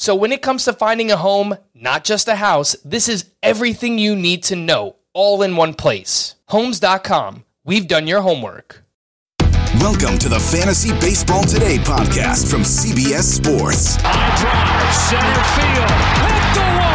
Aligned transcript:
So, 0.00 0.14
when 0.14 0.30
it 0.30 0.42
comes 0.42 0.64
to 0.66 0.72
finding 0.72 1.10
a 1.10 1.16
home, 1.16 1.56
not 1.74 2.04
just 2.04 2.28
a 2.28 2.36
house, 2.36 2.76
this 2.84 3.08
is 3.08 3.24
everything 3.42 3.98
you 3.98 4.14
need 4.14 4.44
to 4.44 4.54
know 4.54 4.94
all 5.12 5.42
in 5.42 5.56
one 5.56 5.74
place. 5.74 6.36
Homes.com. 6.46 7.44
We've 7.64 7.88
done 7.88 8.06
your 8.06 8.20
homework. 8.20 8.84
Welcome 9.80 10.16
to 10.20 10.28
the 10.28 10.38
Fantasy 10.38 10.92
Baseball 11.00 11.42
Today 11.42 11.78
podcast 11.78 12.48
from 12.48 12.62
CBS 12.62 13.24
Sports. 13.24 13.96
High 13.98 14.38
drive, 14.38 14.94
center 14.94 15.42
field, 15.58 15.90
hit 16.30 16.46
the 16.54 16.62
wall, 16.78 16.87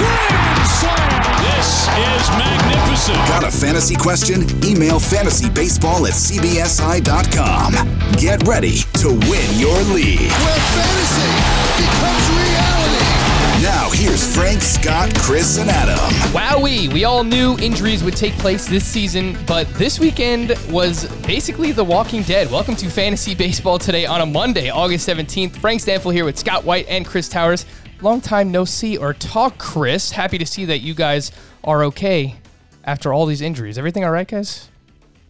grand 0.00 0.66
slam. 0.66 1.20
This 1.44 1.88
is 1.92 2.24
magnificent. 2.36 3.18
Got 3.28 3.44
a 3.44 3.50
fantasy 3.50 3.96
question? 3.96 4.42
Email 4.64 4.98
fantasybaseball 4.98 6.08
at 6.08 6.14
cbsi.com. 6.16 7.72
Get 8.16 8.46
ready 8.46 8.78
to 9.00 9.08
win 9.28 9.48
your 9.58 9.78
league. 9.92 10.30
Where 10.30 10.62
fantasy 10.76 11.30
becomes 11.76 12.24
reality. 12.30 13.20
Now, 13.62 13.90
here's 13.90 14.34
Frank, 14.34 14.62
Scott, 14.62 15.14
Chris, 15.18 15.58
and 15.58 15.68
Adam. 15.68 15.98
Wowee! 16.32 16.90
We 16.90 17.04
all 17.04 17.22
knew 17.22 17.58
injuries 17.58 18.02
would 18.02 18.16
take 18.16 18.32
place 18.34 18.66
this 18.66 18.86
season, 18.86 19.36
but 19.46 19.68
this 19.74 20.00
weekend 20.00 20.54
was 20.70 21.04
basically 21.26 21.70
The 21.70 21.84
Walking 21.84 22.22
Dead. 22.22 22.50
Welcome 22.50 22.74
to 22.76 22.88
Fantasy 22.88 23.34
Baseball 23.34 23.78
today 23.78 24.06
on 24.06 24.22
a 24.22 24.26
Monday, 24.26 24.70
August 24.70 25.06
17th. 25.06 25.56
Frank 25.56 25.82
Stanfield 25.82 26.14
here 26.14 26.24
with 26.24 26.38
Scott 26.38 26.64
White 26.64 26.86
and 26.88 27.04
Chris 27.04 27.28
Towers. 27.28 27.66
Long 28.02 28.22
time 28.22 28.50
no 28.50 28.64
see 28.64 28.96
or 28.96 29.12
talk, 29.12 29.58
Chris. 29.58 30.10
Happy 30.10 30.38
to 30.38 30.46
see 30.46 30.64
that 30.64 30.78
you 30.78 30.94
guys 30.94 31.32
are 31.62 31.84
okay 31.84 32.36
after 32.84 33.12
all 33.12 33.26
these 33.26 33.42
injuries. 33.42 33.76
Everything 33.76 34.04
all 34.04 34.10
right, 34.10 34.26
guys? 34.26 34.70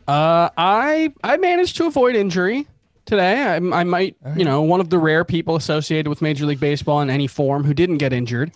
Uh, 0.07 0.51
I 0.57 1.13
I 1.25 1.37
managed 1.37 1.77
to 1.79 1.87
avoid 1.87 2.15
injury 2.15 2.69
today. 3.07 3.43
I, 3.43 3.57
I 3.57 3.83
might, 3.83 4.17
you 4.37 4.45
know, 4.45 4.63
one 4.63 4.81
of 4.81 4.89
the 4.89 4.99
rare 4.99 5.25
people 5.25 5.57
associated 5.57 6.09
with 6.09 6.23
Major 6.23 6.47
League 6.47 6.61
Baseball 6.61 7.01
in 7.01 7.11
any 7.11 7.27
form 7.27 7.65
who 7.65 7.75
didn't 7.75 7.99
get 7.99 8.13
injured 8.13 8.53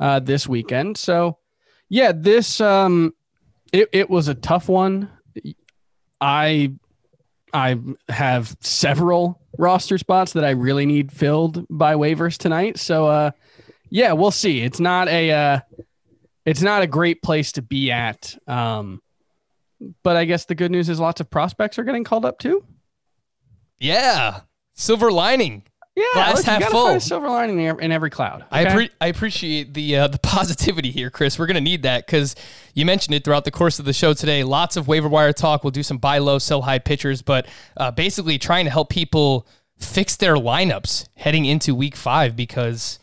uh, 0.00 0.18
this 0.18 0.48
weekend. 0.48 0.96
So, 0.96 1.36
yeah, 1.90 2.12
this 2.14 2.58
um, 2.58 3.12
it 3.70 3.90
it 3.92 4.08
was 4.08 4.28
a 4.28 4.34
tough 4.34 4.70
one. 4.70 5.10
I 6.22 6.72
I 7.52 7.78
have 8.08 8.56
several 8.60 9.40
roster 9.58 9.98
spots 9.98 10.32
that 10.32 10.44
I 10.44 10.50
really 10.50 10.86
need 10.86 11.12
filled 11.12 11.66
by 11.68 11.94
waivers 11.94 12.38
tonight. 12.38 12.78
So, 12.78 13.06
uh, 13.06 13.30
yeah, 13.90 14.12
we'll 14.12 14.30
see. 14.30 14.62
It's 14.62 14.80
not 14.80 15.08
a 15.08 15.30
uh, 15.30 15.60
it's 16.46 16.62
not 16.62 16.82
a 16.82 16.86
great 16.86 17.22
place 17.22 17.52
to 17.52 17.62
be 17.62 17.90
at. 17.90 18.36
Um, 18.46 19.02
but 20.02 20.16
I 20.16 20.24
guess 20.24 20.44
the 20.44 20.54
good 20.54 20.70
news 20.70 20.88
is 20.88 21.00
lots 21.00 21.20
of 21.20 21.30
prospects 21.30 21.78
are 21.78 21.84
getting 21.84 22.04
called 22.04 22.24
up 22.24 22.38
too. 22.38 22.64
Yeah. 23.78 24.40
Silver 24.74 25.10
lining. 25.12 25.64
Yeah, 25.94 26.04
Glass 26.14 26.36
look, 26.36 26.46
you 26.46 26.52
half 26.52 26.60
gotta 26.60 26.72
full. 26.72 26.86
find 26.86 26.96
a 26.96 27.00
silver 27.00 27.28
lining 27.28 27.58
in 27.60 27.66
every, 27.66 27.84
in 27.84 27.92
every 27.92 28.08
cloud. 28.08 28.46
I, 28.50 28.62
okay? 28.64 28.70
appre- 28.74 28.90
I 29.00 29.06
appreciate 29.08 29.74
the 29.74 29.96
uh, 29.98 30.08
the 30.08 30.18
positivity 30.22 30.90
here, 30.90 31.10
Chris. 31.10 31.38
We're 31.38 31.46
going 31.46 31.56
to 31.56 31.60
need 31.60 31.82
that 31.82 32.06
because 32.06 32.34
you 32.72 32.86
mentioned 32.86 33.14
it 33.14 33.24
throughout 33.24 33.44
the 33.44 33.50
course 33.50 33.78
of 33.78 33.84
the 33.84 33.92
show 33.92 34.14
today. 34.14 34.42
Lots 34.42 34.78
of 34.78 34.88
waiver 34.88 35.08
wire 35.08 35.34
talk. 35.34 35.64
We'll 35.64 35.70
do 35.70 35.82
some 35.82 35.98
buy 35.98 36.16
low, 36.18 36.38
sell 36.38 36.62
high 36.62 36.78
pitchers, 36.78 37.20
but 37.20 37.46
uh, 37.76 37.90
basically 37.90 38.38
trying 38.38 38.64
to 38.64 38.70
help 38.70 38.88
people 38.88 39.46
fix 39.78 40.16
their 40.16 40.36
lineups 40.36 41.08
heading 41.16 41.44
into 41.44 41.74
week 41.74 41.96
five 41.96 42.36
because 42.36 42.98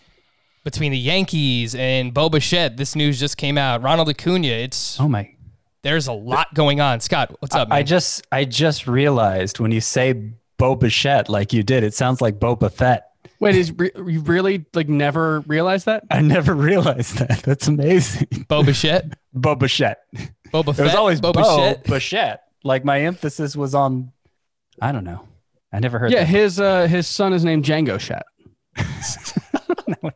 between 0.63 0.91
the 0.91 0.97
Yankees 0.97 1.75
and 1.75 2.11
Bo 2.11 2.27
Bichette, 2.29 2.77
this 2.77 2.95
news 2.95 3.19
just 3.19 3.37
came 3.37 3.57
out. 3.57 3.83
Ronald 3.83 4.09
Acuna, 4.09 4.47
it's 4.47 4.99
Oh 4.99 5.07
my! 5.07 5.35
there's 5.83 6.07
a 6.07 6.13
lot 6.13 6.53
going 6.55 6.81
on. 6.81 7.01
Scott, 7.01 7.35
what's 7.39 7.53
up, 7.53 7.69
man? 7.69 7.77
I 7.77 7.83
just 7.83 8.25
I 8.31 8.45
just 8.45 8.87
realized 8.87 9.59
when 9.59 9.71
you 9.71 9.79
say 9.81 10.31
Bo 10.59 10.75
Bichette 10.75 11.29
like 11.29 11.53
you 11.53 11.63
did, 11.63 11.83
it 11.83 11.95
sounds 11.95 12.21
like 12.21 12.37
Boba 12.37 12.71
Fett. 12.71 13.05
Wait, 13.39 13.55
is 13.55 13.71
re- 13.71 13.91
you 13.95 14.19
really 14.21 14.65
like 14.73 14.89
never 14.89 15.39
realized 15.41 15.85
that? 15.85 16.03
I 16.11 16.21
never 16.21 16.53
realized 16.53 17.17
that. 17.17 17.39
That's 17.43 17.67
amazing. 17.67 18.27
Bo 18.47 18.61
Bichette, 18.61 19.17
Bo 19.33 19.55
Bichette. 19.55 20.03
Boba 20.53 20.75
Fett. 20.75 20.79
It 20.79 20.83
was 20.83 20.95
always 20.95 21.21
Bo 21.21 21.31
Bo 21.31 21.41
Bichette. 21.41 21.85
Bichette. 21.85 22.43
Like 22.63 22.83
my 22.83 23.01
emphasis 23.01 23.55
was 23.55 23.73
on. 23.73 24.11
I 24.81 24.91
don't 24.91 25.05
know. 25.05 25.25
I 25.71 25.79
never 25.79 25.97
heard. 25.97 26.11
Yeah, 26.11 26.19
that. 26.19 26.25
his 26.27 26.59
uh, 26.59 26.87
his 26.87 27.07
son 27.07 27.31
is 27.31 27.45
named 27.45 27.63
Django 27.63 27.99
Shat. 27.99 28.25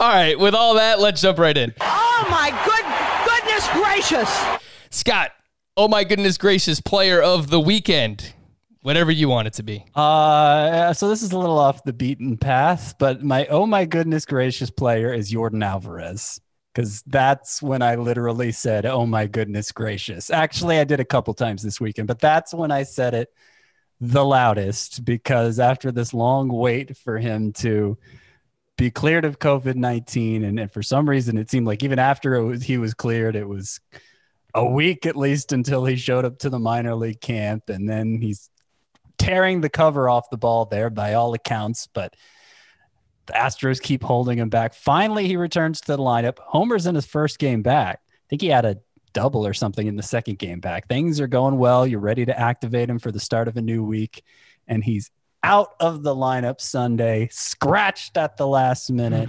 All 0.00 0.08
right, 0.08 0.38
with 0.38 0.54
all 0.54 0.74
that, 0.74 0.98
let's 0.98 1.20
jump 1.20 1.38
right 1.38 1.56
in. 1.56 1.74
Oh 1.80 2.26
my 2.30 2.50
good 2.64 2.84
goodness 3.28 3.68
gracious! 3.72 4.60
Scott, 4.90 5.30
oh 5.76 5.88
my 5.88 6.04
goodness 6.04 6.38
gracious, 6.38 6.80
player 6.80 7.20
of 7.20 7.50
the 7.50 7.60
weekend. 7.60 8.32
Whatever 8.82 9.12
you 9.12 9.28
want 9.28 9.46
it 9.46 9.54
to 9.54 9.62
be. 9.62 9.84
Uh, 9.94 10.92
so 10.92 11.08
this 11.08 11.22
is 11.22 11.32
a 11.32 11.38
little 11.38 11.58
off 11.58 11.84
the 11.84 11.92
beaten 11.92 12.36
path, 12.36 12.96
but 12.98 13.22
my 13.22 13.46
oh 13.46 13.64
my 13.64 13.84
goodness 13.84 14.26
gracious 14.26 14.70
player 14.70 15.12
is 15.12 15.32
Yordan 15.32 15.64
Alvarez. 15.64 16.40
Because 16.74 17.02
that's 17.02 17.60
when 17.60 17.82
I 17.82 17.96
literally 17.96 18.50
said, 18.50 18.86
oh 18.86 19.04
my 19.04 19.26
goodness 19.26 19.72
gracious. 19.72 20.30
Actually, 20.30 20.78
I 20.78 20.84
did 20.84 21.00
a 21.00 21.04
couple 21.04 21.34
times 21.34 21.62
this 21.62 21.78
weekend, 21.78 22.08
but 22.08 22.18
that's 22.18 22.54
when 22.54 22.70
I 22.70 22.84
said 22.84 23.12
it 23.12 23.28
the 24.00 24.24
loudest 24.24 25.04
because 25.04 25.60
after 25.60 25.92
this 25.92 26.12
long 26.12 26.48
wait 26.48 26.96
for 26.96 27.18
him 27.18 27.52
to 27.52 27.96
be 28.76 28.90
cleared 28.90 29.24
of 29.24 29.38
COVID 29.38 29.76
19, 29.76 30.42
and, 30.42 30.58
and 30.58 30.72
for 30.72 30.82
some 30.82 31.08
reason, 31.08 31.38
it 31.38 31.50
seemed 31.50 31.66
like 31.66 31.84
even 31.84 31.98
after 32.00 32.42
was, 32.42 32.62
he 32.64 32.78
was 32.78 32.94
cleared, 32.94 33.36
it 33.36 33.46
was 33.46 33.78
a 34.54 34.64
week 34.64 35.06
at 35.06 35.16
least 35.16 35.52
until 35.52 35.84
he 35.84 35.96
showed 35.96 36.24
up 36.24 36.38
to 36.38 36.50
the 36.50 36.58
minor 36.58 36.94
league 36.94 37.20
camp. 37.20 37.68
And 37.68 37.88
then 37.88 38.20
he's 38.20 38.50
tearing 39.18 39.60
the 39.60 39.68
cover 39.68 40.08
off 40.08 40.30
the 40.30 40.36
ball 40.38 40.64
there 40.64 40.90
by 40.90 41.14
all 41.14 41.34
accounts, 41.34 41.86
but 41.92 42.14
the 43.26 43.32
Astros 43.34 43.80
keep 43.80 44.02
holding 44.02 44.38
him 44.38 44.48
back. 44.48 44.74
Finally, 44.74 45.28
he 45.28 45.36
returns 45.36 45.80
to 45.82 45.96
the 45.96 46.02
lineup. 46.02 46.38
Homer's 46.40 46.86
in 46.86 46.94
his 46.94 47.06
first 47.06 47.38
game 47.38 47.62
back. 47.62 48.00
I 48.04 48.24
think 48.28 48.42
he 48.42 48.48
had 48.48 48.64
a 48.64 48.78
double 49.12 49.46
or 49.46 49.54
something 49.54 49.86
in 49.86 49.96
the 49.96 50.02
second 50.02 50.38
game 50.38 50.60
back. 50.60 50.88
Things 50.88 51.20
are 51.20 51.26
going 51.26 51.58
well. 51.58 51.86
You're 51.86 52.00
ready 52.00 52.24
to 52.26 52.38
activate 52.38 52.88
him 52.90 52.98
for 52.98 53.12
the 53.12 53.20
start 53.20 53.46
of 53.46 53.56
a 53.56 53.62
new 53.62 53.84
week. 53.84 54.24
And 54.66 54.82
he's 54.82 55.10
out 55.42 55.74
of 55.80 56.02
the 56.02 56.14
lineup 56.14 56.60
Sunday, 56.60 57.28
scratched 57.30 58.16
at 58.16 58.36
the 58.36 58.46
last 58.46 58.90
minute 58.90 59.28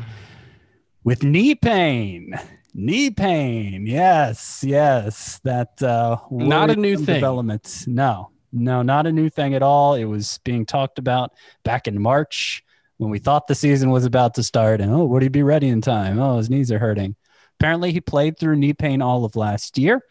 with 1.04 1.24
knee 1.24 1.56
pain. 1.56 2.34
Knee 2.74 3.12
pain. 3.12 3.86
Yes, 3.86 4.64
yes. 4.66 5.40
That 5.44 5.82
uh 5.84 6.18
Not 6.32 6.72
a 6.72 6.76
new 6.76 6.92
worrisome 6.92 7.06
thing. 7.06 7.16
development. 7.16 7.84
No, 7.86 8.32
no, 8.54 8.84
not 8.84 9.08
a 9.08 9.12
new 9.12 9.30
thing 9.30 9.56
at 9.56 9.64
all. 9.64 9.96
It 9.96 10.06
was 10.06 10.40
being 10.44 10.66
talked 10.66 11.00
about 11.00 11.34
back 11.64 11.88
in 11.88 12.02
March 12.02 12.64
when 12.98 13.10
we 13.10 13.20
thought 13.20 13.48
the 13.48 13.56
season 13.56 13.90
was 13.90 14.06
about 14.06 14.36
to 14.36 14.44
start. 14.44 14.80
And 14.80 14.94
oh, 14.94 15.06
would 15.06 15.24
he 15.24 15.30
be 15.30 15.44
ready 15.44 15.68
in 15.68 15.82
time? 15.82 16.20
Oh, 16.20 16.38
his 16.38 16.50
knees 16.50 16.72
are 16.72 16.80
hurting. 16.80 17.16
Apparently, 17.60 17.92
he 17.92 18.00
played 18.00 18.38
through 18.38 18.58
knee 18.58 18.74
pain 18.74 19.02
all 19.02 19.26
of 19.26 19.36
last 19.36 19.78
year. 19.78 20.02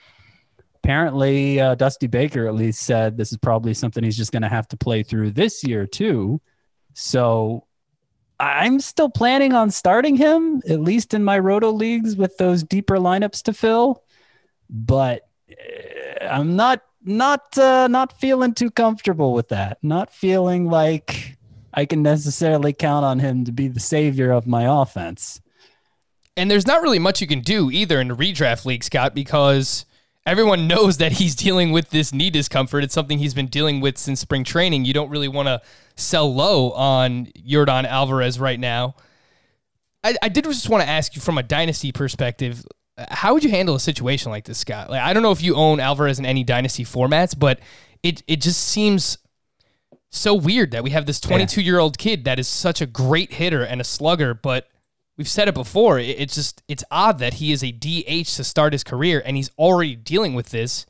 Apparently, 0.82 1.60
uh, 1.60 1.76
Dusty 1.76 2.08
Baker 2.08 2.48
at 2.48 2.54
least 2.54 2.82
said 2.82 3.16
this 3.16 3.30
is 3.30 3.38
probably 3.38 3.74
something 3.74 4.02
he's 4.02 4.16
just 4.16 4.32
going 4.32 4.42
to 4.42 4.48
have 4.48 4.66
to 4.68 4.76
play 4.76 5.04
through 5.04 5.30
this 5.30 5.62
year 5.62 5.86
too. 5.86 6.40
So 6.94 7.66
I'm 8.40 8.80
still 8.80 9.08
planning 9.08 9.52
on 9.52 9.70
starting 9.70 10.16
him, 10.16 10.62
at 10.68 10.80
least 10.80 11.14
in 11.14 11.22
my 11.22 11.38
roto 11.38 11.70
leagues 11.70 12.16
with 12.16 12.36
those 12.38 12.64
deeper 12.64 12.96
lineups 12.96 13.44
to 13.44 13.52
fill. 13.52 14.02
But 14.68 15.22
uh, 15.50 16.24
I'm 16.24 16.56
not 16.56 16.82
not 17.04 17.56
uh, 17.58 17.88
not 17.88 18.18
feeling 18.18 18.54
too 18.54 18.70
comfortable 18.70 19.32
with 19.32 19.48
that. 19.48 19.78
Not 19.82 20.12
feeling 20.12 20.68
like 20.68 21.36
I 21.74 21.84
can 21.86 22.02
necessarily 22.02 22.72
count 22.72 23.04
on 23.04 23.18
him 23.18 23.44
to 23.44 23.52
be 23.52 23.68
the 23.68 23.80
savior 23.80 24.30
of 24.30 24.46
my 24.46 24.64
offense. 24.82 25.40
And 26.36 26.50
there's 26.50 26.66
not 26.66 26.82
really 26.82 26.98
much 26.98 27.20
you 27.20 27.26
can 27.26 27.40
do 27.40 27.70
either 27.70 28.00
in 28.00 28.08
the 28.08 28.16
redraft 28.16 28.64
league, 28.64 28.84
Scott, 28.84 29.14
because 29.14 29.84
everyone 30.24 30.66
knows 30.66 30.98
that 30.98 31.12
he's 31.12 31.34
dealing 31.46 31.72
with 31.72 31.90
this 31.90 32.12
knee 32.12 32.30
discomfort. 32.30 32.84
It's 32.84 32.94
something 32.94 33.18
he's 33.18 33.34
been 33.34 33.48
dealing 33.48 33.80
with 33.80 33.98
since 33.98 34.20
spring 34.20 34.44
training. 34.44 34.84
You 34.84 34.94
don't 34.94 35.10
really 35.10 35.28
want 35.28 35.48
to 35.48 35.60
sell 35.96 36.32
low 36.32 36.72
on 36.72 37.26
Yordan 37.26 37.84
Alvarez 37.84 38.40
right 38.40 38.58
now. 38.58 38.94
I, 40.04 40.16
I 40.22 40.28
did 40.28 40.44
just 40.44 40.68
want 40.68 40.82
to 40.82 40.88
ask 40.88 41.14
you 41.14 41.22
from 41.22 41.38
a 41.38 41.42
dynasty 41.42 41.92
perspective, 41.92 42.64
how 43.10 43.34
would 43.34 43.42
you 43.44 43.50
handle 43.50 43.74
a 43.74 43.80
situation 43.80 44.30
like 44.30 44.44
this, 44.44 44.58
Scott? 44.58 44.90
Like, 44.90 45.00
I 45.02 45.12
don't 45.12 45.22
know 45.22 45.32
if 45.32 45.42
you 45.42 45.54
own 45.54 45.80
Alvarez 45.80 46.18
in 46.18 46.26
any 46.26 46.44
dynasty 46.44 46.84
formats, 46.84 47.38
but 47.38 47.60
it 48.02 48.22
it 48.26 48.40
just 48.40 48.60
seems 48.62 49.18
so 50.10 50.34
weird 50.34 50.72
that 50.72 50.84
we 50.84 50.90
have 50.90 51.06
this 51.06 51.20
22 51.20 51.62
year 51.62 51.78
old 51.78 51.96
kid 51.98 52.24
that 52.24 52.38
is 52.38 52.46
such 52.48 52.80
a 52.80 52.86
great 52.86 53.32
hitter 53.32 53.62
and 53.62 53.80
a 53.80 53.84
slugger, 53.84 54.34
but 54.34 54.68
we've 55.16 55.28
said 55.28 55.48
it 55.48 55.54
before. 55.54 55.98
It's 55.98 56.34
just 56.34 56.62
it's 56.68 56.84
odd 56.90 57.18
that 57.20 57.34
he 57.34 57.50
is 57.52 57.62
a 57.64 57.72
DH 57.72 58.26
to 58.36 58.44
start 58.44 58.72
his 58.74 58.84
career 58.84 59.22
and 59.24 59.36
he's 59.36 59.50
already 59.58 59.96
dealing 59.96 60.34
with 60.34 60.50
this. 60.50 60.84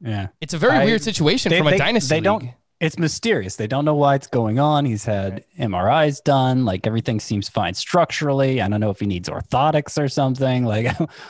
Yeah, 0.00 0.28
it's 0.40 0.52
a 0.54 0.58
very 0.58 0.76
I- 0.78 0.84
weird 0.84 1.02
situation 1.02 1.50
they- 1.50 1.58
from 1.58 1.68
a 1.68 1.70
they- 1.72 1.78
dynasty. 1.78 2.08
They 2.08 2.16
league. 2.16 2.24
don't. 2.24 2.50
It's 2.80 2.98
mysterious. 2.98 3.56
They 3.56 3.66
don't 3.66 3.84
know 3.84 3.94
why 3.94 4.14
it's 4.14 4.26
going 4.26 4.58
on. 4.58 4.86
He's 4.86 5.04
had 5.04 5.44
MRIs 5.58 6.24
done. 6.24 6.64
Like 6.64 6.86
everything 6.86 7.20
seems 7.20 7.46
fine 7.46 7.74
structurally. 7.74 8.62
I 8.62 8.68
don't 8.68 8.80
know 8.80 8.88
if 8.88 9.00
he 9.00 9.06
needs 9.06 9.28
orthotics 9.28 10.02
or 10.02 10.08
something. 10.08 10.64
Like 10.70 10.86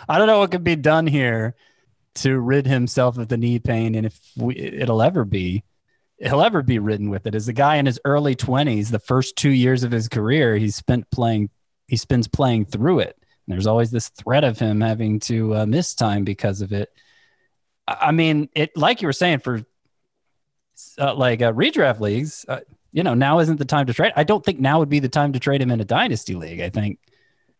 I 0.08 0.18
don't 0.18 0.26
know 0.28 0.38
what 0.38 0.52
could 0.52 0.62
be 0.62 0.76
done 0.76 1.06
here 1.06 1.56
to 2.16 2.38
rid 2.38 2.66
himself 2.66 3.18
of 3.18 3.28
the 3.28 3.36
knee 3.36 3.58
pain, 3.58 3.94
and 3.94 4.06
if 4.06 4.18
we, 4.36 4.54
it'll 4.56 5.00
ever 5.02 5.24
be, 5.24 5.64
he'll 6.18 6.42
ever 6.42 6.62
be 6.62 6.78
ridden 6.78 7.08
with 7.08 7.26
it. 7.26 7.34
As 7.34 7.48
a 7.48 7.52
guy 7.52 7.76
in 7.76 7.86
his 7.86 7.98
early 8.04 8.34
twenties, 8.34 8.90
the 8.90 8.98
first 8.98 9.36
two 9.36 9.50
years 9.50 9.82
of 9.82 9.90
his 9.90 10.08
career, 10.08 10.56
he 10.56 10.70
spent 10.70 11.10
playing. 11.10 11.50
He 11.88 11.96
spends 11.96 12.28
playing 12.28 12.66
through 12.66 13.00
it. 13.00 13.16
And 13.18 13.54
there's 13.54 13.66
always 13.66 13.90
this 13.90 14.10
threat 14.10 14.44
of 14.44 14.58
him 14.58 14.80
having 14.80 15.18
to 15.20 15.56
uh, 15.56 15.66
miss 15.66 15.94
time 15.94 16.22
because 16.22 16.60
of 16.60 16.72
it. 16.72 16.90
I 17.88 18.12
mean, 18.12 18.48
it 18.54 18.76
like 18.76 19.02
you 19.02 19.08
were 19.08 19.12
saying 19.12 19.40
for 19.40 19.62
uh, 20.98 21.14
like 21.14 21.42
uh, 21.42 21.52
redraft 21.52 22.00
leagues, 22.00 22.44
uh, 22.48 22.60
you 22.92 23.02
know, 23.02 23.14
now 23.14 23.38
isn't 23.38 23.58
the 23.58 23.64
time 23.64 23.86
to 23.86 23.94
trade. 23.94 24.12
I 24.16 24.24
don't 24.24 24.44
think 24.44 24.58
now 24.58 24.78
would 24.80 24.88
be 24.88 24.98
the 24.98 25.08
time 25.08 25.32
to 25.32 25.40
trade 25.40 25.62
him 25.62 25.70
in 25.70 25.80
a 25.80 25.84
dynasty 25.84 26.34
league. 26.34 26.60
I 26.60 26.70
think 26.70 26.98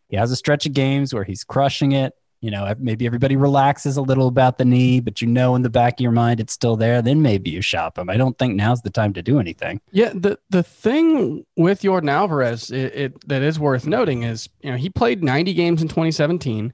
he 0.08 0.16
has 0.16 0.30
a 0.30 0.36
stretch 0.36 0.66
of 0.66 0.72
games 0.72 1.14
where 1.14 1.24
he's 1.24 1.44
crushing 1.44 1.92
it. 1.92 2.14
You 2.40 2.50
know, 2.50 2.72
maybe 2.78 3.04
everybody 3.04 3.36
relaxes 3.36 3.98
a 3.98 4.02
little 4.02 4.26
about 4.26 4.56
the 4.56 4.64
knee, 4.64 5.00
but 5.00 5.20
you 5.20 5.28
know, 5.28 5.54
in 5.54 5.62
the 5.62 5.68
back 5.68 5.94
of 5.94 6.00
your 6.00 6.10
mind, 6.10 6.40
it's 6.40 6.54
still 6.54 6.74
there. 6.74 7.02
Then 7.02 7.20
maybe 7.20 7.50
you 7.50 7.60
shop 7.60 7.98
him. 7.98 8.08
I 8.08 8.16
don't 8.16 8.38
think 8.38 8.54
now's 8.54 8.80
the 8.80 8.88
time 8.88 9.12
to 9.12 9.22
do 9.22 9.38
anything. 9.38 9.82
Yeah, 9.92 10.10
the 10.14 10.38
the 10.48 10.62
thing 10.62 11.44
with 11.58 11.82
Yordan 11.82 12.10
Alvarez 12.10 12.70
it, 12.70 12.94
it 12.94 13.28
that 13.28 13.42
is 13.42 13.60
worth 13.60 13.86
noting 13.86 14.22
is 14.22 14.48
you 14.62 14.70
know 14.70 14.78
he 14.78 14.88
played 14.88 15.22
90 15.22 15.52
games 15.52 15.82
in 15.82 15.88
2017, 15.88 16.72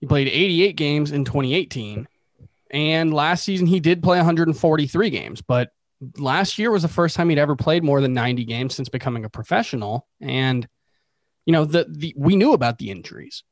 he 0.00 0.06
played 0.06 0.28
88 0.28 0.76
games 0.76 1.10
in 1.10 1.24
2018, 1.24 2.06
and 2.70 3.12
last 3.12 3.44
season 3.44 3.66
he 3.66 3.80
did 3.80 4.04
play 4.04 4.18
143 4.18 5.10
games. 5.10 5.42
But 5.42 5.72
last 6.18 6.58
year 6.58 6.70
was 6.70 6.82
the 6.82 6.88
first 6.88 7.16
time 7.16 7.28
he'd 7.28 7.38
ever 7.38 7.56
played 7.56 7.82
more 7.82 8.00
than 8.00 8.14
90 8.14 8.44
games 8.44 8.74
since 8.74 8.88
becoming 8.88 9.24
a 9.24 9.30
professional, 9.30 10.06
and 10.20 10.66
you 11.46 11.52
know 11.52 11.64
the 11.64 11.86
the 11.88 12.14
we 12.16 12.36
knew 12.36 12.52
about 12.52 12.78
the 12.78 12.90
injuries 12.90 13.44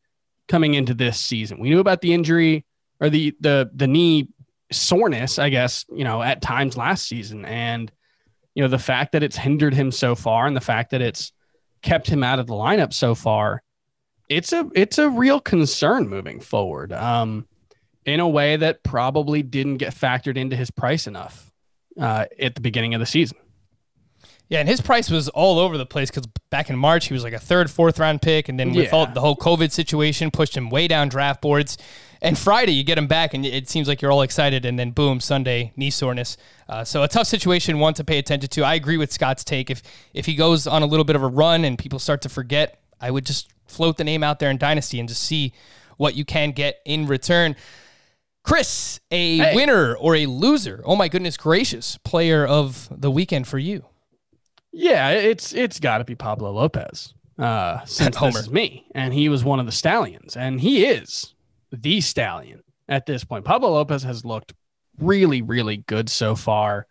coming 0.48 0.74
into 0.74 0.94
this 0.94 1.20
season. 1.20 1.58
We 1.58 1.70
knew 1.70 1.80
about 1.80 2.00
the 2.00 2.14
injury 2.14 2.64
or 3.00 3.10
the 3.10 3.34
the 3.40 3.70
the 3.74 3.86
knee 3.86 4.28
soreness, 4.72 5.38
I 5.38 5.48
guess, 5.48 5.84
you 5.90 6.04
know, 6.04 6.22
at 6.22 6.42
times 6.42 6.76
last 6.76 7.06
season. 7.06 7.44
And 7.44 7.90
you 8.56 8.62
know 8.62 8.68
the 8.68 8.78
fact 8.78 9.12
that 9.12 9.22
it's 9.22 9.36
hindered 9.36 9.74
him 9.74 9.92
so 9.92 10.16
far 10.16 10.46
and 10.46 10.56
the 10.56 10.60
fact 10.60 10.90
that 10.90 11.02
it's 11.02 11.30
kept 11.82 12.08
him 12.08 12.24
out 12.24 12.40
of 12.40 12.48
the 12.48 12.54
lineup 12.54 12.92
so 12.92 13.14
far 13.14 13.62
it's 14.28 14.52
a 14.52 14.68
it's 14.74 14.98
a 14.98 15.08
real 15.08 15.38
concern 15.38 16.08
moving 16.08 16.40
forward 16.40 16.92
um 16.92 17.46
in 18.06 18.18
a 18.18 18.28
way 18.28 18.56
that 18.56 18.82
probably 18.82 19.42
didn't 19.42 19.76
get 19.76 19.94
factored 19.94 20.36
into 20.36 20.56
his 20.56 20.70
price 20.70 21.06
enough 21.06 21.45
uh, 22.00 22.26
at 22.40 22.54
the 22.54 22.60
beginning 22.60 22.94
of 22.94 23.00
the 23.00 23.06
season 23.06 23.36
Yeah, 24.48 24.60
and 24.60 24.68
his 24.68 24.80
price 24.80 25.10
was 25.10 25.28
all 25.30 25.58
over 25.58 25.76
the 25.76 25.86
place 25.86 26.10
because 26.10 26.26
back 26.50 26.70
in 26.70 26.76
March 26.76 27.06
he 27.08 27.14
was 27.14 27.24
like 27.24 27.32
a 27.32 27.38
third, 27.38 27.68
fourth 27.70 27.98
round 27.98 28.22
pick, 28.22 28.48
and 28.48 28.58
then 28.60 28.72
with 28.72 28.86
Yeah. 28.86 28.90
all 28.94 29.06
the 29.06 29.20
whole 29.20 29.36
COVID 29.36 29.72
situation 29.72 30.30
pushed 30.30 30.56
him 30.56 30.70
way 30.70 30.86
down 30.86 31.08
draft 31.08 31.40
boards. 31.40 31.76
And 32.22 32.38
Friday 32.38 32.72
you 32.72 32.82
get 32.84 32.96
him 32.96 33.08
back, 33.08 33.34
and 33.34 33.44
it 33.44 33.68
seems 33.68 33.88
like 33.88 34.00
you're 34.00 34.10
all 34.12 34.22
excited, 34.22 34.64
and 34.64 34.78
then 34.78 34.92
boom, 34.92 35.20
Sunday 35.20 35.72
knee 35.76 35.90
soreness. 35.90 36.36
Uh, 36.68 36.82
so 36.84 37.02
a 37.02 37.08
tough 37.08 37.26
situation, 37.26 37.78
one 37.78 37.92
to 37.94 38.04
pay 38.04 38.18
attention 38.18 38.48
to. 38.50 38.62
I 38.62 38.74
agree 38.74 38.96
with 38.96 39.12
Scott's 39.12 39.44
take. 39.44 39.68
If 39.70 39.82
if 40.14 40.26
he 40.26 40.34
goes 40.34 40.66
on 40.66 40.82
a 40.82 40.86
little 40.86 41.04
bit 41.04 41.16
of 41.16 41.22
a 41.22 41.28
run 41.28 41.64
and 41.64 41.76
people 41.78 41.98
start 41.98 42.22
to 42.22 42.28
forget, 42.28 42.78
I 43.00 43.10
would 43.10 43.26
just 43.26 43.48
float 43.66 43.96
the 43.96 44.04
name 44.04 44.22
out 44.22 44.38
there 44.38 44.50
in 44.50 44.58
Dynasty 44.58 44.98
and 45.00 45.08
just 45.08 45.22
see 45.22 45.52
what 45.98 46.14
you 46.14 46.24
can 46.24 46.52
get 46.52 46.80
in 46.84 47.06
return. 47.06 47.56
Chris, 48.46 49.00
a 49.10 49.38
Hey. 49.38 49.54
winner 49.56 49.96
or 49.96 50.14
a 50.14 50.26
loser? 50.26 50.80
Oh 50.84 50.94
my 50.96 51.08
goodness 51.08 51.36
gracious, 51.36 51.98
player 52.04 52.46
of 52.46 52.88
the 52.90 53.10
weekend 53.10 53.46
for 53.48 53.58
you. 53.58 53.84
yeah 54.72 55.10
it's 55.10 55.52
it's 55.54 55.80
got 55.80 55.98
to 55.98 56.04
be 56.04 56.14
pablo 56.14 56.50
lopez 56.52 57.14
uh 57.38 57.82
since 57.86 58.14
Homer. 58.20 58.32
this 58.32 58.42
is 58.42 58.50
me 58.50 58.86
and 58.94 59.12
he 59.14 59.28
was 59.30 59.42
one 59.42 59.58
of 59.58 59.64
the 59.66 59.72
stallions 59.72 60.36
and 60.36 60.60
he 60.60 60.84
is 60.84 61.34
the 61.72 62.00
stallion 62.02 62.62
at 62.88 63.06
this 63.06 63.24
point 63.24 63.44
pablo 63.44 63.70
lopez 63.72 64.02
has 64.02 64.24
looked 64.24 64.52
really 65.00 65.40
really 65.42 65.78
good 65.78 66.08
so 66.10 66.34
far 66.36 66.86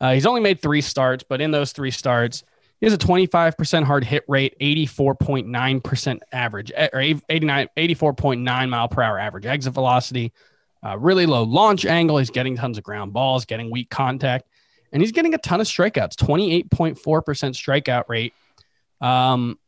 uh, 0.00 0.12
he's 0.12 0.26
only 0.26 0.40
made 0.40 0.62
three 0.62 0.80
starts 0.80 1.24
but 1.28 1.40
in 1.40 1.50
those 1.50 1.72
three 1.72 1.90
starts 1.90 2.44
he 2.80 2.86
has 2.86 2.92
a 2.94 2.98
25% 2.98 3.82
hard 3.84 4.04
hit 4.04 4.22
rate 4.28 4.54
84.9% 4.60 6.20
average 6.30 6.70
eh, 6.76 6.88
or 6.92 7.00
89 7.00 7.68
84.9 7.76 8.68
mile 8.68 8.88
per 8.88 9.02
hour 9.02 9.18
average 9.18 9.44
exit 9.46 9.74
velocity 9.74 10.32
uh, 10.84 10.96
really 10.98 11.26
low 11.26 11.42
launch 11.42 11.84
angle 11.84 12.18
he's 12.18 12.30
getting 12.30 12.56
tons 12.56 12.78
of 12.78 12.84
ground 12.84 13.12
balls 13.12 13.44
getting 13.44 13.70
weak 13.70 13.90
contact 13.90 14.46
and 14.92 15.02
he's 15.02 15.12
getting 15.12 15.34
a 15.34 15.38
ton 15.38 15.60
of 15.60 15.66
strikeouts 15.66 16.14
28.4% 16.14 16.96
strikeout 17.02 18.04
rate 18.08 18.32
um, 19.00 19.58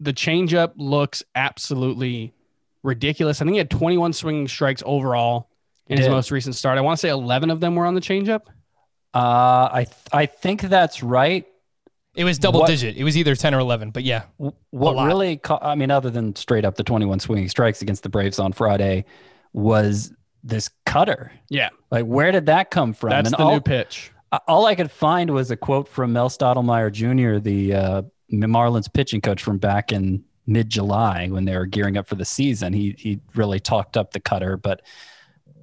the 0.00 0.12
changeup 0.12 0.72
looks 0.76 1.22
absolutely 1.34 2.32
ridiculous 2.82 3.40
i 3.40 3.44
think 3.44 3.54
he 3.54 3.58
had 3.58 3.70
21 3.70 4.12
swinging 4.12 4.46
strikes 4.48 4.82
overall 4.86 5.48
in 5.88 5.98
his 5.98 6.08
most 6.08 6.30
recent 6.30 6.54
start 6.54 6.78
i 6.78 6.80
want 6.80 6.96
to 6.96 7.00
say 7.00 7.08
11 7.08 7.50
of 7.50 7.60
them 7.60 7.74
were 7.76 7.86
on 7.86 7.94
the 7.94 8.00
changeup 8.00 8.42
Uh, 9.14 9.68
I 9.72 9.84
th- 9.84 9.96
I 10.12 10.26
think 10.26 10.60
that's 10.60 11.02
right. 11.02 11.46
It 12.14 12.24
was 12.24 12.38
double 12.38 12.60
What- 12.60 12.66
digit. 12.68 12.96
It 12.96 13.04
was 13.04 13.16
either 13.16 13.34
10 13.34 13.54
or 13.54 13.60
11, 13.60 13.90
but 13.90 14.02
yeah. 14.04 14.24
What 14.36 15.06
really, 15.06 15.38
ca- 15.38 15.58
I 15.62 15.74
mean, 15.74 15.90
other 15.90 16.10
than 16.10 16.36
straight 16.36 16.66
up 16.66 16.74
the 16.74 16.82
21 16.84 17.20
swinging 17.20 17.48
strikes 17.48 17.80
against 17.80 18.02
the 18.02 18.10
Braves 18.10 18.38
on 18.38 18.52
Friday, 18.52 19.06
was 19.54 20.12
this 20.46 20.70
cutter. 20.84 21.32
yeah 21.50 21.70
Like, 21.90 22.04
where 22.04 22.32
did 22.32 22.46
that 22.46 22.70
come 22.70 22.92
from? 22.92 23.10
that's 23.10 23.28
And 23.32 23.38
the 23.38 23.42
all, 23.44 23.52
new 23.54 23.60
pitch 23.60 24.12
all 24.48 24.66
I 24.66 24.74
could 24.74 24.90
find 24.90 25.30
was 25.30 25.50
a 25.50 25.56
quote 25.56 25.88
from 25.88 26.12
Mel 26.12 26.28
Stottlemyre 26.28 26.90
Jr., 26.92 27.38
the 27.38 27.74
uh, 27.74 28.02
Marlins 28.32 28.92
pitching 28.92 29.20
coach 29.20 29.42
from 29.42 29.58
back 29.58 29.92
in 29.92 30.24
mid 30.46 30.68
July 30.68 31.28
when 31.28 31.44
they 31.44 31.56
were 31.56 31.64
gearing 31.66 31.96
up 31.96 32.06
for 32.08 32.16
the 32.16 32.24
season. 32.24 32.72
He 32.72 32.94
he 32.98 33.20
really 33.34 33.60
talked 33.60 33.96
up 33.96 34.12
the 34.12 34.20
cutter, 34.20 34.56
but 34.56 34.82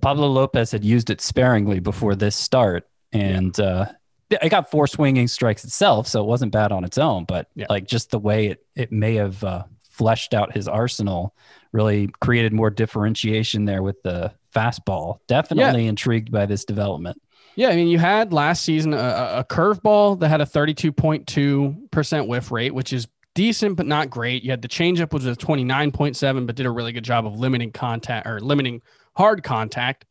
Pablo 0.01 0.27
Lopez 0.27 0.71
had 0.71 0.83
used 0.83 1.09
it 1.09 1.21
sparingly 1.21 1.79
before 1.79 2.15
this 2.15 2.35
start, 2.35 2.87
and 3.11 3.57
uh, 3.59 3.85
it 4.29 4.49
got 4.49 4.71
four 4.71 4.87
swinging 4.87 5.27
strikes 5.27 5.63
itself, 5.63 6.07
so 6.07 6.21
it 6.23 6.27
wasn't 6.27 6.51
bad 6.51 6.71
on 6.71 6.83
its 6.83 6.97
own. 6.97 7.25
But 7.25 7.49
Yeah. 7.55 7.67
like 7.69 7.85
just 7.85 8.11
the 8.11 8.19
way 8.19 8.47
it 8.47 8.65
it 8.75 8.91
may 8.91 9.15
have 9.15 9.43
uh, 9.43 9.63
fleshed 9.83 10.33
out 10.33 10.53
his 10.53 10.67
arsenal, 10.67 11.35
really 11.73 12.07
created 12.21 12.53
more 12.53 12.69
differentiation 12.69 13.65
there 13.65 13.83
with 13.83 14.01
the 14.03 14.31
fastball. 14.53 15.19
Definitely 15.27 15.87
intrigued 15.87 16.31
by 16.31 16.45
this 16.45 16.65
development. 16.65 17.21
Yeah, 17.55 17.69
I 17.69 17.75
mean, 17.75 17.87
you 17.87 17.99
had 17.99 18.33
last 18.33 18.63
season 18.63 18.93
a, 18.93 18.97
a 18.97 19.39
a 19.39 19.43
curveball 19.43 20.19
that 20.19 20.29
had 20.29 20.41
a 20.41 20.45
32.2% 20.45 22.27
whiff 22.27 22.51
rate, 22.51 22.73
which 22.73 22.93
is 22.93 23.07
decent 23.35 23.75
but 23.75 23.85
not 23.85 24.09
great. 24.09 24.43
You 24.43 24.51
had 24.51 24.61
the 24.61 24.67
changeup, 24.67 25.13
which 25.13 25.23
was 25.23 25.37
29.7, 25.37 26.47
but 26.47 26.55
did 26.55 26.65
a 26.65 26.71
really 26.71 26.91
good 26.91 27.03
job 27.03 27.25
of 27.25 27.37
limiting 27.37 27.71
contact 27.71 28.27
or 28.27 28.39
limiting 28.39 28.81
hard 29.15 29.43
contact. 29.43 30.05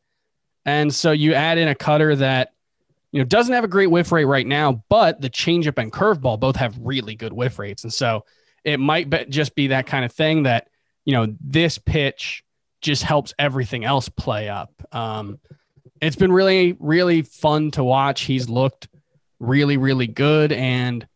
And 0.65 0.93
so 0.93 1.11
you 1.11 1.33
add 1.33 1.57
in 1.57 1.67
a 1.67 1.75
cutter 1.75 2.15
that 2.15 2.53
you 3.11 3.19
know 3.19 3.25
doesn't 3.25 3.53
have 3.53 3.63
a 3.63 3.69
great 3.69 3.91
whiff 3.91 4.11
rate 4.11 4.25
right 4.25 4.47
now, 4.47 4.83
but 4.89 5.21
the 5.21 5.29
changeup 5.29 5.77
and 5.77 5.91
curveball 5.91 6.39
both 6.39 6.55
have 6.55 6.77
really 6.79 7.15
good 7.15 7.33
whiff 7.33 7.59
rates. 7.59 7.83
And 7.83 7.93
so 7.93 8.25
it 8.63 8.79
might 8.79 9.09
be, 9.09 9.25
just 9.25 9.55
be 9.55 9.67
that 9.67 9.85
kind 9.85 10.05
of 10.05 10.11
thing 10.11 10.43
that 10.43 10.69
you 11.05 11.13
know 11.13 11.27
this 11.41 11.77
pitch 11.77 12.43
just 12.83 13.03
helps 13.03 13.33
everything 13.39 13.83
else 13.83 14.09
play 14.09 14.49
up. 14.49 14.71
Um, 14.91 15.39
it's 16.01 16.15
been 16.15 16.31
really 16.31 16.75
really 16.79 17.23
fun 17.23 17.71
to 17.71 17.83
watch. 17.83 18.21
He's 18.21 18.49
looked 18.49 18.87
really 19.39 19.77
really 19.77 20.07
good. 20.07 20.51
And 20.51 21.07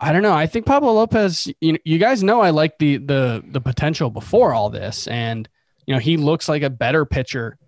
i 0.00 0.12
don't 0.12 0.22
know. 0.22 0.34
I 0.34 0.46
think 0.46 0.66
pablo 0.66 0.92
lopez 0.92 1.48
you, 1.60 1.78
you 1.84 1.98
guys 1.98 2.22
know 2.22 2.40
i 2.40 2.50
like 2.50 2.78
the 2.78 2.98
the 2.98 3.44
the 3.46 3.60
potential 3.60 4.10
before 4.10 4.52
all 4.54 4.70
this. 4.70 5.06
And 5.06 5.48
you 5.86 5.94
know 5.94 6.00
he 6.00 6.16
looks 6.16 6.48
like 6.48 6.62
a 6.62 6.70
better 6.70 7.04
pitcher 7.04 7.58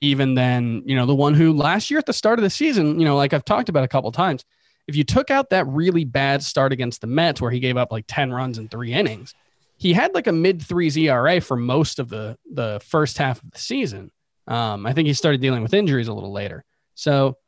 even 0.00 0.34
than 0.34 0.82
you 0.86 0.94
know 0.94 1.06
the 1.06 1.14
one 1.14 1.34
who 1.34 1.52
last 1.52 1.90
year 1.90 1.98
at 1.98 2.06
the 2.06 2.12
start 2.12 2.38
of 2.38 2.42
the 2.42 2.50
season 2.50 2.98
you 2.98 3.04
know 3.04 3.16
like 3.16 3.32
i've 3.32 3.44
talked 3.44 3.68
about 3.68 3.84
a 3.84 3.88
couple 3.88 4.10
times 4.12 4.44
if 4.86 4.96
you 4.96 5.04
took 5.04 5.30
out 5.30 5.50
that 5.50 5.66
really 5.66 6.04
bad 6.04 6.42
start 6.42 6.72
against 6.72 7.00
the 7.00 7.06
mets 7.06 7.40
where 7.40 7.50
he 7.50 7.60
gave 7.60 7.76
up 7.76 7.92
like 7.92 8.04
10 8.06 8.32
runs 8.32 8.58
in 8.58 8.68
three 8.68 8.92
innings 8.92 9.34
he 9.80 9.94
had 9.94 10.14
like 10.14 10.26
a 10.26 10.32
mid 10.32 10.62
threes 10.62 10.96
era 10.96 11.40
for 11.40 11.56
most 11.56 11.98
of 11.98 12.08
the 12.08 12.36
the 12.52 12.80
first 12.86 13.18
half 13.18 13.42
of 13.42 13.50
the 13.50 13.58
season 13.58 14.12
Um, 14.46 14.86
I 14.86 14.92
think 14.92 15.06
he 15.06 15.14
started 15.14 15.40
dealing 15.40 15.62
with 15.62 15.74
injuries 15.74 16.08
a 16.08 16.12
little 16.12 16.32
later. 16.32 16.64
So 16.94 17.38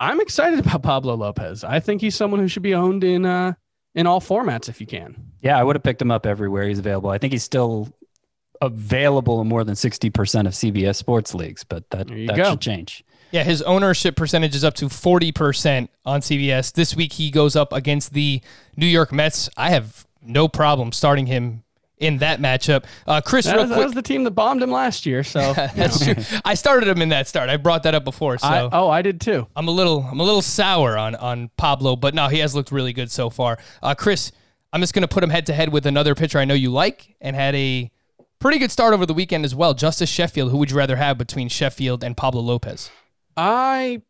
I'm 0.00 0.20
excited 0.20 0.58
about 0.64 0.82
Pablo 0.82 1.14
Lopez. 1.14 1.62
I 1.62 1.78
think 1.78 2.00
he's 2.00 2.16
someone 2.16 2.40
who 2.40 2.48
should 2.48 2.62
be 2.62 2.74
owned 2.74 3.04
in 3.04 3.26
uh, 3.26 3.52
in 3.94 4.06
all 4.06 4.20
formats 4.20 4.68
if 4.68 4.80
you 4.80 4.86
can. 4.86 5.32
Yeah, 5.42 5.58
I 5.58 5.62
would 5.62 5.76
have 5.76 5.82
picked 5.82 6.02
him 6.02 6.10
up 6.10 6.26
everywhere 6.26 6.66
he's 6.66 6.78
available. 6.78 7.10
I 7.10 7.18
think 7.18 7.32
he's 7.32 7.44
still 7.44 7.92
available 8.62 9.40
in 9.40 9.48
more 9.48 9.64
than 9.64 9.74
60% 9.74 10.46
of 10.46 10.52
CBS 10.52 10.96
sports 10.96 11.34
leagues, 11.34 11.64
but 11.64 11.88
that, 11.90 12.08
that 12.08 12.36
go. 12.36 12.50
should 12.50 12.60
change. 12.60 13.04
Yeah, 13.30 13.42
his 13.42 13.62
ownership 13.62 14.16
percentage 14.16 14.54
is 14.54 14.64
up 14.64 14.74
to 14.74 14.86
40% 14.86 15.88
on 16.04 16.20
CBS. 16.20 16.72
This 16.72 16.94
week 16.94 17.14
he 17.14 17.30
goes 17.30 17.56
up 17.56 17.72
against 17.72 18.12
the 18.12 18.42
New 18.76 18.86
York 18.86 19.12
Mets. 19.12 19.48
I 19.56 19.70
have 19.70 20.06
no 20.22 20.48
problem 20.48 20.92
starting 20.92 21.26
him 21.26 21.64
in 21.98 22.18
that 22.18 22.40
matchup. 22.40 22.84
Uh, 23.06 23.20
Chris, 23.20 23.44
That 23.44 23.56
real 23.56 23.62
was, 23.64 23.70
that 23.70 23.84
was 23.84 23.92
the 23.92 24.02
team 24.02 24.24
that 24.24 24.30
bombed 24.32 24.62
him 24.62 24.70
last 24.70 25.04
year. 25.06 25.22
So 25.22 25.52
That's 25.74 26.02
true. 26.02 26.14
I 26.44 26.54
started 26.54 26.88
him 26.88 27.02
in 27.02 27.10
that 27.10 27.28
start. 27.28 27.50
I 27.50 27.58
brought 27.58 27.82
that 27.84 27.94
up 27.94 28.04
before, 28.04 28.38
so 28.38 28.48
I, 28.48 28.68
oh, 28.72 28.88
I 28.88 29.02
did 29.02 29.20
too. 29.20 29.46
I'm 29.54 29.68
a 29.68 29.70
little 29.70 30.02
I'm 30.10 30.18
a 30.18 30.24
little 30.24 30.42
sour 30.42 30.96
on 30.96 31.14
on 31.14 31.50
Pablo, 31.56 31.96
but 31.96 32.14
no, 32.14 32.28
he 32.28 32.38
has 32.38 32.54
looked 32.54 32.72
really 32.72 32.92
good 32.92 33.10
so 33.10 33.30
far. 33.30 33.58
Uh, 33.82 33.94
Chris, 33.94 34.32
I'm 34.72 34.80
just 34.80 34.94
going 34.94 35.02
to 35.02 35.08
put 35.08 35.22
him 35.22 35.30
head 35.30 35.46
to 35.46 35.52
head 35.52 35.70
with 35.70 35.86
another 35.86 36.14
pitcher 36.14 36.38
I 36.38 36.44
know 36.46 36.54
you 36.54 36.70
like 36.70 37.16
and 37.20 37.36
had 37.36 37.54
a 37.54 37.90
pretty 38.38 38.58
good 38.58 38.70
start 38.70 38.94
over 38.94 39.04
the 39.04 39.14
weekend 39.14 39.44
as 39.44 39.54
well. 39.54 39.74
Justus 39.74 40.08
Sheffield. 40.08 40.50
Who 40.50 40.56
would 40.56 40.70
you 40.70 40.76
rather 40.76 40.96
have 40.96 41.18
between 41.18 41.48
Sheffield 41.48 42.02
and 42.02 42.16
Pablo 42.16 42.40
Lopez? 42.40 42.90
I 43.36 44.02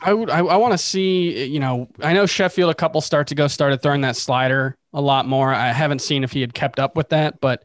I 0.00 0.12
would 0.12 0.30
I, 0.30 0.38
I 0.38 0.56
want 0.56 0.72
to 0.72 0.78
see 0.78 1.44
you 1.46 1.60
know 1.60 1.88
I 2.02 2.12
know 2.12 2.26
Sheffield 2.26 2.70
a 2.70 2.74
couple 2.74 3.00
starts 3.00 3.32
ago 3.32 3.46
started 3.48 3.82
throwing 3.82 4.02
that 4.02 4.16
slider 4.16 4.76
a 4.92 5.00
lot 5.00 5.26
more. 5.26 5.52
I 5.52 5.72
haven't 5.72 6.00
seen 6.00 6.24
if 6.24 6.32
he 6.32 6.40
had 6.40 6.54
kept 6.54 6.78
up 6.78 6.96
with 6.96 7.10
that, 7.10 7.40
but 7.40 7.64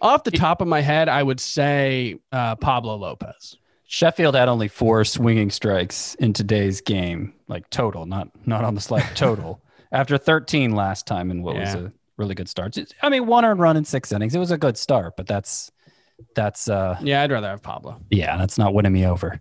off 0.00 0.24
the 0.24 0.30
top 0.30 0.60
of 0.60 0.68
my 0.68 0.80
head, 0.80 1.08
I 1.08 1.22
would 1.22 1.40
say 1.40 2.18
uh, 2.32 2.56
Pablo 2.56 2.96
Lopez. 2.96 3.56
Sheffield 3.86 4.34
had 4.34 4.48
only 4.48 4.68
four 4.68 5.04
swinging 5.04 5.50
strikes 5.50 6.14
in 6.16 6.32
today's 6.32 6.80
game, 6.80 7.34
like 7.48 7.68
total, 7.70 8.06
not 8.06 8.28
not 8.46 8.64
on 8.64 8.74
the 8.74 8.80
slide, 8.80 9.04
total. 9.14 9.60
After 9.92 10.16
13 10.16 10.74
last 10.74 11.06
time 11.06 11.30
in 11.30 11.42
what 11.42 11.56
was 11.56 11.74
a 11.74 11.92
really 12.16 12.34
good 12.34 12.48
start. 12.48 12.78
I 13.02 13.08
mean, 13.10 13.26
one 13.26 13.44
earned 13.44 13.60
run 13.60 13.76
in 13.76 13.84
six 13.84 14.10
innings. 14.12 14.34
It 14.34 14.38
was 14.38 14.50
a 14.50 14.56
good 14.56 14.78
start, 14.78 15.14
but 15.16 15.26
that's 15.26 15.70
that's 16.34 16.68
uh 16.68 16.96
Yeah, 17.02 17.22
I'd 17.22 17.30
rather 17.30 17.48
have 17.48 17.62
Pablo. 17.62 18.00
yeah, 18.10 18.38
that's 18.38 18.56
not 18.56 18.72
winning 18.72 18.92
me 18.92 19.06
over. 19.06 19.40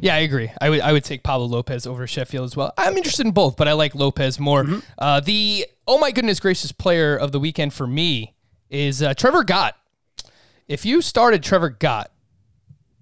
Yeah, 0.00 0.14
I 0.14 0.18
agree. 0.18 0.50
I 0.60 0.70
would 0.70 0.80
I 0.80 0.92
would 0.92 1.04
take 1.04 1.22
Pablo 1.22 1.46
Lopez 1.46 1.86
over 1.86 2.06
Sheffield 2.06 2.44
as 2.44 2.56
well. 2.56 2.72
I'm 2.78 2.96
interested 2.96 3.26
in 3.26 3.32
both, 3.32 3.56
but 3.56 3.66
I 3.68 3.72
like 3.72 3.94
Lopez 3.94 4.38
more. 4.38 4.64
Uh, 4.98 5.20
the 5.20 5.66
oh 5.86 5.98
my 5.98 6.10
goodness 6.10 6.40
gracious 6.40 6.72
player 6.72 7.16
of 7.16 7.32
the 7.32 7.40
weekend 7.40 7.72
for 7.74 7.86
me 7.86 8.34
is 8.70 9.02
uh, 9.02 9.14
Trevor 9.14 9.44
Gott. 9.44 9.76
If 10.68 10.84
you 10.84 11.00
started 11.02 11.42
Trevor 11.42 11.70
Gott 11.70 12.10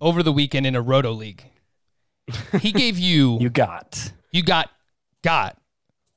over 0.01 0.23
the 0.23 0.33
weekend 0.33 0.67
in 0.67 0.75
a 0.77 0.81
roto 0.81 1.13
league, 1.13 1.45
he 2.61 2.73
gave 2.73 2.99
you 2.99 3.39
You 3.41 3.51
got 3.51 4.13
you 4.31 4.43
got 4.43 4.71
got 5.23 5.59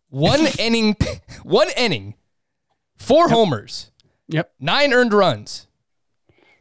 one 0.09 0.47
inning, 0.59 0.95
one 1.43 1.67
inning, 1.77 2.13
four 2.97 3.29
homers, 3.29 3.91
Yep. 4.27 4.51
nine 4.59 4.93
earned 4.93 5.13
runs, 5.13 5.67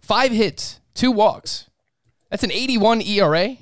five 0.01 0.33
hits, 0.33 0.81
two 0.95 1.11
walks. 1.11 1.69
That's 2.31 2.43
an 2.43 2.51
81 2.53 3.01
ERA 3.03 3.57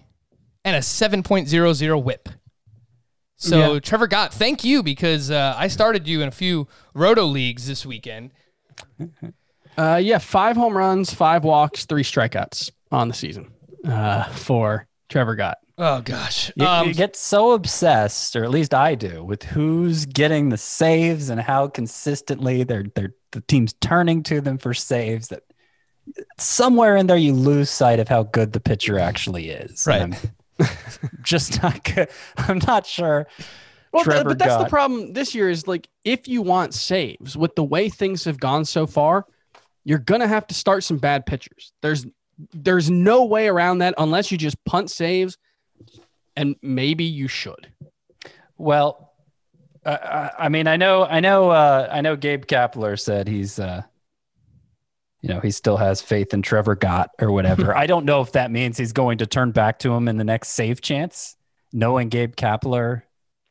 and 0.67 0.75
a 0.77 0.81
7.00 0.81 2.03
whip. 2.03 2.29
So, 3.37 3.75
Yeah. 3.75 3.81
Trevor 3.81 4.09
Gott, 4.09 4.35
thank 4.35 4.65
you 4.65 4.83
because 4.83 5.31
uh, 5.31 5.55
I 5.57 5.69
started 5.69 6.09
you 6.09 6.21
in 6.23 6.29
a 6.29 6.33
few 6.33 6.69
roto 6.93 7.25
leagues 7.25 7.67
this 7.67 7.87
weekend. 7.87 8.33
Uh, 9.79 10.01
yeah, 10.03 10.17
five 10.17 10.57
home 10.57 10.75
runs, 10.75 11.13
five 11.13 11.45
walks, 11.45 11.85
three 11.85 12.03
strikeouts 12.03 12.71
on 12.91 13.09
the 13.09 13.15
season 13.15 13.51
uh, 13.87 14.25
for 14.31 14.87
Trevor 15.11 15.35
Gott. 15.37 15.59
Oh, 15.77 16.01
gosh. 16.01 16.51
you, 16.57 16.65
Um, 16.65 16.89
you 16.89 16.95
get 16.95 17.15
so 17.15 17.53
obsessed, 17.53 18.35
or 18.37 18.45
at 18.45 18.51
least 18.51 18.73
I 18.73 18.95
do, 18.95 19.23
with 19.23 19.43
who's 19.43 20.07
getting 20.07 20.49
the 20.49 20.57
saves 20.57 21.29
and 21.29 21.39
how 21.39 21.69
consistently 21.69 22.65
they're 22.65 22.87
they're 22.95 23.13
the 23.33 23.43
team's 23.43 23.75
turning 23.75 24.23
to 24.23 24.41
them 24.41 24.57
for 24.57 24.73
saves 24.73 25.29
that 25.29 25.43
somewhere 26.39 26.97
in 26.97 27.07
there 27.07 27.19
you 27.19 27.35
lose 27.35 27.69
sight 27.69 27.99
of 28.01 28.09
how 28.09 28.23
good 28.23 28.55
the 28.55 28.61
pitcher 28.61 28.99
actually 28.99 29.51
is. 29.51 29.87
Right. 29.87 30.15
Just 31.23 31.63
not 31.63 31.83
good. 31.85 32.09
I'm 32.37 32.59
not 32.67 32.87
sure. 32.87 33.27
Well, 33.93 34.05
th- 34.05 34.25
but 34.25 34.39
that's 34.39 34.63
the 34.63 34.69
problem 34.69 35.13
this 35.13 35.35
year 35.35 35.49
is 35.49 35.67
like 35.67 35.89
if 36.05 36.29
you 36.29 36.43
want 36.43 36.75
saves 36.75 37.37
with 37.37 37.55
the 37.55 37.65
way 37.65 37.89
things 37.89 38.25
have 38.25 38.39
gone 38.39 38.65
so 38.65 38.87
far, 38.87 39.27
you're 39.85 39.99
gonna 39.99 40.29
have 40.29 40.47
to 40.49 40.55
start 40.55 40.85
some 40.85 40.99
bad 40.99 41.27
pitchers. 41.27 41.73
There's 41.83 42.07
there's 42.53 42.91
no 42.91 43.25
way 43.25 43.49
around 43.49 43.79
that 43.79 43.95
unless 43.97 44.31
you 44.31 44.37
just 44.39 44.63
punt 44.65 44.91
saves, 44.91 45.39
and 46.37 46.57
maybe 46.61 47.05
you 47.05 47.29
should. 47.29 47.69
Well, 48.59 49.13
I, 49.85 49.95
I, 49.95 50.31
I 50.39 50.49
mean, 50.49 50.67
I 50.67 50.77
know, 50.77 51.05
I 51.05 51.21
know, 51.21 51.51
uh, 51.51 51.89
I 51.91 52.01
know. 52.01 52.17
Gabe 52.17 52.45
Kapler 52.45 52.99
said 52.99 53.29
he's, 53.29 53.59
uh, 53.59 53.83
you 55.23 55.29
know, 55.29 55.41
he 55.41 55.51
still 55.51 55.77
has 55.77 56.01
faith 56.01 56.33
in 56.35 56.43
Trevor 56.43 56.77
Gott 56.77 57.11
or 57.21 57.33
whatever. 57.33 57.77
I 57.77 57.87
don't 57.87 58.05
know 58.05 58.21
if 58.21 58.33
that 58.33 58.51
means 58.51 58.79
he's 58.79 58.93
going 58.93 59.19
to 59.19 59.27
turn 59.27 59.51
back 59.51 59.79
to 59.81 59.93
him 59.93 60.09
in 60.09 60.17
the 60.17 60.25
next 60.25 60.51
save 60.51 60.81
chance. 60.81 61.37
Knowing 61.73 62.09
Gabe 62.09 62.37
Kapler, 62.37 63.03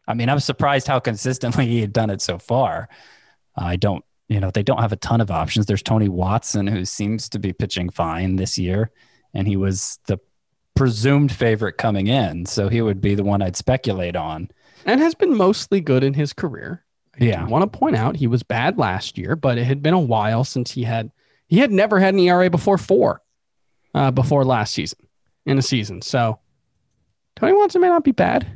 I 0.08 0.14
mean, 0.14 0.30
I'm 0.30 0.40
surprised 0.40 0.88
how 0.88 1.00
consistently 1.00 1.68
he 1.68 1.82
had 1.82 1.94
done 1.94 2.10
it 2.10 2.22
so 2.22 2.38
far. 2.38 2.88
I 3.56 3.76
don't, 3.76 4.04
you 4.28 4.40
know, 4.40 4.52
they 4.52 4.64
don't 4.64 4.80
have 4.80 4.92
a 4.92 4.98
ton 4.98 5.22
of 5.22 5.32
options. 5.32 5.66
There's 5.66 5.84
Tony 5.84 6.10
Watson, 6.10 6.68
who 6.68 6.86
seems 6.86 7.30
to 7.30 7.40
be 7.40 7.54
pitching 7.54 7.90
fine 7.90 8.36
this 8.36 8.58
year, 8.58 8.92
and 9.34 9.48
he 9.48 9.58
was 9.58 10.00
the 10.08 10.20
presumed 10.76 11.32
favorite 11.32 11.78
coming 11.78 12.08
in, 12.08 12.46
so 12.46 12.70
he 12.70 12.82
would 12.82 13.02
be 13.02 13.16
the 13.16 13.24
one 13.24 13.42
I'd 13.42 13.56
speculate 13.56 14.16
on. 14.16 14.50
And 14.86 15.00
has 15.02 15.16
been 15.16 15.36
mostly 15.36 15.82
good 15.82 16.04
in 16.04 16.14
his 16.14 16.34
career. 16.34 16.84
Yeah. 17.18 17.44
I 17.44 17.48
want 17.48 17.72
to 17.72 17.80
point 17.80 17.96
out 17.96 18.16
he 18.16 18.28
was 18.28 18.44
bad 18.44 18.78
last 18.78 19.18
year, 19.18 19.36
but 19.36 19.58
it 19.58 19.64
had 19.64 19.82
been 19.82 19.94
a 19.94 20.00
while 20.00 20.44
since 20.44 20.72
he 20.72 20.84
had 20.84 21.12
he 21.48 21.60
had 21.60 21.72
never 21.72 22.00
had 22.00 22.14
an 22.14 22.20
ERA 22.20 22.50
before 22.50 22.78
four, 22.78 23.22
uh, 23.94 24.12
before 24.12 24.44
last 24.46 24.74
season 24.74 25.00
in 25.46 25.58
a 25.58 25.62
season. 25.62 26.02
So 26.02 26.40
Tony 27.36 27.54
Watson 27.54 27.82
may 27.82 27.88
not 27.90 28.04
be 28.04 28.12
bad. 28.12 28.48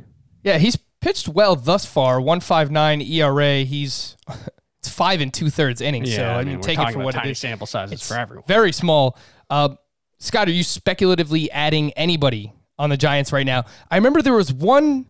Yeah, 0.42 0.58
he's 0.58 0.76
pitched 1.00 1.28
well 1.28 1.56
thus 1.56 1.84
far. 1.86 2.20
One 2.20 2.40
five 2.40 2.70
nine 2.70 3.00
ERA. 3.00 3.58
He's 3.58 4.16
it's 4.78 4.88
five 4.88 5.20
and 5.20 5.32
two 5.32 5.50
thirds 5.50 5.80
innings. 5.80 6.14
so 6.14 6.24
I 6.24 6.44
mean, 6.44 6.56
we're 6.56 6.62
take 6.62 6.78
it 6.78 6.92
for 6.92 7.00
what 7.00 7.14
it 7.14 7.26
is. 7.26 7.38
Sample 7.38 7.66
sizes 7.66 7.92
It's 7.94 8.08
for 8.08 8.14
everyone. 8.18 8.44
very 8.46 8.72
small. 8.72 9.16
Uh, 9.48 9.70
Scott, 10.18 10.48
are 10.48 10.52
you 10.52 10.62
speculatively 10.62 11.50
adding 11.50 11.92
anybody 11.92 12.52
on 12.78 12.90
the 12.90 12.96
Giants 12.96 13.32
right 13.32 13.46
now? 13.46 13.64
I 13.90 13.96
remember 13.96 14.20
there 14.22 14.34
was 14.34 14.52
one, 14.52 15.06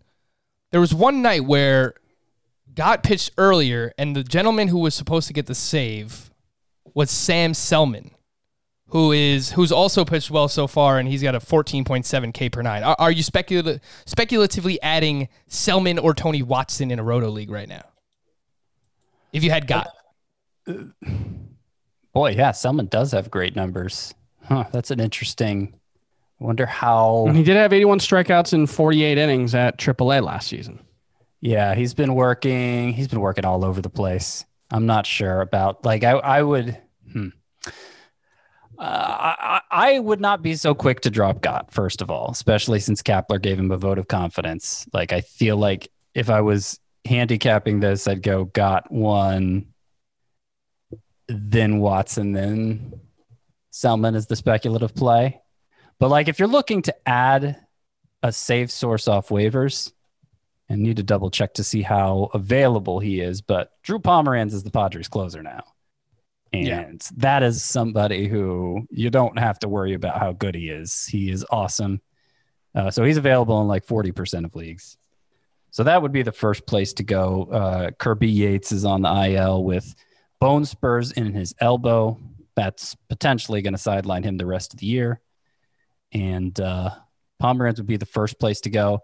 there 0.70 0.80
was 0.80 0.94
one 0.94 1.20
night 1.20 1.44
where 1.44 1.94
Gott 2.74 3.02
pitched 3.02 3.32
earlier, 3.36 3.92
and 3.98 4.14
the 4.14 4.22
gentleman 4.22 4.68
who 4.68 4.78
was 4.78 4.94
supposed 4.94 5.26
to 5.26 5.32
get 5.32 5.46
the 5.46 5.54
save 5.54 6.29
was 6.94 7.10
Sam 7.10 7.54
Selman, 7.54 8.10
who 8.88 9.12
is 9.12 9.52
who's 9.52 9.72
also 9.72 10.04
pitched 10.04 10.30
well 10.30 10.48
so 10.48 10.66
far, 10.66 10.98
and 10.98 11.08
he's 11.08 11.22
got 11.22 11.34
a 11.34 11.40
14.7 11.40 12.34
K 12.34 12.48
per 12.48 12.62
nine. 12.62 12.82
Are, 12.82 12.96
are 12.98 13.10
you 13.10 13.22
specula- 13.22 13.80
speculatively 14.06 14.80
adding 14.82 15.28
Selman 15.48 15.98
or 15.98 16.14
Tony 16.14 16.42
Watson 16.42 16.90
in 16.90 16.98
a 16.98 17.02
roto 17.02 17.28
league 17.28 17.50
right 17.50 17.68
now? 17.68 17.84
If 19.32 19.44
you 19.44 19.50
had 19.50 19.66
got. 19.66 19.88
Uh, 20.66 20.84
boy, 22.12 22.30
yeah, 22.32 22.52
Selman 22.52 22.86
does 22.86 23.12
have 23.12 23.30
great 23.30 23.54
numbers. 23.56 24.14
Huh, 24.44 24.64
that's 24.72 24.90
an 24.90 25.00
interesting. 25.00 25.74
I 26.40 26.44
wonder 26.44 26.66
how. 26.66 27.26
And 27.28 27.36
he 27.36 27.42
did 27.42 27.56
have 27.56 27.72
81 27.72 28.00
strikeouts 28.00 28.52
in 28.52 28.66
48 28.66 29.18
innings 29.18 29.54
at 29.54 29.78
AAA 29.78 30.22
last 30.24 30.48
season. 30.48 30.80
Yeah, 31.40 31.74
he's 31.74 31.94
been 31.94 32.14
working. 32.14 32.92
He's 32.92 33.08
been 33.08 33.20
working 33.20 33.44
all 33.44 33.64
over 33.64 33.80
the 33.80 33.90
place. 33.90 34.44
I'm 34.70 34.86
not 34.86 35.06
sure 35.06 35.40
about 35.40 35.84
like 35.84 36.04
I. 36.04 36.12
I 36.12 36.42
would. 36.42 36.78
Hmm. 37.12 37.28
Uh, 38.78 39.34
I, 39.38 39.60
I 39.70 39.98
would 39.98 40.20
not 40.20 40.40
be 40.40 40.54
so 40.54 40.74
quick 40.74 41.00
to 41.00 41.10
drop 41.10 41.42
Gott. 41.42 41.70
First 41.70 42.00
of 42.00 42.10
all, 42.10 42.30
especially 42.30 42.80
since 42.80 43.02
Kapler 43.02 43.40
gave 43.40 43.58
him 43.58 43.70
a 43.70 43.76
vote 43.76 43.98
of 43.98 44.08
confidence. 44.08 44.86
Like 44.94 45.12
I 45.12 45.20
feel 45.20 45.58
like 45.58 45.90
if 46.14 46.30
I 46.30 46.40
was 46.40 46.80
handicapping 47.04 47.80
this, 47.80 48.08
I'd 48.08 48.22
go 48.22 48.44
Gott 48.46 48.90
one, 48.90 49.66
then 51.28 51.78
Watson, 51.78 52.32
then 52.32 53.00
Selman 53.70 54.14
is 54.14 54.26
the 54.28 54.36
speculative 54.36 54.94
play. 54.94 55.40
But 55.98 56.08
like 56.08 56.28
if 56.28 56.38
you're 56.38 56.48
looking 56.48 56.80
to 56.82 57.08
add 57.08 57.58
a 58.22 58.32
safe 58.32 58.70
source 58.70 59.08
off 59.08 59.28
waivers, 59.28 59.92
and 60.70 60.80
need 60.82 60.96
to 60.96 61.02
double 61.02 61.30
check 61.30 61.52
to 61.54 61.64
see 61.64 61.82
how 61.82 62.30
available 62.32 62.98
he 63.00 63.20
is. 63.20 63.42
But 63.42 63.72
Drew 63.82 63.98
Pomeranz 63.98 64.54
is 64.54 64.62
the 64.62 64.70
Padres 64.70 65.08
closer 65.08 65.42
now. 65.42 65.64
And 66.52 66.66
Yeah. 66.66 66.92
that 67.18 67.42
is 67.42 67.62
somebody 67.62 68.26
who 68.28 68.86
you 68.90 69.10
don't 69.10 69.38
have 69.38 69.58
to 69.60 69.68
worry 69.68 69.92
about 69.94 70.18
how 70.18 70.32
good 70.32 70.54
he 70.54 70.70
is. 70.70 71.06
He 71.06 71.30
is 71.30 71.44
awesome. 71.50 72.00
Uh, 72.74 72.90
so 72.90 73.04
he's 73.04 73.16
available 73.18 73.60
in 73.60 73.68
like 73.68 73.84
40% 73.84 74.44
of 74.46 74.54
leagues. 74.56 74.96
So 75.72 75.84
that 75.84 76.02
would 76.02 76.12
be 76.12 76.22
the 76.22 76.32
first 76.32 76.66
place 76.66 76.92
to 76.94 77.02
go. 77.04 77.44
Uh, 77.44 77.90
Kirby 77.92 78.28
Yates 78.30 78.72
is 78.72 78.84
on 78.84 79.02
the 79.02 79.08
IL 79.30 79.62
with 79.62 79.94
bone 80.40 80.64
spurs 80.64 81.12
in 81.12 81.34
his 81.34 81.54
elbow. 81.60 82.18
That's 82.56 82.96
potentially 83.08 83.62
going 83.62 83.74
to 83.74 83.78
sideline 83.78 84.22
him 84.24 84.36
the 84.36 84.46
rest 84.46 84.72
of 84.72 84.80
the 84.80 84.86
year. 84.86 85.20
and 86.12 86.58
uh, 86.60 86.90
Pomeranz 87.40 87.76
would 87.78 87.86
be 87.86 87.96
the 87.96 88.04
first 88.06 88.38
place 88.40 88.60
to 88.62 88.70
go. 88.70 89.00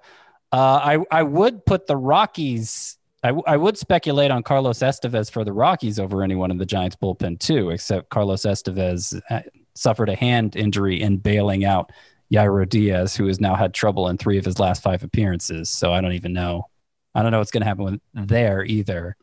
Uh, 0.52 0.80
I 0.82 0.98
I 1.10 1.22
would 1.22 1.64
put 1.66 1.86
the 1.86 1.96
Rockies. 1.96 2.98
I, 3.22 3.28
w- 3.28 3.44
I 3.46 3.56
would 3.56 3.76
speculate 3.76 4.30
on 4.30 4.42
Carlos 4.42 4.78
Estevez 4.78 5.30
for 5.30 5.44
the 5.44 5.52
Rockies 5.52 5.98
over 5.98 6.22
anyone 6.22 6.50
in 6.50 6.58
the 6.58 6.66
Giants 6.66 6.96
bullpen 6.96 7.40
too, 7.40 7.70
except 7.70 8.10
Carlos 8.10 8.42
Estevez 8.42 9.20
uh, 9.30 9.40
suffered 9.74 10.08
a 10.08 10.14
hand 10.14 10.54
injury 10.54 11.00
in 11.00 11.16
bailing 11.16 11.64
out 11.64 11.90
Jairo 12.32 12.68
Diaz, 12.68 13.16
who 13.16 13.26
has 13.26 13.40
now 13.40 13.54
had 13.54 13.74
trouble 13.74 14.08
in 14.08 14.16
three 14.16 14.38
of 14.38 14.44
his 14.44 14.58
last 14.58 14.82
five 14.82 15.02
appearances. 15.02 15.70
So 15.70 15.92
I 15.92 16.00
don't 16.00 16.12
even 16.12 16.32
know. 16.32 16.68
I 17.14 17.22
don't 17.22 17.32
know 17.32 17.38
what's 17.38 17.50
going 17.50 17.62
to 17.62 17.66
happen 17.66 17.84
with 17.84 18.00
there 18.14 18.64
either 18.64 19.16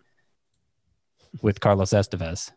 with 1.41 1.59
Carlos 1.59 1.91
Estevez. 1.91 2.51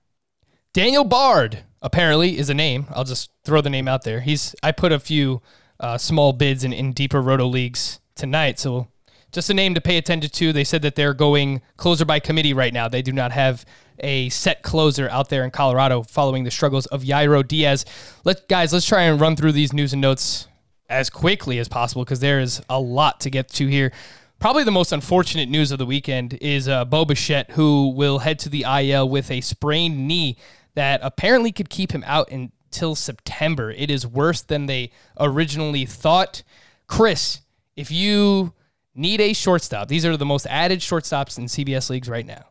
Daniel 0.73 1.05
Bard 1.05 1.61
apparently 1.81 2.39
is 2.39 2.51
a 2.51 2.55
name. 2.55 2.87
I'll 2.91 3.05
just 3.05 3.31
throw 3.45 3.61
the 3.61 3.71
name 3.71 3.89
out 3.89 4.03
there. 4.03 4.21
He's 4.21 4.55
I 4.63 4.73
put 4.73 4.93
a 4.93 4.99
few 4.99 5.43
uh, 5.79 5.99
small 5.99 6.33
bids 6.33 6.65
in, 6.65 6.73
in 6.73 6.93
deeper 6.93 7.21
roto 7.21 7.47
leagues 7.47 8.01
tonight, 8.17 8.59
so 8.59 8.89
just 9.33 9.51
a 9.51 9.55
name 9.55 9.75
to 9.75 9.81
pay 9.81 9.99
attention 9.99 10.31
to. 10.31 10.53
They 10.53 10.65
said 10.65 10.83
that 10.83 10.95
they're 10.95 11.15
going 11.15 11.61
closer 11.77 12.05
by 12.05 12.21
committee 12.21 12.55
right 12.55 12.73
now. 12.73 12.89
They 12.89 13.03
do 13.03 13.13
not 13.13 13.33
have 13.33 13.65
a 13.99 14.29
set 14.31 14.63
closer 14.63 15.09
out 15.09 15.29
there 15.29 15.45
in 15.45 15.51
Colorado 15.51 16.03
following 16.03 16.45
the 16.45 16.51
struggles 16.51 16.87
of 16.87 17.03
Jairo 17.03 17.47
Diaz. 17.47 17.85
Let 18.25 18.49
guys, 18.49 18.73
let's 18.73 18.87
try 18.87 19.03
and 19.03 19.21
run 19.21 19.37
through 19.37 19.53
these 19.53 19.73
news 19.73 19.93
and 19.93 20.03
notes 20.03 20.49
as 20.89 21.11
quickly 21.11 21.59
as 21.59 21.69
possible 21.69 22.05
because 22.05 22.21
there 22.21 22.41
is 22.41 22.63
a 22.69 22.81
lot 22.81 23.21
to 23.21 23.31
get 23.31 23.49
to 23.51 23.67
here. 23.67 23.93
Probably 24.39 24.65
the 24.65 24.71
most 24.71 24.93
unfortunate 24.93 25.49
news 25.49 25.73
of 25.73 25.79
the 25.79 25.87
weekend 25.87 26.35
is 26.41 26.69
uh, 26.69 26.85
Bo 26.85 27.05
Bichette, 27.05 27.53
who 27.53 27.89
will 27.89 28.19
head 28.21 28.39
to 28.41 28.49
the 28.49 28.65
IL 28.69 29.09
with 29.09 29.31
a 29.31 29.41
sprained 29.41 30.07
knee 30.07 30.37
that 30.75 31.01
apparently 31.03 31.53
could 31.53 31.71
keep 31.71 31.93
him 31.93 32.05
out 32.07 32.31
until 32.31 32.95
September. 32.95 33.71
It 33.71 33.91
is 33.91 34.07
worse 34.07 34.43
than 34.43 34.67
they 34.67 34.91
originally 35.19 35.87
thought. 35.87 36.43
Chris, 36.87 37.41
if 37.77 37.91
you 37.91 38.53
need 38.95 39.21
a 39.21 39.33
shortstop, 39.33 39.89
these 39.89 40.05
are 40.05 40.17
the 40.17 40.25
most 40.25 40.47
added 40.47 40.81
shortstops 40.81 41.39
in 41.39 41.45
CBS 41.45 41.91
leagues 41.91 42.09
right 42.09 42.27
now. 42.27 42.47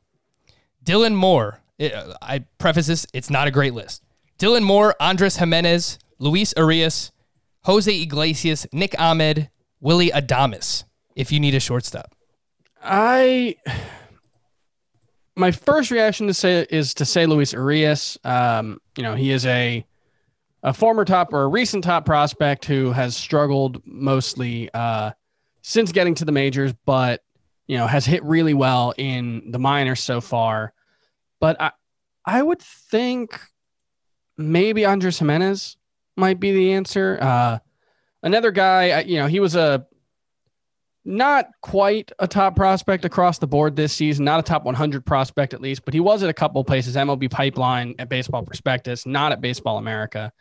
Dylan 0.84 1.16
Moore, 1.16 1.62
it, 1.78 1.94
I 2.22 2.46
preface 2.58 2.88
this, 2.88 3.08
it's 3.14 3.30
not 3.30 3.48
a 3.48 3.52
great 3.52 3.74
list. 3.74 4.04
Dylan 4.38 4.64
Moore, 4.64 4.96
Andres 5.00 5.38
Gimenez, 5.38 5.98
Luis 6.20 6.54
Urias, 6.56 7.12
Jose 7.64 8.02
Iglesias, 8.02 8.68
Nick 8.72 8.96
Ahmed, 9.00 9.50
Willy 9.80 10.12
Adames, 10.12 10.84
if 11.16 11.32
you 11.32 11.40
need 11.40 11.56
a 11.56 11.60
shortstop. 11.60 12.14
I 12.84 13.56
my 15.36 15.52
first 15.52 15.92
reaction 15.92 16.28
to 16.28 16.34
say 16.34 16.66
is 16.70 16.94
to 16.96 17.06
say 17.06 17.26
Luis 17.26 17.54
Urias. 17.54 18.18
Um, 18.24 18.80
you 18.96 19.04
know, 19.04 19.16
he 19.16 19.32
is 19.32 19.46
a 19.46 19.86
a 20.66 20.74
former 20.74 21.06
top 21.06 21.32
or 21.32 21.44
a 21.44 21.48
recent 21.48 21.84
top 21.84 22.06
prospect 22.06 22.66
who 22.66 22.92
has 22.92 23.16
struggled 23.16 23.82
mostly 23.86 24.68
uh, 24.74 25.12
since 25.62 25.92
getting 25.92 26.16
to 26.16 26.26
the 26.26 26.32
majors, 26.32 26.74
but 26.86 27.24
you 27.68 27.78
know 27.78 27.86
has 27.86 28.06
hit 28.06 28.24
really 28.24 28.56
well 28.56 28.94
in 28.98 29.52
the 29.52 29.60
minors 29.60 30.00
so 30.02 30.20
far. 30.20 30.74
But 31.40 31.62
I 31.62 31.72
I 32.26 32.42
would 32.42 32.62
think 32.62 33.40
maybe 34.38 34.86
Andres 34.86 35.20
Gimenez 35.20 35.78
might 36.18 36.40
be 36.40 36.52
the 36.52 36.74
answer. 36.74 37.20
Uh, 37.22 37.60
another 38.24 38.50
guy, 38.50 39.02
you 39.02 39.18
know, 39.18 39.28
he 39.28 39.40
was 39.40 39.56
a 39.56 39.86
not 41.08 41.50
quite 41.62 42.12
a 42.18 42.28
top 42.28 42.56
prospect 42.56 43.06
across 43.06 43.38
the 43.38 43.46
board 43.46 43.76
this 43.76 43.94
season, 43.94 44.26
not 44.26 44.40
a 44.40 44.44
top 44.44 44.64
100 44.64 45.06
prospect 45.06 45.54
at 45.54 45.62
least, 45.62 45.86
but 45.86 45.94
he 45.94 46.00
was 46.00 46.24
at 46.24 46.30
a 46.30 46.34
couple 46.34 46.64
places 46.64 46.96
MLB 46.96 47.30
Pipeline 47.30 47.94
at 48.00 48.10
Baseball 48.10 48.42
Prospectus, 48.42 49.06
not 49.06 49.32
at 49.32 49.40
Baseball 49.40 49.78
America. 49.78 50.34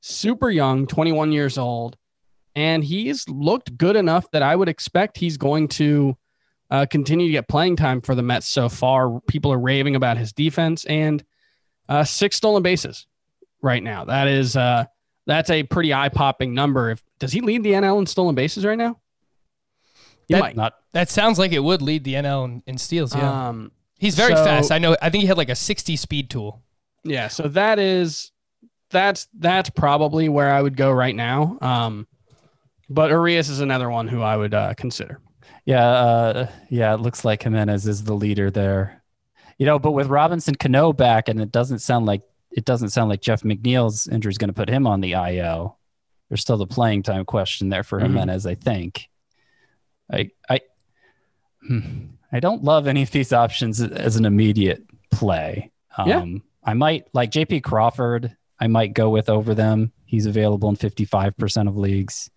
Super 0.00 0.50
young, 0.50 0.86
21 0.86 1.30
years 1.32 1.58
old, 1.58 1.96
and 2.56 2.82
he's 2.82 3.28
looked 3.28 3.76
good 3.76 3.96
enough 3.96 4.30
that 4.30 4.42
I 4.42 4.56
would 4.56 4.68
expect 4.68 5.18
he's 5.18 5.36
going 5.36 5.68
to 5.68 6.16
uh, 6.70 6.86
continue 6.90 7.26
to 7.26 7.32
get 7.32 7.48
playing 7.48 7.76
time 7.76 8.00
for 8.00 8.14
the 8.14 8.22
Mets 8.22 8.46
so 8.48 8.68
far. 8.68 9.20
People 9.28 9.52
are 9.52 9.58
raving 9.58 9.96
about 9.96 10.16
his 10.16 10.32
defense 10.32 10.84
and 10.86 11.22
uh, 11.88 12.04
six 12.04 12.36
stolen 12.36 12.62
bases 12.62 13.06
right 13.60 13.82
now. 13.82 14.04
That 14.04 14.28
is 14.28 14.56
uh, 14.56 14.84
that's 15.26 15.50
a 15.50 15.64
pretty 15.64 15.92
eye 15.92 16.08
popping 16.08 16.54
number. 16.54 16.90
If 16.92 17.02
does 17.18 17.32
he 17.32 17.40
lead 17.40 17.62
the 17.62 17.72
NL 17.72 17.98
in 17.98 18.06
stolen 18.06 18.34
bases 18.34 18.64
right 18.64 18.78
now? 18.78 18.98
He 20.28 20.34
That- 20.34 20.40
might. 20.40 20.56
Not 20.56 20.74
That 20.92 21.10
sounds 21.10 21.38
like 21.38 21.52
it 21.52 21.58
would 21.62 21.82
lead 21.82 22.04
the 22.04 22.14
NL 22.14 22.44
in, 22.46 22.62
in 22.66 22.78
steals. 22.78 23.14
Yeah, 23.14 23.48
Um, 23.48 23.72
he's 23.98 24.14
very 24.14 24.34
so- 24.34 24.44
fast. 24.44 24.70
I 24.72 24.78
know. 24.78 24.96
I 25.02 25.10
think 25.10 25.22
he 25.22 25.26
had 25.26 25.36
like 25.36 25.50
a 25.50 25.54
60 25.56 25.96
speed 25.96 26.30
tool. 26.30 26.62
Yeah, 27.04 27.28
so 27.28 27.48
that 27.48 27.78
is 27.78 28.30
that's 28.90 29.28
that's 29.38 29.70
probably 29.70 30.28
where 30.28 30.50
I 30.52 30.60
would 30.60 30.76
go 30.76 30.90
right 30.92 31.14
now. 31.14 31.58
Um, 31.60 32.06
but 32.88 33.10
Urias 33.10 33.48
is 33.48 33.60
another 33.60 33.88
one 33.90 34.08
who 34.08 34.20
I 34.22 34.36
would 34.36 34.52
uh, 34.54 34.74
consider. 34.74 35.20
Yeah, 35.64 35.86
uh, 35.88 36.50
yeah, 36.68 36.94
it 36.94 37.00
looks 37.00 37.24
like 37.24 37.42
Gimenez 37.42 37.86
is 37.86 38.04
the 38.04 38.14
leader 38.14 38.50
there. 38.50 39.02
You 39.58 39.66
know, 39.66 39.78
but 39.78 39.92
with 39.92 40.08
Robinson 40.08 40.54
Cano 40.54 40.92
back, 40.92 41.28
and 41.28 41.40
it 41.40 41.52
doesn't 41.52 41.80
sound 41.80 42.06
like 42.06 42.22
it 42.50 42.64
doesn't 42.64 42.88
sound 42.90 43.10
like 43.10 43.20
Jeff 43.20 43.42
McNeil's 43.42 44.08
injury 44.08 44.30
is 44.30 44.38
going 44.38 44.48
to 44.48 44.54
put 44.54 44.68
him 44.68 44.86
on 44.86 45.00
the 45.00 45.12
IL. 45.12 45.78
There's 46.28 46.40
still 46.40 46.56
the 46.56 46.66
playing 46.66 47.02
time 47.02 47.24
question 47.24 47.68
there 47.68 47.82
for 47.84 47.98
Mhm. 48.00 48.02
Gimenez, 48.04 48.46
I 48.46 48.54
think. 48.54 49.08
I 50.12 50.30
I 50.48 50.60
hmm, 51.66 52.06
I 52.32 52.40
don't 52.40 52.64
love 52.64 52.86
any 52.86 53.02
of 53.02 53.10
these 53.10 53.32
options 53.32 53.80
as 53.80 54.16
an 54.16 54.24
immediate 54.24 54.82
play. 55.12 55.70
Um, 55.96 56.08
Yeah. 56.08 56.24
I 56.64 56.74
might 56.74 57.06
like 57.12 57.30
JP 57.30 57.62
Crawford. 57.62 58.36
I 58.60 58.66
might 58.66 58.92
go 58.92 59.08
with 59.08 59.28
over 59.28 59.54
them. 59.54 59.92
He's 60.04 60.26
available 60.26 60.68
in 60.68 60.76
55% 60.76 61.68
of 61.68 61.76
leagues. 61.76 62.30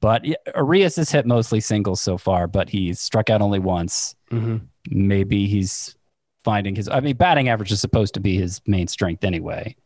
But 0.00 0.24
Urias 0.56 0.96
has 0.96 1.12
hit 1.12 1.26
mostly 1.26 1.60
singles 1.60 2.00
so 2.00 2.18
far, 2.18 2.48
but 2.48 2.68
he's 2.68 2.98
struck 2.98 3.30
out 3.30 3.40
only 3.40 3.60
once. 3.60 4.16
Maybe 4.90 5.46
he's 5.46 5.94
finding 6.42 6.74
his. 6.74 6.88
I 6.88 6.98
mean, 6.98 7.16
batting 7.16 7.48
average 7.48 7.70
is 7.70 7.80
supposed 7.80 8.14
to 8.14 8.20
be 8.20 8.36
his 8.36 8.60
main 8.66 8.88
strength 8.88 9.22
anyway. 9.22 9.76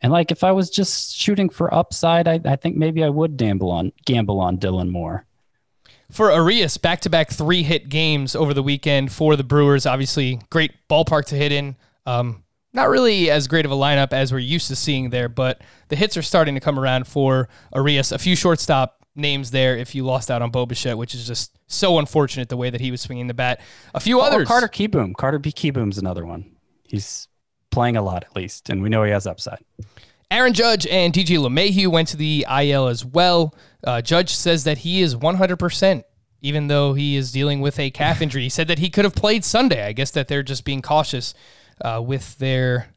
And 0.00 0.12
like, 0.12 0.30
if 0.30 0.44
I 0.44 0.52
was 0.52 0.70
just 0.70 1.16
shooting 1.16 1.48
for 1.48 1.74
upside, 1.74 2.28
I, 2.28 2.40
I 2.44 2.54
think 2.54 2.76
maybe 2.76 3.02
I 3.02 3.08
would 3.08 3.36
gamble 3.36 3.72
on 3.72 3.92
gamble 4.06 4.38
on 4.38 4.58
Dylan 4.58 4.90
Moore. 4.90 5.26
For 6.12 6.30
Urias, 6.32 6.78
back 6.78 7.00
to 7.00 7.10
back 7.10 7.30
three 7.30 7.64
hit 7.64 7.88
games 7.88 8.36
over 8.36 8.54
the 8.54 8.62
weekend 8.62 9.12
for 9.12 9.34
the 9.34 9.42
Brewers. 9.42 9.86
Obviously, 9.86 10.40
great 10.50 10.72
ballpark 10.88 11.24
to 11.26 11.34
hit 11.34 11.50
in. 11.50 11.74
Um, 12.06 12.44
not 12.72 12.88
really 12.88 13.30
as 13.30 13.48
great 13.48 13.64
of 13.64 13.72
a 13.72 13.74
lineup 13.76 14.12
as 14.12 14.32
we're 14.32 14.38
used 14.38 14.68
to 14.68 14.76
seeing 14.76 15.10
there, 15.10 15.28
but 15.28 15.60
the 15.88 15.96
hits 15.96 16.16
are 16.16 16.22
starting 16.22 16.54
to 16.54 16.60
come 16.60 16.78
around 16.78 17.06
for 17.06 17.48
Urias. 17.74 18.12
A 18.12 18.18
few 18.18 18.36
shortstop 18.36 19.04
names 19.16 19.50
there 19.50 19.76
if 19.76 19.94
you 19.94 20.04
lost 20.04 20.30
out 20.30 20.42
on 20.42 20.50
Bo 20.50 20.66
Bichette, 20.66 20.96
which 20.98 21.14
is 21.14 21.26
just 21.26 21.58
so 21.66 21.98
unfortunate 21.98 22.48
the 22.48 22.56
way 22.56 22.70
that 22.70 22.80
he 22.80 22.90
was 22.90 23.00
swinging 23.00 23.26
the 23.26 23.34
bat. 23.34 23.60
A 23.94 24.00
few 24.00 24.20
Oh, 24.20 24.24
others. 24.24 24.46
Carter 24.46 24.68
Kieboom. 24.68 25.14
Carter 25.16 25.38
B. 25.38 25.50
Kieboom's 25.50 25.98
another 25.98 26.24
one. 26.24 26.56
He's 26.84 27.26
playing 27.70 27.96
a 27.96 28.02
lot 28.02 28.24
at 28.24 28.36
least, 28.36 28.70
and 28.70 28.82
we 28.82 28.88
know 28.88 29.02
he 29.02 29.10
has 29.10 29.26
upside. 29.26 29.64
Aaron 30.30 30.52
Judge 30.52 30.86
and 30.86 31.12
DJ 31.12 31.38
LeMahieu 31.38 31.88
went 31.88 32.08
to 32.08 32.16
the 32.16 32.46
IL 32.50 32.86
as 32.86 33.04
well. 33.04 33.54
Uh, 33.82 34.02
Judge 34.02 34.34
says 34.34 34.64
that 34.64 34.78
he 34.78 35.00
is 35.00 35.14
100%, 35.16 36.02
even 36.42 36.66
though 36.68 36.92
he 36.92 37.16
is 37.16 37.32
dealing 37.32 37.60
with 37.60 37.78
a 37.78 37.90
calf 37.90 38.20
injury. 38.20 38.42
He 38.42 38.48
said 38.50 38.68
that 38.68 38.78
he 38.78 38.90
could 38.90 39.04
have 39.04 39.14
played 39.14 39.44
Sunday. 39.44 39.86
I 39.86 39.92
guess 39.92 40.10
that 40.12 40.28
they're 40.28 40.42
just 40.42 40.64
being 40.64 40.82
cautious 40.82 41.32
uh, 41.80 42.02
with 42.04 42.38
their 42.38 42.94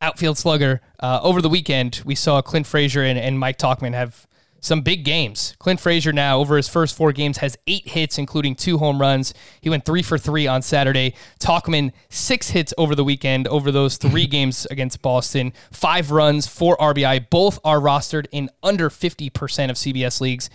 outfield 0.00 0.36
slugger. 0.36 0.80
Uh, 1.00 1.20
over 1.22 1.40
the 1.40 1.48
weekend, 1.48 2.02
we 2.04 2.14
saw 2.14 2.42
Clint 2.42 2.66
Frazier 2.66 3.02
and, 3.02 3.18
and 3.18 3.38
Mike 3.38 3.58
Tauchman 3.58 3.94
have 3.94 4.26
some 4.62 4.80
big 4.80 5.04
games. 5.04 5.56
Clint 5.58 5.80
Frazier 5.80 6.12
now 6.12 6.38
over 6.38 6.56
his 6.56 6.68
first 6.68 6.96
four 6.96 7.12
games 7.12 7.38
has 7.38 7.58
eight 7.66 7.88
hits, 7.88 8.16
including 8.16 8.54
two 8.54 8.78
home 8.78 9.00
runs. 9.00 9.34
He 9.60 9.68
went 9.68 9.84
three 9.84 10.02
for 10.02 10.16
three 10.16 10.46
on 10.46 10.62
Saturday. 10.62 11.14
Tauchman 11.40 11.92
six 12.10 12.50
hits 12.50 12.72
over 12.78 12.94
the 12.94 13.02
weekend 13.02 13.48
over 13.48 13.72
those 13.72 13.96
three 13.96 14.26
games 14.28 14.66
against 14.70 15.02
Boston. 15.02 15.52
Five 15.72 16.12
runs, 16.12 16.46
four 16.46 16.76
RBI. 16.76 17.28
Both 17.28 17.58
are 17.64 17.80
rostered 17.80 18.26
in 18.30 18.50
under 18.62 18.88
fifty 18.88 19.28
percent 19.30 19.70
of 19.70 19.76
CBS 19.76 20.20
leagues. 20.20 20.48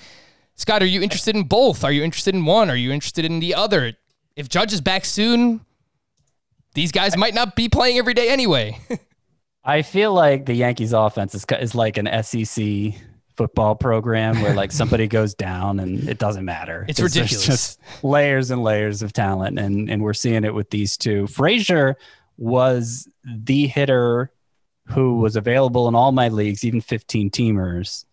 Scott, 0.55 0.81
are 0.81 0.87
you 0.87 1.01
interested 1.01 1.35
in 1.35 1.43
both? 1.43 1.83
Are 1.83 1.91
you 1.91 2.01
interested 2.01 2.33
in 2.33 2.45
one? 2.45 2.69
Are 2.69 2.75
you 2.75 2.91
interested 2.91 3.25
in 3.25 3.39
the 3.41 3.53
other? 3.53 3.93
If 4.37 4.47
Judge 4.47 4.71
is 4.71 4.81
back 4.81 5.03
soon, 5.03 5.65
these 6.77 6.91
guys 6.91 7.17
might 7.17 7.33
not 7.33 7.55
be 7.55 7.67
playing 7.67 7.97
every 7.97 8.13
day 8.13 8.29
anyway. 8.29 8.79
I 9.63 9.81
feel 9.81 10.13
like 10.13 10.45
the 10.45 10.53
Yankees 10.53 10.93
offense 10.93 11.33
is, 11.33 11.43
is 11.59 11.73
like 11.73 11.97
an 11.97 12.07
SEC 12.21 12.93
football 13.35 13.75
program 13.75 14.39
where 14.43 14.53
like 14.53 14.71
somebody 14.71 15.07
goes 15.19 15.33
down 15.33 15.79
and 15.79 16.07
it 16.07 16.19
doesn't 16.19 16.45
matter. 16.45 16.85
It's 16.87 16.99
ridiculous. 16.99 17.45
just 17.47 17.79
layers 18.03 18.51
and 18.51 18.61
layers 18.61 19.01
of 19.01 19.11
talent, 19.11 19.57
and 19.57 19.89
and 19.89 20.03
we're 20.03 20.13
seeing 20.13 20.43
it 20.43 20.53
with 20.53 20.69
these 20.69 20.97
two. 20.97 21.25
Frazier 21.25 21.97
was 22.37 23.09
the 23.25 23.65
hitter 23.65 24.31
who 24.89 25.17
was 25.17 25.35
available 25.35 25.87
in 25.87 25.95
all 25.95 26.11
my 26.11 26.29
leagues, 26.29 26.63
even 26.63 26.79
15 26.79 27.31
teamers. 27.31 28.05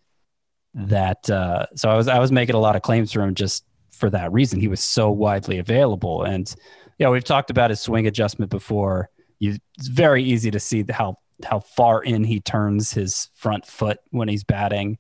That 0.72 1.29
uh, 1.29 1.66
so 1.74 1.90
I 1.90 1.96
was 1.96 2.09
I 2.09 2.18
was 2.18 2.33
making 2.33 2.55
a 2.55 2.61
lot 2.61 2.77
of 2.77 2.83
claims 2.83 3.12
for 3.12 3.20
him 3.20 3.35
just 3.35 3.62
for 3.90 4.09
that 4.09 4.33
reason. 4.33 4.59
He 4.59 4.68
was 4.68 4.81
so 4.81 5.11
widely 5.11 5.59
available, 5.59 6.22
and 6.22 6.53
yeah, 6.99 7.09
we've 7.09 7.25
talked 7.25 7.51
about 7.51 7.71
his 7.71 7.81
swing 7.81 8.07
adjustment 8.07 8.51
before. 8.51 9.11
You, 9.39 9.57
it's 9.79 9.89
very 9.89 10.23
easy 10.23 10.51
to 10.51 10.61
see 10.61 10.85
how 10.91 11.19
how 11.45 11.59
far 11.59 12.03
in 12.03 12.23
he 12.23 12.41
turns 12.41 12.93
his 12.93 13.29
front 13.35 13.67
foot 13.67 13.99
when 14.11 14.29
he's 14.29 14.45
batting, 14.45 14.99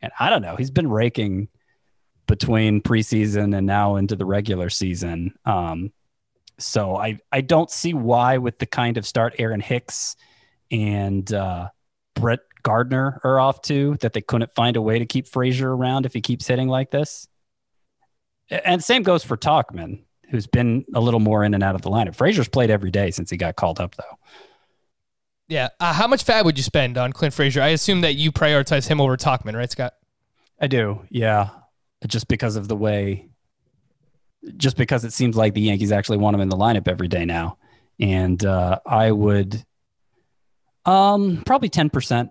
And 0.00 0.12
I 0.18 0.30
don't 0.30 0.42
know, 0.42 0.56
he's 0.56 0.70
been 0.70 0.88
raking 0.88 1.48
between 2.26 2.82
preseason 2.82 3.56
and 3.56 3.66
now 3.66 3.96
into 3.96 4.16
the 4.16 4.26
regular 4.26 4.70
season. 4.70 5.34
Um, 5.44 5.92
so 6.58 6.96
I, 6.96 7.18
I 7.32 7.40
don't 7.40 7.70
see 7.70 7.94
why, 7.94 8.38
with 8.38 8.58
the 8.58 8.66
kind 8.66 8.96
of 8.96 9.06
start 9.06 9.34
Aaron 9.38 9.60
Hicks 9.60 10.16
and 10.70 11.32
uh, 11.32 11.68
Brett 12.14 12.40
Gardner 12.62 13.20
are 13.24 13.40
off 13.40 13.62
to, 13.62 13.96
that 14.00 14.12
they 14.12 14.20
couldn't 14.20 14.54
find 14.54 14.76
a 14.76 14.82
way 14.82 14.98
to 14.98 15.06
keep 15.06 15.28
Frazier 15.28 15.74
around 15.74 16.04
if 16.04 16.12
he 16.12 16.20
keeps 16.20 16.46
hitting 16.46 16.68
like 16.68 16.90
this. 16.90 17.28
And 18.50 18.82
same 18.82 19.02
goes 19.02 19.24
for 19.24 19.36
Tauchman, 19.36 20.00
who's 20.30 20.46
been 20.46 20.84
a 20.94 21.00
little 21.00 21.20
more 21.20 21.44
in 21.44 21.54
and 21.54 21.62
out 21.62 21.74
of 21.74 21.82
the 21.82 21.90
lineup. 21.90 22.14
Frazier's 22.14 22.48
played 22.48 22.70
every 22.70 22.90
day 22.90 23.10
since 23.10 23.30
he 23.30 23.36
got 23.36 23.56
called 23.56 23.80
up, 23.80 23.94
though. 23.96 24.18
Yeah. 25.48 25.68
Uh, 25.80 25.94
how 25.94 26.06
much 26.06 26.24
fab 26.24 26.44
would 26.44 26.58
you 26.58 26.62
spend 26.62 26.98
on 26.98 27.12
Clint 27.12 27.32
Frazier? 27.34 27.62
I 27.62 27.68
assume 27.68 28.02
that 28.02 28.14
you 28.14 28.30
prioritize 28.30 28.86
him 28.86 29.00
over 29.00 29.16
Tauchman, 29.16 29.56
right, 29.56 29.70
Scott? 29.70 29.94
I 30.60 30.66
do. 30.66 31.06
Yeah. 31.08 31.48
Just 32.06 32.28
because 32.28 32.56
of 32.56 32.68
the 32.68 32.76
way, 32.76 33.28
just 34.56 34.76
because 34.76 35.04
it 35.04 35.12
seems 35.12 35.36
like 35.36 35.54
the 35.54 35.62
Yankees 35.62 35.90
actually 35.90 36.18
want 36.18 36.34
him 36.34 36.40
in 36.40 36.48
the 36.48 36.56
lineup 36.56 36.86
every 36.86 37.08
day 37.08 37.24
now. 37.24 37.56
And 37.98 38.44
uh, 38.44 38.78
I 38.86 39.10
would 39.10 39.64
um 40.84 41.42
probably 41.44 41.70
10%. 41.70 42.30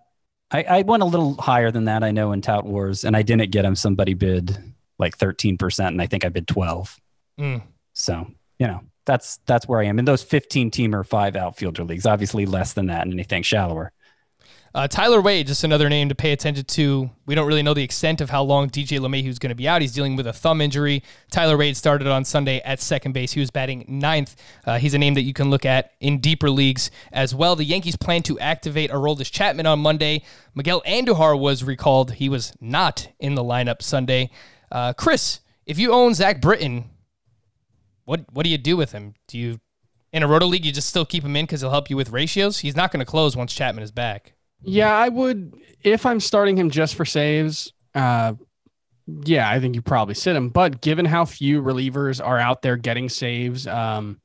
I, 0.50 0.64
I 0.64 0.82
went 0.84 1.04
a 1.04 1.08
little 1.08 1.36
higher 1.36 1.72
than 1.72 1.86
that, 1.86 2.04
I 2.04 2.12
know, 2.12 2.32
in 2.32 2.42
Tout 2.42 2.66
Wars, 2.66 3.04
and 3.04 3.18
I 3.18 3.22
didn't 3.22 3.52
get 3.52 3.66
him. 3.66 3.76
Somebody 3.76 4.14
bid 4.14 4.58
like 4.98 5.18
13%, 5.18 5.88
and 5.88 6.02
I 6.02 6.08
think 6.08 6.24
I 6.24 6.30
bid 6.30 6.48
12. 6.48 6.98
Mm. 7.40 7.62
So, 7.98 8.28
you 8.60 8.68
know, 8.68 8.82
that's 9.06 9.40
that's 9.46 9.68
where 9.68 9.80
I 9.80 9.86
am 9.86 9.98
in 9.98 10.06
those 10.06 10.22
15 10.22 10.70
teamer 10.70 11.06
five 11.06 11.36
outfielder 11.36 11.84
leagues. 11.84 12.06
Obviously, 12.06 12.46
less 12.46 12.74
than 12.74 12.88
that 12.88 13.02
and 13.02 13.14
anything 13.14 13.42
shallower. 13.42 13.92
Uh, 14.76 14.88
Tyler 14.88 15.20
Wade, 15.22 15.48
just 15.48 15.64
another 15.64 15.90
name 15.90 16.10
to 16.10 16.14
pay 16.14 16.32
attention 16.34 16.64
to. 16.64 17.10
We 17.26 17.34
don't 17.34 17.48
really 17.48 17.64
know 17.64 17.74
the 17.74 17.82
extent 17.82 18.22
of 18.22 18.30
how 18.30 18.44
long 18.44 18.70
DJ 18.70 19.00
LeMahieu 19.00 19.28
is 19.28 19.40
going 19.40 19.50
to 19.50 19.56
be 19.56 19.68
out. 19.68 19.82
He's 19.82 19.94
dealing 19.94 20.16
with 20.16 20.28
a 20.28 20.34
thumb 20.34 20.62
injury. 20.62 21.02
Tyler 21.32 21.58
Wade 21.58 21.76
started 21.76 22.08
on 22.08 22.24
Sunday 22.24 22.60
at 22.60 22.80
second 22.80 23.14
base. 23.14 23.32
He 23.32 23.40
was 23.40 23.50
batting 23.50 23.86
ninth. 23.88 24.36
Uh, 24.66 24.78
he's 24.78 24.94
a 24.94 25.00
name 25.00 25.16
that 25.16 25.24
you 25.24 25.34
can 25.34 25.50
look 25.50 25.66
at 25.66 25.94
in 26.00 26.20
deeper 26.20 26.52
leagues 26.52 26.92
as 27.12 27.34
well. 27.34 27.56
The 27.56 27.64
Yankees 27.64 27.96
plan 27.96 28.22
to 28.24 28.38
activate 28.40 28.92
Aroldis 28.92 29.32
Chapman 29.32 29.66
on 29.66 29.80
Monday. 29.80 30.22
Miguel 30.54 30.84
Andujar 30.86 31.40
was 31.40 31.64
recalled. 31.64 32.12
He 32.12 32.30
was 32.30 32.54
not 32.62 33.08
in 33.20 33.34
the 33.34 33.44
lineup 33.44 33.82
Sunday. 33.82 34.30
Uh, 34.72 34.94
Chris, 34.94 35.40
if 35.66 35.80
you 35.80 35.92
own 35.92 36.14
Zach 36.14 36.40
Britton, 36.40 36.92
what 38.08 38.26
what 38.32 38.44
do 38.44 38.50
you 38.50 38.58
do 38.58 38.78
with 38.78 38.94
him? 38.94 39.14
Do 39.28 39.38
you 39.38 39.60
in 40.14 40.24
a 40.24 40.28
roto 40.28 40.46
league 40.46 40.66
you 40.66 40.72
just 40.72 40.88
still 40.88 41.06
keep 41.06 41.24
him 41.24 41.36
in 41.36 41.46
because 41.46 41.60
he'll 41.62 41.70
help 41.70 41.90
you 41.90 41.98
with 41.98 42.10
ratios? 42.10 42.60
He's 42.60 42.76
not 42.76 42.92
going 42.92 43.02
to 43.02 43.06
close 43.06 43.36
once 43.36 43.54
Chapman 43.54 43.84
is 43.84 43.92
back. 43.92 44.34
Yeah, 44.62 44.96
I 44.96 45.10
would 45.10 45.54
if 45.84 46.06
I'm 46.06 46.22
starting 46.22 46.58
him 46.58 46.70
just 46.70 46.96
for 46.96 47.04
saves. 47.04 47.74
Uh, 47.94 48.34
yeah, 49.24 49.50
I 49.50 49.60
think 49.60 49.76
you 49.76 49.82
probably 49.82 50.16
sit 50.16 50.36
him. 50.36 50.50
But 50.50 50.82
given 50.82 51.06
how 51.06 51.26
few 51.26 51.62
relievers 51.62 52.26
are 52.26 52.40
out 52.40 52.62
there 52.62 52.78
getting 52.78 53.10
saves, 53.10 53.68
um, 53.68 54.22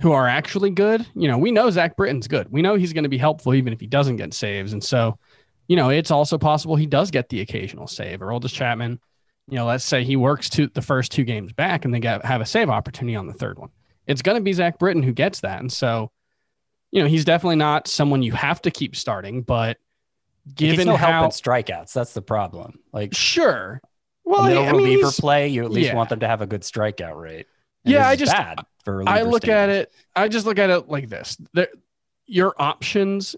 who 0.00 0.12
are 0.12 0.28
actually 0.28 0.70
good, 0.70 1.06
you 1.14 1.26
know, 1.26 1.38
we 1.38 1.50
know 1.50 1.70
Zach 1.70 1.96
Britton's 1.96 2.28
good. 2.28 2.50
We 2.50 2.60
know 2.60 2.74
he's 2.74 2.92
going 2.92 3.04
to 3.04 3.10
be 3.10 3.18
helpful 3.18 3.54
even 3.54 3.72
if 3.72 3.80
he 3.80 3.86
doesn't 3.86 4.16
get 4.16 4.34
saves. 4.34 4.74
And 4.74 4.84
so, 4.84 5.18
you 5.68 5.76
know, 5.76 5.88
it's 5.88 6.10
also 6.10 6.36
possible 6.36 6.76
he 6.76 6.86
does 6.86 7.10
get 7.10 7.30
the 7.30 7.40
occasional 7.40 7.86
save. 7.86 8.20
Or 8.20 8.26
Aroldis 8.26 8.52
Chapman, 8.52 9.00
you 9.48 9.56
know, 9.56 9.66
let's 9.66 9.84
say 9.84 10.04
he 10.04 10.16
works 10.16 10.48
to 10.50 10.66
the 10.68 10.82
first 10.82 11.12
two 11.12 11.24
games 11.24 11.52
back 11.52 11.84
and 11.84 11.94
they 11.94 12.00
get 12.00 12.24
have 12.24 12.40
a 12.40 12.46
save 12.46 12.68
opportunity 12.68 13.14
on 13.16 13.26
the 13.26 13.32
third 13.32 13.58
one. 13.58 13.70
It's 14.06 14.22
going 14.22 14.36
to 14.36 14.42
be 14.42 14.52
Zach 14.52 14.78
Britton 14.78 15.02
who 15.02 15.12
gets 15.12 15.40
that. 15.40 15.60
And 15.60 15.72
so, 15.72 16.10
you 16.90 17.02
know, 17.02 17.08
he's 17.08 17.24
definitely 17.24 17.56
not 17.56 17.88
someone 17.88 18.22
you 18.22 18.32
have 18.32 18.60
to 18.62 18.70
keep 18.70 18.96
starting, 18.96 19.42
but 19.42 19.78
given 20.54 20.86
no 20.86 20.96
how 20.96 21.26
strikeouts, 21.28 21.92
that's 21.92 22.12
the 22.14 22.22
problem. 22.22 22.78
Like 22.92 23.14
sure, 23.14 23.80
well, 24.24 24.44
middle 24.44 24.62
I 24.64 24.72
mean, 24.72 24.76
reliever 24.76 25.02
he's- 25.06 25.20
play, 25.20 25.48
you 25.48 25.64
at 25.64 25.70
least 25.70 25.88
yeah. 25.88 25.94
want 25.94 26.08
them 26.08 26.20
to 26.20 26.28
have 26.28 26.42
a 26.42 26.46
good 26.46 26.62
strikeout 26.62 27.20
rate. 27.20 27.46
And 27.84 27.94
Yeah, 27.94 28.08
I 28.08 28.16
just- 28.16 28.32
bad 28.32 28.60
for 28.84 29.02
I 29.08 29.22
look 29.22 29.48
at 29.48 29.68
it. 29.68 29.92
I 30.14 30.28
just 30.28 30.46
look 30.46 30.58
at 30.58 30.70
it 30.70 30.88
like 30.88 31.08
this: 31.08 31.36
there, 31.52 31.68
your 32.26 32.54
options 32.58 33.34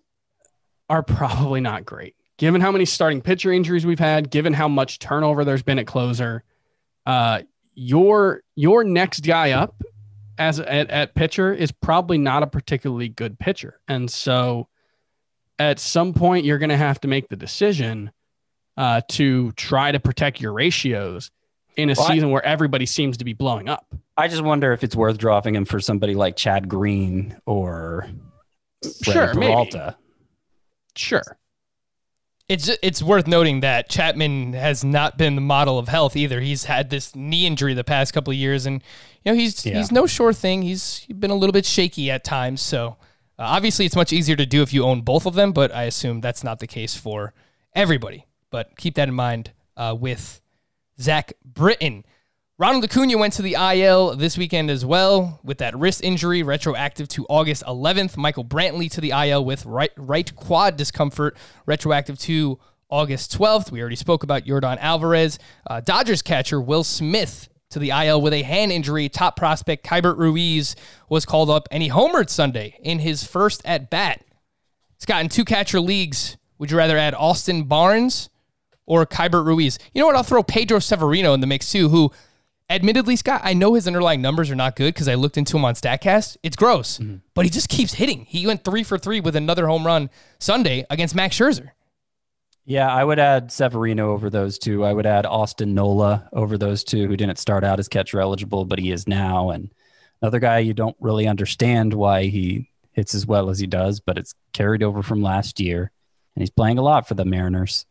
are 0.91 1.03
probably 1.03 1.61
not 1.61 1.85
great, 1.85 2.15
given 2.39 2.61
how 2.63 2.73
many 2.73 2.85
starting 2.87 3.21
pitcher 3.21 3.53
injuries 3.53 3.85
we've 3.85 3.99
had, 3.99 4.31
given 4.31 4.55
how 4.55 4.69
much 4.69 4.99
turnover 4.99 5.45
there's 5.45 5.63
been 5.63 5.79
at 5.79 5.87
closer. 5.87 6.43
Uh, 7.05 7.43
your 7.75 8.43
your 8.57 8.83
next 8.85 9.21
guy 9.21 9.53
up 9.53 9.83
as 10.39 10.59
at, 10.61 10.91
at 10.91 11.15
pitcher 11.15 11.53
is 11.53 11.71
probably 11.71 12.17
not 12.19 12.43
a 12.43 12.47
particularly 12.47 13.09
good 13.09 13.39
pitcher, 13.39 13.81
and 13.89 14.11
so 14.11 14.67
at 15.59 15.79
some 15.79 16.15
point 16.15 16.45
you're 16.45 16.59
going 16.59 16.69
to 16.71 16.77
have 16.77 17.01
to 17.01 17.09
make 17.09 17.29
the 17.29 17.37
decision 17.37 18.11
uh, 18.77 19.01
to 19.09 19.51
try 19.53 19.91
to 19.93 19.99
protect 20.01 20.41
your 20.41 20.53
ratios 20.53 21.31
in 21.77 21.91
a 21.91 21.95
Well, 21.97 22.07
I- 22.07 22.15
season 22.15 22.31
where 22.31 22.45
everybody 22.45 22.87
seems 22.87 23.17
to 23.19 23.25
be 23.25 23.33
blowing 23.33 23.69
up. 23.69 23.87
I 24.17 24.27
just 24.29 24.43
wonder 24.43 24.73
if 24.73 24.83
it's 24.85 24.97
worth 24.97 25.19
dropping 25.19 25.55
him 25.55 25.65
for 25.65 25.79
somebody 25.81 26.15
like 26.15 26.35
Chad 26.37 26.69
Green 26.69 27.37
or 27.47 28.09
Sure, 29.03 29.33
maybe. 29.35 29.71
Sure. 30.97 31.23
It's 32.49 32.71
it's 32.83 33.03
worth 33.03 33.27
noting 33.27 33.61
that 33.61 33.91
Chapman 33.91 34.55
has 34.55 34.83
not 34.83 35.19
been 35.19 35.35
the 35.35 35.43
model 35.43 35.79
of 35.79 35.89
health 35.89 36.17
either. 36.17 36.41
He's 36.41 36.65
had 36.65 36.89
this 36.89 37.15
knee 37.15 37.47
injury 37.47 37.75
the 37.75 37.85
past 37.85 38.15
couple 38.15 38.31
of 38.31 38.39
years, 38.39 38.65
and 38.65 38.83
you 39.23 39.33
know 39.33 39.37
he's 39.39 39.67
Yeah. 39.67 39.77
he's 39.77 39.93
no 39.93 40.07
sure 40.07 40.33
thing. 40.33 40.63
He's 40.63 41.05
been 41.07 41.31
a 41.31 41.35
little 41.35 41.53
bit 41.53 41.67
shaky 41.67 42.11
at 42.11 42.25
times. 42.25 42.63
So 42.63 42.97
uh, 43.39 43.43
obviously, 43.43 43.85
it's 43.85 43.97
much 43.97 44.15
easier 44.15 44.35
to 44.37 44.47
do 44.47 44.63
if 44.63 44.73
you 44.73 44.85
own 44.85 45.03
both 45.03 45.27
of 45.27 45.35
them. 45.35 45.53
But 45.53 45.75
I 45.75 45.83
assume 45.85 46.23
that's 46.23 46.43
not 46.43 46.59
the 46.59 46.67
case 46.67 46.97
for 46.97 47.35
everybody. 47.75 48.25
But 48.51 48.79
keep 48.79 48.95
that 48.95 49.09
in 49.09 49.15
mind 49.15 49.53
uh, 49.77 49.95
with 49.99 50.41
Zach 50.99 51.35
Britton. 51.45 52.07
Ronald 52.61 52.83
Acuna 52.83 53.17
went 53.17 53.35
to 53.35 53.43
the 53.43 53.55
IL 53.55 54.17
this 54.17 54.37
weekend 54.37 54.69
as 54.69 54.85
well 54.85 55.39
with 55.45 55.59
that 55.59 55.79
wrist 55.79 56.03
injury, 56.03 56.43
retroactive 56.43 57.07
to 57.11 57.25
August 57.29 57.63
11th. 57.63 58.17
Michael 58.17 58.45
Brantley 58.45 58.91
to 58.91 59.01
the 59.01 59.11
IL 59.11 59.45
with 59.45 59.65
right, 59.65 59.93
right 59.97 60.35
quad 60.35 60.77
discomfort, 60.77 61.37
retroactive 61.67 62.19
to 62.19 62.59
August 62.91 63.39
12th. 63.39 63.71
We 63.71 63.81
already 63.81 63.95
spoke 63.95 64.25
about 64.25 64.45
Yordan 64.45 64.79
Alvarez. 64.81 65.39
Uh, 65.71 65.81
Dodgers 65.81 66.21
catcher 66.21 66.61
Will 66.61 66.83
Smith 66.83 67.49
to 67.71 67.79
the 67.79 67.91
IL 67.91 68.21
with 68.21 68.33
a 68.33 68.43
hand 68.43 68.73
injury. 68.73 69.09
Top 69.09 69.37
prospect 69.37 69.87
Keibert 69.87 70.19
Ruiz 70.19 70.75
was 71.09 71.25
called 71.25 71.51
up 71.51 71.69
and 71.71 71.81
he 71.81 71.91
homered 71.91 72.29
Sunday 72.29 72.77
in 72.83 72.99
his 72.99 73.23
first 73.23 73.63
at 73.65 73.89
bat. 73.89 74.25
Scott, 74.99 75.21
in 75.21 75.29
two 75.29 75.45
catcher 75.45 75.79
leagues, 75.79 76.37
would 76.59 76.73
you 76.73 76.77
rather 76.77 76.99
add 76.99 77.15
Austin 77.15 77.67
Barnes 77.67 78.31
or 78.85 79.07
Keibert 79.07 79.47
Ruiz? 79.47 79.79
You 79.95 80.01
know 80.01 80.07
what? 80.09 80.17
I'll 80.17 80.25
throw 80.25 80.43
Pedro 80.43 80.81
Severino 80.81 81.35
in 81.35 81.41
the 81.41 81.47
mix 81.47 81.71
too, 81.71 81.89
who 81.89 82.11
admittedly, 82.71 83.17
Scott, 83.17 83.41
I 83.45 83.55
know 83.55 83.75
his 83.75 83.87
underlying 83.87 84.21
numbers 84.21 84.51
are 84.51 84.57
not 84.57 84.77
good 84.77 84.95
because 84.95 85.09
I 85.09 85.15
looked 85.15 85.37
into 85.37 85.57
him 85.57 85.65
on 85.65 85.75
StatCast. 85.75 86.37
It's 86.43 86.57
gross, 86.57 86.99
mm-hmm. 86.99 87.17
but 87.35 87.45
he 87.45 87.51
just 87.51 87.69
keeps 87.69 87.95
hitting. 87.95 88.25
He 88.25 88.47
went 88.47 88.65
three 88.65 88.83
for 88.83 88.99
three 88.99 89.21
with 89.21 89.37
another 89.37 89.67
home 89.67 89.87
run 89.87 90.11
Sunday 90.39 90.87
against 90.91 91.15
Max 91.15 91.37
Scherzer. 91.37 91.71
Yeah, 92.65 92.93
I 92.93 93.03
would 93.03 93.19
add 93.19 93.51
Severino 93.51 94.13
over 94.13 94.29
those 94.29 94.59
two. 94.59 94.85
I 94.85 94.93
would 94.93 95.07
add 95.07 95.25
Austin 95.25 95.73
Nola 95.73 96.29
over 96.35 96.59
those 96.59 96.85
two, 96.85 97.07
who 97.07 97.17
didn't 97.17 97.39
start 97.39 97.65
out 97.65 97.79
as 97.79 97.89
catcher 97.89 98.21
eligible, 98.21 98.67
but 98.67 98.79
he 98.79 98.93
is 98.93 99.09
now. 99.09 99.49
And 99.49 99.73
another 100.21 100.39
guy 100.39 100.59
you 100.59 100.75
don't 100.75 100.97
really 101.01 101.27
understand 101.27 101.95
why 101.95 102.25
he 102.25 102.69
hits 102.93 103.15
as 103.15 103.25
well 103.27 103.49
as 103.49 103.59
he 103.59 103.67
does, 103.67 104.01
but 104.01 104.19
it's 104.19 104.35
carried 104.53 104.83
over 104.83 105.03
from 105.03 105.23
last 105.23 105.61
year, 105.61 105.91
and 106.35 106.43
he's 106.43 106.51
playing 106.51 106.77
a 106.77 106.83
lot 106.83 107.09
for 107.09 107.15
the 107.15 107.25
Mariners. 107.25 107.87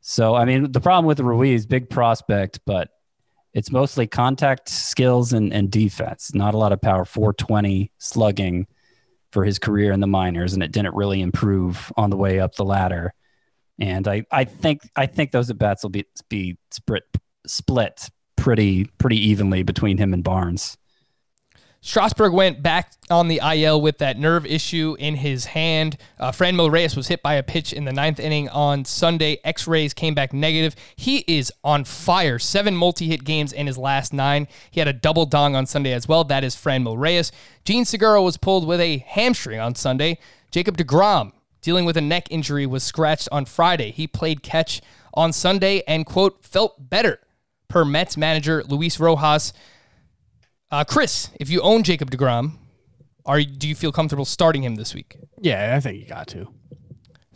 So, 0.00 0.36
I 0.36 0.44
mean, 0.44 0.70
the 0.70 0.80
problem 0.80 1.06
with 1.06 1.18
Ruiz, 1.18 1.66
big 1.66 1.90
prospect, 1.90 2.60
but 2.64 2.90
it's 3.54 3.70
mostly 3.70 4.06
contact 4.06 4.68
skills 4.68 5.32
and, 5.32 5.52
and 5.52 5.70
defense. 5.70 6.34
Not 6.34 6.54
a 6.54 6.58
lot 6.58 6.72
of 6.72 6.82
power. 6.82 7.04
420 7.04 7.92
slugging 7.98 8.66
for 9.30 9.44
his 9.44 9.58
career 9.58 9.92
in 9.92 10.00
the 10.00 10.06
minors, 10.08 10.54
and 10.54 10.62
it 10.62 10.72
didn't 10.72 10.94
really 10.94 11.20
improve 11.20 11.92
on 11.96 12.10
the 12.10 12.16
way 12.16 12.40
up 12.40 12.56
the 12.56 12.64
ladder. 12.64 13.14
And 13.78 14.06
I, 14.06 14.24
I 14.30 14.44
think 14.44 14.82
I 14.96 15.06
think 15.06 15.30
those 15.30 15.50
at 15.50 15.58
bats 15.58 15.82
will 15.82 15.90
be 15.90 16.04
be 16.28 16.58
split 16.70 17.04
split 17.46 18.10
pretty 18.36 18.84
pretty 18.98 19.18
evenly 19.28 19.62
between 19.62 19.98
him 19.98 20.12
and 20.12 20.22
Barnes. 20.22 20.76
Strasburg 21.86 22.32
went 22.32 22.62
back 22.62 22.92
on 23.10 23.28
the 23.28 23.42
IL 23.44 23.78
with 23.78 23.98
that 23.98 24.18
nerve 24.18 24.46
issue 24.46 24.96
in 24.98 25.16
his 25.16 25.44
hand. 25.44 25.98
Uh, 26.18 26.32
Franmil 26.32 26.70
Reyes 26.70 26.96
was 26.96 27.08
hit 27.08 27.22
by 27.22 27.34
a 27.34 27.42
pitch 27.42 27.74
in 27.74 27.84
the 27.84 27.92
ninth 27.92 28.18
inning 28.18 28.48
on 28.48 28.86
Sunday. 28.86 29.38
X 29.44 29.66
rays 29.66 29.92
came 29.92 30.14
back 30.14 30.32
negative. 30.32 30.74
He 30.96 31.18
is 31.28 31.52
on 31.62 31.84
fire. 31.84 32.38
Seven 32.38 32.74
multi 32.74 33.08
hit 33.08 33.22
games 33.22 33.52
in 33.52 33.66
his 33.66 33.76
last 33.76 34.14
nine. 34.14 34.48
He 34.70 34.80
had 34.80 34.88
a 34.88 34.94
double 34.94 35.26
dong 35.26 35.54
on 35.54 35.66
Sunday 35.66 35.92
as 35.92 36.08
well. 36.08 36.24
That 36.24 36.42
is 36.42 36.56
Franmil 36.56 36.98
Reyes. 36.98 37.30
Jean 37.66 37.84
Segura 37.84 38.22
was 38.22 38.38
pulled 38.38 38.66
with 38.66 38.80
a 38.80 39.04
hamstring 39.06 39.60
on 39.60 39.74
Sunday. 39.74 40.16
Jacob 40.50 40.78
DeGrom, 40.78 41.32
dealing 41.60 41.84
with 41.84 41.98
a 41.98 42.00
neck 42.00 42.28
injury, 42.30 42.64
was 42.64 42.82
scratched 42.82 43.28
on 43.30 43.44
Friday. 43.44 43.90
He 43.90 44.06
played 44.06 44.42
catch 44.42 44.80
on 45.12 45.34
Sunday 45.34 45.82
and, 45.86 46.06
quote, 46.06 46.42
felt 46.42 46.88
better, 46.88 47.20
per 47.68 47.84
Mets 47.84 48.16
manager 48.16 48.64
Luis 48.64 48.98
Rojas. 48.98 49.52
Uh, 50.74 50.82
Chris, 50.82 51.30
if 51.38 51.48
you 51.48 51.60
own 51.60 51.84
Jacob 51.84 52.10
Degrom, 52.10 52.58
are 53.24 53.40
do 53.40 53.68
you 53.68 53.76
feel 53.76 53.92
comfortable 53.92 54.24
starting 54.24 54.64
him 54.64 54.74
this 54.74 54.92
week? 54.92 55.16
Yeah, 55.40 55.76
I 55.76 55.78
think 55.78 56.00
you 56.00 56.06
got 56.06 56.26
to. 56.28 56.48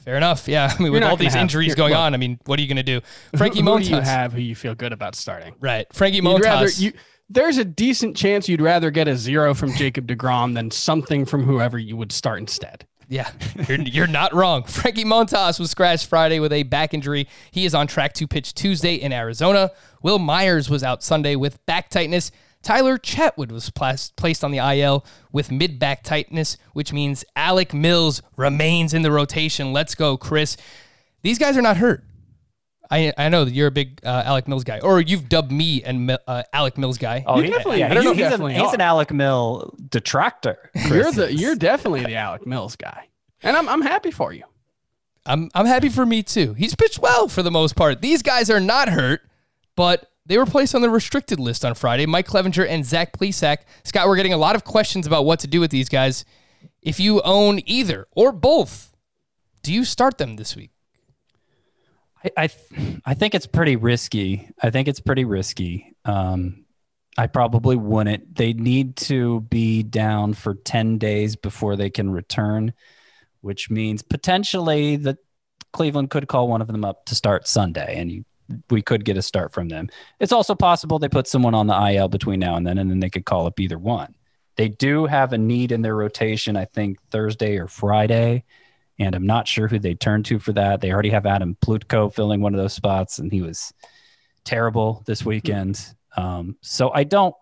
Fair 0.04 0.16
enough. 0.16 0.48
Yeah. 0.48 0.74
I 0.76 0.82
mean, 0.82 0.90
with 0.90 1.04
all 1.04 1.16
these 1.16 1.34
have- 1.34 1.42
injuries 1.42 1.76
going 1.76 1.92
look. 1.92 2.00
on, 2.00 2.14
I 2.14 2.16
mean, 2.16 2.40
what 2.46 2.58
are 2.58 2.62
you 2.62 2.66
going 2.66 2.78
to 2.78 2.82
do? 2.82 3.00
Frankie 3.36 3.60
who, 3.60 3.70
who 3.76 3.80
do 3.80 3.90
you 3.90 4.00
have 4.00 4.32
who 4.32 4.40
you 4.40 4.56
feel 4.56 4.74
good 4.74 4.92
about 4.92 5.14
starting? 5.14 5.54
Right. 5.60 5.86
Frankie 5.92 6.16
You'd 6.16 6.42
rather 6.42 6.66
Montas. 6.66 6.80
you. 6.80 6.92
There's 7.30 7.58
a 7.58 7.64
decent 7.64 8.16
chance 8.16 8.48
you'd 8.48 8.60
rather 8.60 8.90
get 8.90 9.06
a 9.06 9.16
zero 9.16 9.54
from 9.54 9.72
Jacob 9.74 10.08
Degrom 10.08 10.54
than 10.54 10.72
something 10.72 11.24
from 11.24 11.44
whoever 11.44 11.78
you 11.78 11.96
would 11.96 12.10
start 12.10 12.40
instead. 12.40 12.86
Yeah, 13.08 13.30
you're, 13.68 13.80
you're 13.82 14.06
not 14.08 14.34
wrong. 14.34 14.62
Frankie 14.66 15.04
Montas 15.04 15.60
was 15.60 15.70
scratched 15.70 16.06
Friday 16.08 16.40
with 16.40 16.52
a 16.52 16.64
back 16.64 16.92
injury. 16.92 17.28
He 17.52 17.64
is 17.64 17.74
on 17.74 17.86
track 17.86 18.14
to 18.14 18.26
pitch 18.26 18.52
Tuesday 18.54 18.96
in 18.96 19.12
Arizona. 19.12 19.70
Wil 20.02 20.18
Myers 20.18 20.68
was 20.68 20.82
out 20.82 21.02
Sunday 21.04 21.36
with 21.36 21.64
back 21.66 21.88
tightness. 21.88 22.32
Tyler 22.68 22.98
Chatwood 22.98 23.50
was 23.50 23.70
plas- 23.70 24.10
placed 24.10 24.44
on 24.44 24.50
the 24.50 24.58
IL 24.58 25.02
with 25.32 25.50
mid 25.50 25.78
back 25.78 26.02
tightness, 26.02 26.58
which 26.74 26.92
means 26.92 27.24
Alec 27.34 27.72
Mills 27.72 28.20
remains 28.36 28.92
in 28.92 29.00
the 29.00 29.10
rotation. 29.10 29.72
Let's 29.72 29.94
go, 29.94 30.18
Chris. 30.18 30.58
These 31.22 31.38
guys 31.38 31.56
are 31.56 31.62
not 31.62 31.78
hurt. 31.78 32.04
I, 32.90 33.10
I 33.16 33.30
know 33.30 33.46
that 33.46 33.54
you're 33.54 33.68
a 33.68 33.70
big 33.70 34.00
uh, 34.04 34.22
Alec 34.26 34.48
Mills 34.48 34.64
guy, 34.64 34.80
or 34.80 35.00
you've 35.00 35.30
dubbed 35.30 35.50
me 35.50 35.82
and 35.82 36.08
Mi- 36.08 36.18
uh, 36.26 36.42
Alec 36.52 36.76
Mills 36.76 36.98
guy. 36.98 37.24
Oh, 37.26 37.38
You 37.38 37.44
he, 37.44 37.50
definitely- 37.52 37.78
yeah, 37.78 37.90
I 37.90 37.94
don't 37.94 38.04
know 38.04 38.10
he's, 38.10 38.18
if 38.20 38.24
he's, 38.26 38.30
definitely 38.32 38.54
an, 38.56 38.60
he's 38.60 38.74
an 38.74 38.80
Alec 38.82 39.12
Mill 39.14 39.74
detractor. 39.88 40.70
You're 40.88 41.10
the 41.10 41.32
you're 41.32 41.56
definitely 41.56 42.04
the 42.04 42.16
Alec 42.16 42.46
Mills 42.46 42.76
guy, 42.76 43.08
and 43.42 43.56
I'm 43.56 43.66
I'm 43.66 43.80
happy 43.80 44.10
for 44.10 44.30
you. 44.34 44.44
I'm 45.24 45.50
I'm 45.54 45.64
happy 45.64 45.88
for 45.88 46.04
me 46.04 46.22
too. 46.22 46.52
He's 46.52 46.74
pitched 46.74 46.98
well 46.98 47.28
for 47.28 47.42
the 47.42 47.50
most 47.50 47.76
part. 47.76 48.02
These 48.02 48.20
guys 48.22 48.50
are 48.50 48.60
not 48.60 48.90
hurt, 48.90 49.22
but 49.74 50.10
they 50.28 50.38
were 50.38 50.46
placed 50.46 50.74
on 50.74 50.82
the 50.82 50.90
restricted 50.90 51.40
list 51.40 51.64
on 51.64 51.74
Friday. 51.74 52.06
Mike 52.06 52.28
Clevinger 52.28 52.68
and 52.68 52.84
Zach 52.84 53.18
Plesac. 53.18 53.58
Scott, 53.82 54.06
we're 54.06 54.16
getting 54.16 54.34
a 54.34 54.38
lot 54.38 54.54
of 54.54 54.62
questions 54.62 55.06
about 55.06 55.24
what 55.24 55.40
to 55.40 55.46
do 55.46 55.58
with 55.58 55.70
these 55.70 55.88
guys. 55.88 56.24
If 56.82 57.00
you 57.00 57.20
own 57.22 57.60
either 57.66 58.06
or 58.12 58.30
both, 58.30 58.94
do 59.62 59.72
you 59.72 59.84
start 59.84 60.18
them 60.18 60.36
this 60.36 60.54
week? 60.54 60.70
I 62.22 62.30
I, 62.36 62.48
I 63.06 63.14
think 63.14 63.34
it's 63.34 63.46
pretty 63.46 63.76
risky. 63.76 64.50
I 64.62 64.70
think 64.70 64.86
it's 64.86 65.00
pretty 65.00 65.24
risky. 65.24 65.96
Um, 66.04 66.66
I 67.16 67.26
probably 67.26 67.76
wouldn't. 67.76 68.36
They 68.36 68.52
need 68.52 68.96
to 68.96 69.40
be 69.40 69.82
down 69.82 70.34
for 70.34 70.54
ten 70.54 70.98
days 70.98 71.36
before 71.36 71.74
they 71.74 71.90
can 71.90 72.10
return, 72.10 72.74
which 73.40 73.70
means 73.70 74.02
potentially 74.02 74.96
that 74.96 75.18
Cleveland 75.72 76.10
could 76.10 76.28
call 76.28 76.48
one 76.48 76.60
of 76.60 76.68
them 76.68 76.84
up 76.84 77.06
to 77.06 77.14
start 77.14 77.48
Sunday, 77.48 77.96
and 77.98 78.10
you, 78.10 78.24
we 78.70 78.82
could 78.82 79.04
get 79.04 79.16
a 79.16 79.22
start 79.22 79.52
from 79.52 79.68
them. 79.68 79.88
It's 80.20 80.32
also 80.32 80.54
possible 80.54 80.98
they 80.98 81.08
put 81.08 81.26
someone 81.26 81.54
on 81.54 81.66
the 81.66 81.92
IL 81.92 82.08
between 82.08 82.40
now 82.40 82.56
and 82.56 82.66
then, 82.66 82.78
and 82.78 82.90
then 82.90 83.00
they 83.00 83.10
could 83.10 83.24
call 83.24 83.46
up 83.46 83.60
either 83.60 83.78
one. 83.78 84.14
They 84.56 84.68
do 84.68 85.06
have 85.06 85.32
a 85.32 85.38
need 85.38 85.70
in 85.70 85.82
their 85.82 85.94
rotation, 85.94 86.56
I 86.56 86.64
think 86.64 86.98
Thursday 87.10 87.58
or 87.58 87.68
Friday 87.68 88.44
and 88.98 89.14
I'm 89.14 89.26
not 89.26 89.46
sure 89.46 89.68
who 89.68 89.78
they 89.78 89.94
turn 89.94 90.22
to 90.24 90.38
for 90.38 90.52
that. 90.54 90.80
They 90.80 90.92
already 90.92 91.10
have 91.10 91.26
Adam 91.26 91.56
Plutko 91.60 92.12
filling 92.12 92.40
one 92.40 92.54
of 92.54 92.60
those 92.60 92.72
spots, 92.72 93.18
and 93.18 93.30
he 93.30 93.42
was 93.42 93.72
terrible 94.44 95.02
this 95.06 95.24
weekend. 95.24 95.94
Um, 96.16 96.56
so 96.62 96.90
I 96.90 97.04
don't 97.04 97.34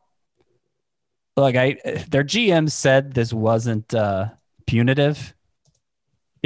like 1.37 1.57
I 1.57 1.77
their 2.09 2.25
GM 2.25 2.71
said 2.71 3.15
this 3.15 3.33
wasn't 3.33 3.95
uh, 3.95 4.29
punitive. 4.67 5.35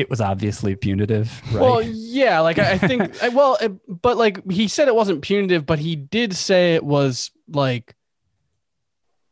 It 0.00 0.08
was 0.08 0.20
obviously 0.20 0.74
punitive, 0.76 1.42
right? 1.52 1.60
Well, 1.60 1.82
yeah, 1.82 2.40
like 2.40 2.58
I, 2.58 2.72
I 2.72 2.78
think, 2.78 3.22
I, 3.22 3.28
well, 3.28 3.56
it, 3.60 3.72
but 3.86 4.16
like 4.16 4.50
he 4.50 4.66
said 4.66 4.88
it 4.88 4.94
wasn't 4.94 5.20
punitive, 5.22 5.66
but 5.66 5.78
he 5.78 5.94
did 5.94 6.34
say 6.34 6.74
it 6.74 6.84
was 6.84 7.30
like 7.48 7.94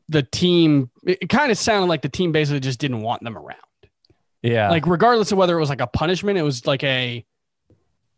the 0.09 0.23
team. 0.23 0.91
It, 1.05 1.19
it 1.23 1.29
kind 1.29 1.51
of 1.51 1.59
sounded 1.59 1.87
like 1.87 2.03
the 2.03 2.09
team 2.09 2.33
basically 2.33 2.61
just 2.61 2.79
didn't 2.81 3.01
want 3.01 3.23
them 3.25 3.37
around. 3.39 3.57
yeah, 4.43 4.69
Like 4.69 4.87
regardless 4.87 5.33
of 5.33 5.39
whether 5.39 5.57
it 5.57 5.61
was 5.61 5.71
like 5.71 5.81
a 5.81 5.87
punishment, 5.87 6.39
it 6.39 6.43
was 6.43 6.67
like 6.67 6.85
a 6.85 7.25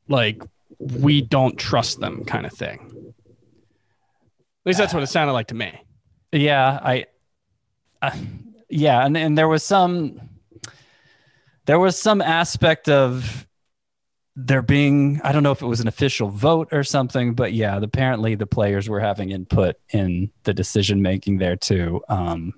like 0.09 0.43
we 0.79 1.21
don't 1.21 1.57
trust 1.57 2.01
them 2.01 2.25
kind 2.25 2.47
of 2.47 2.53
thing. 2.53 3.15
At 4.63 4.67
least 4.67 4.79
that's 4.79 4.93
what 4.93 5.03
it 5.03 5.07
sounded 5.07 5.35
like 5.35 5.47
to 5.49 5.55
me. 5.55 5.81
Yeah, 6.33 6.79
I, 6.83 7.07
uh, 8.03 8.17
yeah, 8.69 9.05
and 9.05 9.17
and 9.17 9.37
there 9.37 9.49
was 9.49 9.63
some, 9.63 10.21
there 11.71 11.79
was 11.79 11.97
some 11.97 12.21
aspect 12.21 12.89
of 12.89 13.47
there 14.35 14.61
being 14.61 15.21
I 15.23 15.31
don't 15.31 15.45
know 15.45 15.53
if 15.53 15.63
it 15.63 15.67
was 15.67 15.79
an 15.79 15.87
official 15.87 16.29
vote 16.29 16.71
or 16.73 16.83
something, 16.83 17.35
but 17.35 17.53
yeah, 17.53 17.79
apparently 17.81 18.35
the 18.35 18.45
players 18.45 18.89
were 18.89 18.99
having 18.99 19.31
input 19.31 19.77
in 19.91 20.33
the 20.43 20.53
decision 20.53 21.01
making 21.01 21.39
there 21.39 21.55
too. 21.55 22.03
Um, 22.09 22.55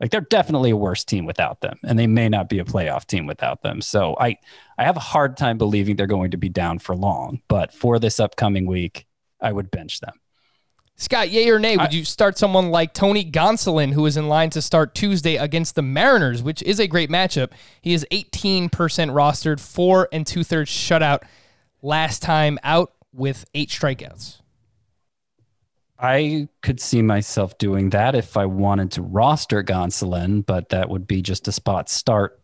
like 0.00 0.10
they're 0.10 0.22
definitely 0.22 0.70
a 0.70 0.76
worse 0.78 1.04
team 1.04 1.26
without 1.26 1.60
them, 1.60 1.78
and 1.84 1.98
they 1.98 2.06
may 2.06 2.30
not 2.30 2.48
be 2.48 2.58
a 2.58 2.64
playoff 2.64 3.04
team 3.04 3.26
without 3.26 3.60
them. 3.60 3.82
So 3.82 4.16
I, 4.18 4.36
I 4.78 4.84
have 4.84 4.96
a 4.96 5.00
hard 5.00 5.36
time 5.36 5.58
believing 5.58 5.96
they're 5.96 6.06
going 6.06 6.30
to 6.30 6.38
be 6.38 6.48
down 6.48 6.78
for 6.78 6.96
long. 6.96 7.42
But 7.48 7.74
for 7.74 7.98
this 7.98 8.18
upcoming 8.18 8.64
week, 8.64 9.04
I 9.42 9.52
would 9.52 9.70
bench 9.70 10.00
them. 10.00 10.14
Scott, 11.00 11.30
yay 11.30 11.48
or 11.48 11.60
nay, 11.60 11.76
would 11.76 11.90
I- 11.90 11.96
you 11.96 12.04
start 12.04 12.36
someone 12.36 12.70
like 12.70 12.92
Tony 12.92 13.24
Gonsolin, 13.24 13.92
who 13.92 14.04
is 14.04 14.16
in 14.16 14.28
line 14.28 14.50
to 14.50 14.60
start 14.60 14.96
Tuesday 14.96 15.36
against 15.36 15.76
the 15.76 15.82
Mariners, 15.82 16.42
which 16.42 16.60
is 16.62 16.80
a 16.80 16.88
great 16.88 17.08
matchup? 17.08 17.52
He 17.80 17.92
is 17.94 18.04
18% 18.10 19.12
rostered, 19.12 19.60
four 19.60 20.08
and 20.12 20.26
two 20.26 20.42
thirds 20.42 20.70
shutout 20.70 21.22
last 21.82 22.20
time 22.20 22.58
out 22.64 22.92
with 23.12 23.44
eight 23.54 23.68
strikeouts. 23.68 24.40
I 26.00 26.48
could 26.62 26.80
see 26.80 27.00
myself 27.02 27.58
doing 27.58 27.90
that 27.90 28.16
if 28.16 28.36
I 28.36 28.46
wanted 28.46 28.90
to 28.92 29.02
roster 29.02 29.62
Gonsolin, 29.62 30.44
but 30.44 30.68
that 30.70 30.88
would 30.88 31.06
be 31.06 31.22
just 31.22 31.46
a 31.48 31.52
spot 31.52 31.88
start, 31.88 32.40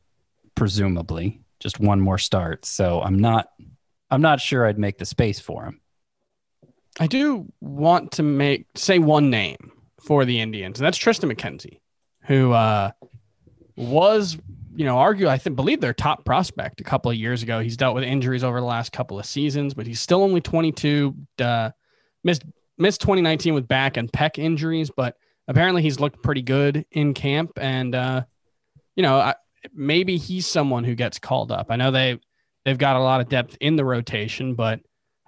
presumably, 0.54 1.40
just 1.58 1.80
one 1.80 2.00
more 2.00 2.18
start. 2.18 2.64
So 2.64 3.00
I'm 3.02 3.18
not, 3.18 3.48
I'm 4.10 4.22
not 4.22 4.40
sure 4.40 4.64
I'd 4.66 4.78
make 4.78 4.98
the 4.98 5.06
space 5.06 5.40
for 5.40 5.64
him. 5.64 5.80
I 7.00 7.06
do 7.06 7.52
want 7.60 8.12
to 8.12 8.22
make 8.22 8.66
say 8.76 8.98
one 8.98 9.30
name 9.30 9.72
for 10.00 10.24
the 10.24 10.40
Indians, 10.40 10.78
and 10.78 10.86
that's 10.86 10.98
Triston 10.98 11.32
McKenzie, 11.32 11.80
who 12.26 12.52
uh, 12.52 12.92
was, 13.76 14.38
you 14.76 14.84
know, 14.84 14.98
argue 14.98 15.26
I 15.26 15.38
think 15.38 15.56
believe 15.56 15.80
their 15.80 15.92
top 15.92 16.24
prospect 16.24 16.80
a 16.80 16.84
couple 16.84 17.10
of 17.10 17.16
years 17.16 17.42
ago. 17.42 17.60
He's 17.60 17.76
dealt 17.76 17.94
with 17.94 18.04
injuries 18.04 18.44
over 18.44 18.60
the 18.60 18.66
last 18.66 18.92
couple 18.92 19.18
of 19.18 19.26
seasons, 19.26 19.74
but 19.74 19.86
he's 19.86 20.00
still 20.00 20.22
only 20.22 20.40
22. 20.40 21.14
Uh, 21.40 21.70
missed 22.22 22.44
missed 22.78 23.00
2019 23.00 23.54
with 23.54 23.66
back 23.66 23.96
and 23.96 24.10
pec 24.12 24.38
injuries, 24.38 24.90
but 24.96 25.16
apparently 25.48 25.82
he's 25.82 25.98
looked 25.98 26.22
pretty 26.22 26.42
good 26.42 26.86
in 26.92 27.12
camp, 27.12 27.52
and 27.56 27.94
uh, 27.96 28.22
you 28.94 29.02
know, 29.02 29.16
I, 29.16 29.34
maybe 29.74 30.16
he's 30.16 30.46
someone 30.46 30.84
who 30.84 30.94
gets 30.94 31.18
called 31.18 31.50
up. 31.50 31.66
I 31.70 31.76
know 31.76 31.90
they 31.90 32.20
they've 32.64 32.78
got 32.78 32.94
a 32.94 33.00
lot 33.00 33.20
of 33.20 33.28
depth 33.28 33.56
in 33.60 33.74
the 33.74 33.84
rotation, 33.84 34.54
but 34.54 34.78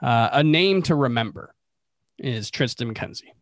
uh, 0.00 0.28
a 0.32 0.44
name 0.44 0.82
to 0.82 0.94
remember 0.94 1.54
is 2.18 2.50
Triston 2.50 2.92
McKenzie. 2.92 3.32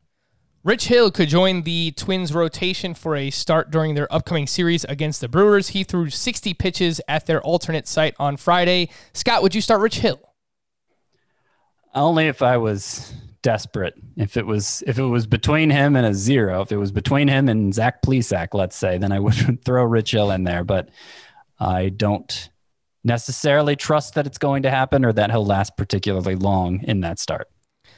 Rich 0.64 0.86
Hill 0.86 1.10
could 1.10 1.28
join 1.28 1.62
the 1.62 1.92
Twins 1.92 2.32
rotation 2.32 2.94
for 2.94 3.14
a 3.16 3.30
start 3.30 3.70
during 3.70 3.94
their 3.94 4.10
upcoming 4.10 4.46
series 4.46 4.84
against 4.84 5.20
the 5.20 5.28
Brewers. 5.28 5.68
He 5.68 5.84
threw 5.84 6.08
60 6.08 6.54
pitches 6.54 7.02
at 7.06 7.26
their 7.26 7.42
alternate 7.42 7.86
site 7.86 8.14
on 8.18 8.38
Friday. 8.38 8.88
Scott, 9.12 9.42
would 9.42 9.54
you 9.54 9.60
start 9.60 9.82
Rich 9.82 9.98
Hill? 9.98 10.20
Only 11.94 12.28
if 12.28 12.40
I 12.40 12.56
was 12.56 13.12
desperate. 13.42 13.94
If 14.16 14.38
it 14.38 14.46
was, 14.46 14.82
if 14.86 14.98
it 14.98 15.04
was 15.04 15.26
between 15.26 15.68
him 15.68 15.96
and 15.96 16.06
a 16.06 16.14
zero, 16.14 16.62
if 16.62 16.72
it 16.72 16.78
was 16.78 16.92
between 16.92 17.28
him 17.28 17.50
and 17.50 17.74
Zach 17.74 18.00
Plesac, 18.00 18.54
let's 18.54 18.74
say, 18.74 18.96
then 18.96 19.12
I 19.12 19.20
would 19.20 19.62
throw 19.66 19.84
Rich 19.84 20.12
Hill 20.12 20.30
in 20.30 20.44
there. 20.44 20.64
But 20.64 20.88
I 21.60 21.90
don't 21.90 22.48
necessarily 23.04 23.76
trust 23.76 24.14
that 24.14 24.26
it's 24.26 24.38
going 24.38 24.62
to 24.62 24.70
happen 24.70 25.04
or 25.04 25.12
that 25.12 25.30
he'll 25.30 25.44
last 25.44 25.76
particularly 25.76 26.36
long 26.36 26.82
in 26.84 27.00
that 27.00 27.18
start. 27.18 27.48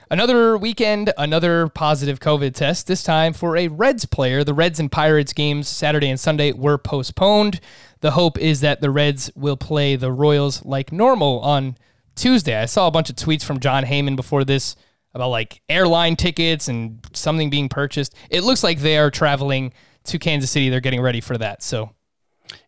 Another 0.09 0.57
weekend, 0.57 1.13
another 1.19 1.67
positive 1.69 2.21
COVID 2.21 2.55
test, 2.55 2.87
this 2.87 3.03
time 3.03 3.33
for 3.33 3.57
a 3.57 3.67
Reds 3.67 4.05
player. 4.05 4.45
The 4.45 4.55
Reds 4.55 4.79
and 4.79 4.91
Pirates 4.91 5.33
games 5.33 5.67
Saturday 5.67 6.09
and 6.09 6.21
Sunday 6.21 6.53
were 6.53 6.79
postponed. 6.79 7.61
The 8.01 8.13
hope 8.13 8.39
is 8.39 8.61
that 8.61 8.81
the 8.81 8.91
Reds 8.91 9.33
will 9.35 9.57
play 9.57 9.97
the 9.97 10.13
Royals 10.13 10.65
like 10.65 10.93
normal 10.93 11.41
on 11.41 11.77
Tuesday. 12.15 12.57
I 12.57 12.67
saw 12.67 12.87
a 12.87 12.93
bunch 12.93 13.11
of 13.11 13.17
tweets 13.17 13.43
from 13.43 13.59
Jon 13.59 13.85
Heyman 13.85 14.15
before 14.15 14.45
this 14.45 14.77
about 15.13 15.31
like 15.31 15.61
airline 15.69 16.15
tickets 16.15 16.69
and 16.69 17.05
something 17.13 17.51
being 17.51 17.69
purchased. 17.69 18.15
It 18.31 18.45
looks 18.45 18.63
like 18.63 18.79
they 18.79 18.99
are 18.99 19.11
traveling 19.11 19.73
to 20.05 20.21
Kansas 20.21 20.53
City. 20.53 20.69
They're 20.69 20.81
getting 20.81 21.01
ready 21.01 21.21
for 21.21 21.37
that. 21.39 21.65
So, 21.65 21.91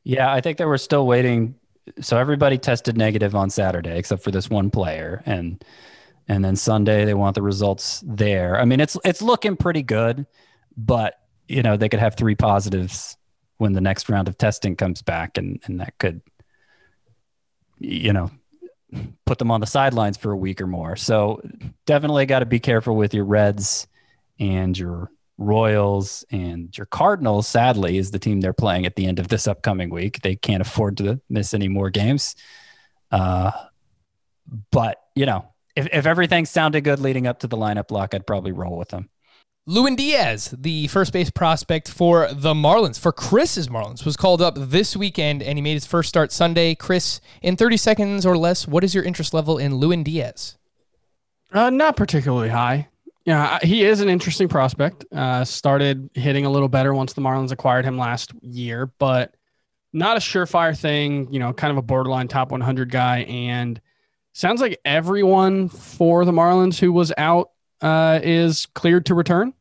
Yeah, 0.02 0.32
I 0.32 0.40
think 0.40 0.58
they 0.58 0.64
were 0.64 0.78
still 0.78 1.06
waiting. 1.06 1.54
So 2.00 2.18
everybody 2.18 2.58
tested 2.58 2.96
negative 2.96 3.36
on 3.36 3.48
Saturday 3.48 3.96
except 3.96 4.24
for 4.24 4.32
this 4.32 4.50
one 4.50 4.70
player, 4.70 5.22
and 5.24 5.64
and 6.28 6.44
then 6.44 6.56
Sunday 6.56 7.04
they 7.04 7.14
want 7.14 7.34
the 7.34 7.42
results 7.42 8.04
there. 8.06 8.60
I 8.60 8.64
mean, 8.64 8.80
it's 8.80 8.96
it's 9.04 9.22
looking 9.22 9.56
pretty 9.56 9.82
good, 9.82 10.26
but 10.76 11.18
you 11.48 11.62
know 11.62 11.76
they 11.76 11.88
could 11.88 12.00
have 12.00 12.14
three 12.14 12.34
positives 12.34 13.16
when 13.56 13.72
the 13.72 13.80
next 13.80 14.08
round 14.08 14.28
of 14.28 14.38
testing 14.38 14.76
comes 14.76 15.02
back, 15.02 15.38
and 15.38 15.60
and 15.64 15.80
that 15.80 15.96
could, 15.98 16.20
you 17.78 18.12
know, 18.12 18.30
put 19.24 19.38
them 19.38 19.50
on 19.50 19.60
the 19.60 19.66
sidelines 19.66 20.16
for 20.16 20.32
a 20.32 20.36
week 20.36 20.60
or 20.60 20.66
more. 20.66 20.96
So 20.96 21.40
definitely 21.86 22.26
got 22.26 22.40
to 22.40 22.46
be 22.46 22.60
careful 22.60 22.94
with 22.94 23.14
your 23.14 23.24
Reds 23.24 23.86
and 24.38 24.78
your 24.78 25.10
Royals 25.38 26.24
and 26.30 26.76
your 26.76 26.86
Cardinals, 26.86 27.46
sadly, 27.46 27.96
is 27.96 28.10
the 28.10 28.18
team 28.18 28.40
they're 28.40 28.52
playing 28.52 28.86
at 28.86 28.96
the 28.96 29.06
end 29.06 29.18
of 29.18 29.28
this 29.28 29.46
upcoming 29.46 29.88
week. 29.88 30.20
They 30.22 30.36
can't 30.36 30.60
afford 30.60 30.96
to 30.98 31.20
miss 31.28 31.54
any 31.54 31.68
more 31.68 31.90
games. 31.90 32.34
Uh, 33.10 33.52
but 34.70 35.00
you 35.14 35.26
know, 35.26 35.46
if 35.78 35.88
if 35.92 36.06
everything 36.06 36.44
sounded 36.44 36.82
good 36.82 36.98
leading 36.98 37.26
up 37.26 37.38
to 37.40 37.46
the 37.46 37.56
lineup 37.56 37.90
lock, 37.90 38.14
I'd 38.14 38.26
probably 38.26 38.52
roll 38.52 38.76
with 38.76 38.90
him. 38.90 39.08
Lewin 39.64 39.96
Diaz, 39.96 40.54
the 40.56 40.86
first 40.88 41.12
base 41.12 41.30
prospect 41.30 41.90
for 41.90 42.28
the 42.32 42.54
Marlins, 42.54 42.98
for 42.98 43.12
Chris's 43.12 43.68
Marlins, 43.68 44.04
was 44.04 44.16
called 44.16 44.40
up 44.40 44.54
this 44.56 44.96
weekend 44.96 45.42
and 45.42 45.58
he 45.58 45.62
made 45.62 45.74
his 45.74 45.84
first 45.84 46.08
start 46.08 46.32
Sunday. 46.32 46.74
Chris, 46.74 47.20
in 47.42 47.54
30 47.54 47.76
seconds 47.76 48.26
or 48.26 48.36
less, 48.36 48.66
what 48.66 48.82
is 48.82 48.94
your 48.94 49.04
interest 49.04 49.34
level 49.34 49.58
in 49.58 49.74
Lewin 49.74 50.02
Diaz? 50.02 50.56
Uh, 51.52 51.68
not 51.68 51.96
particularly 51.96 52.48
high. 52.48 52.88
Yeah, 53.26 53.58
he 53.62 53.84
is 53.84 54.00
an 54.00 54.08
interesting 54.08 54.48
prospect. 54.48 55.04
Uh, 55.12 55.44
started 55.44 56.08
hitting 56.14 56.46
a 56.46 56.50
little 56.50 56.70
better 56.70 56.94
once 56.94 57.12
the 57.12 57.20
Marlins 57.20 57.52
acquired 57.52 57.84
him 57.84 57.98
last 57.98 58.32
year, 58.40 58.90
but 58.98 59.34
not 59.92 60.16
a 60.16 60.20
surefire 60.20 60.76
thing. 60.76 61.30
You 61.30 61.40
know, 61.40 61.52
kind 61.52 61.70
of 61.70 61.76
a 61.76 61.82
borderline 61.82 62.28
top 62.28 62.52
100 62.52 62.90
guy. 62.90 63.18
And 63.24 63.78
sounds 64.32 64.60
like 64.60 64.78
everyone 64.84 65.68
for 65.68 66.24
the 66.24 66.32
Marlins 66.32 66.78
who 66.78 66.92
was 66.92 67.12
out 67.16 67.50
uh, 67.80 68.20
is 68.22 68.66
cleared 68.74 69.06
to 69.06 69.14
return. 69.14 69.52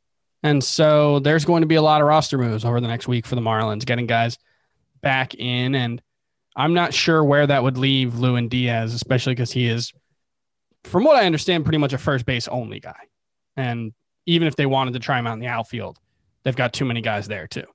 And 0.43 0.63
so 0.63 1.19
there's 1.19 1.45
going 1.45 1.61
to 1.61 1.67
be 1.67 1.75
a 1.75 1.81
lot 1.81 2.01
of 2.01 2.07
roster 2.07 2.37
moves 2.37 2.63
over 2.63 2.79
the 2.79 2.87
next 2.87 3.07
week 3.07 3.25
for 3.25 3.35
the 3.35 3.41
Marlins, 3.41 3.85
getting 3.85 4.05
guys 4.05 4.37
back 5.01 5.33
in. 5.35 5.75
And 5.75 6.01
I'm 6.55 6.73
not 6.73 6.93
sure 6.93 7.23
where 7.23 7.47
that 7.47 7.63
would 7.63 7.77
leave 7.77 8.19
Lewin 8.19 8.47
Diaz, 8.47 8.93
especially 8.93 9.33
because 9.33 9.51
he 9.51 9.67
is, 9.67 9.91
from 10.83 11.03
what 11.03 11.15
I 11.15 11.25
understand, 11.25 11.65
pretty 11.65 11.79
much 11.79 11.93
a 11.93 11.97
first 11.97 12.25
base 12.25 12.47
only 12.47 12.79
guy. 12.79 12.95
And 13.55 13.93
even 14.25 14.47
if 14.47 14.55
they 14.55 14.65
wanted 14.65 14.93
to 14.93 14.99
try 14.99 15.19
him 15.19 15.27
out 15.27 15.33
in 15.33 15.39
the 15.39 15.47
outfield, 15.47 15.97
they've 16.43 16.55
got 16.55 16.73
too 16.73 16.85
many 16.85 17.01
guys 17.01 17.27
there 17.27 17.47
too. 17.47 17.65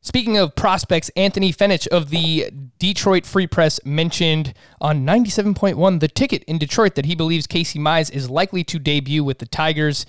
Speaking 0.00 0.36
of 0.36 0.54
prospects, 0.54 1.10
Anthony 1.16 1.52
Fenech 1.52 1.88
of 1.88 2.10
the 2.10 2.50
Detroit 2.78 3.26
Free 3.26 3.48
Press 3.48 3.80
mentioned 3.84 4.54
on 4.80 5.04
97.1 5.04 6.00
the 6.00 6.08
ticket 6.08 6.44
in 6.44 6.56
Detroit 6.56 6.94
that 6.94 7.04
he 7.04 7.16
believes 7.16 7.46
Casey 7.46 7.78
Mize 7.78 8.10
is 8.12 8.30
likely 8.30 8.62
to 8.64 8.78
debut 8.78 9.24
with 9.24 9.38
the 9.38 9.46
Tigers 9.46 10.06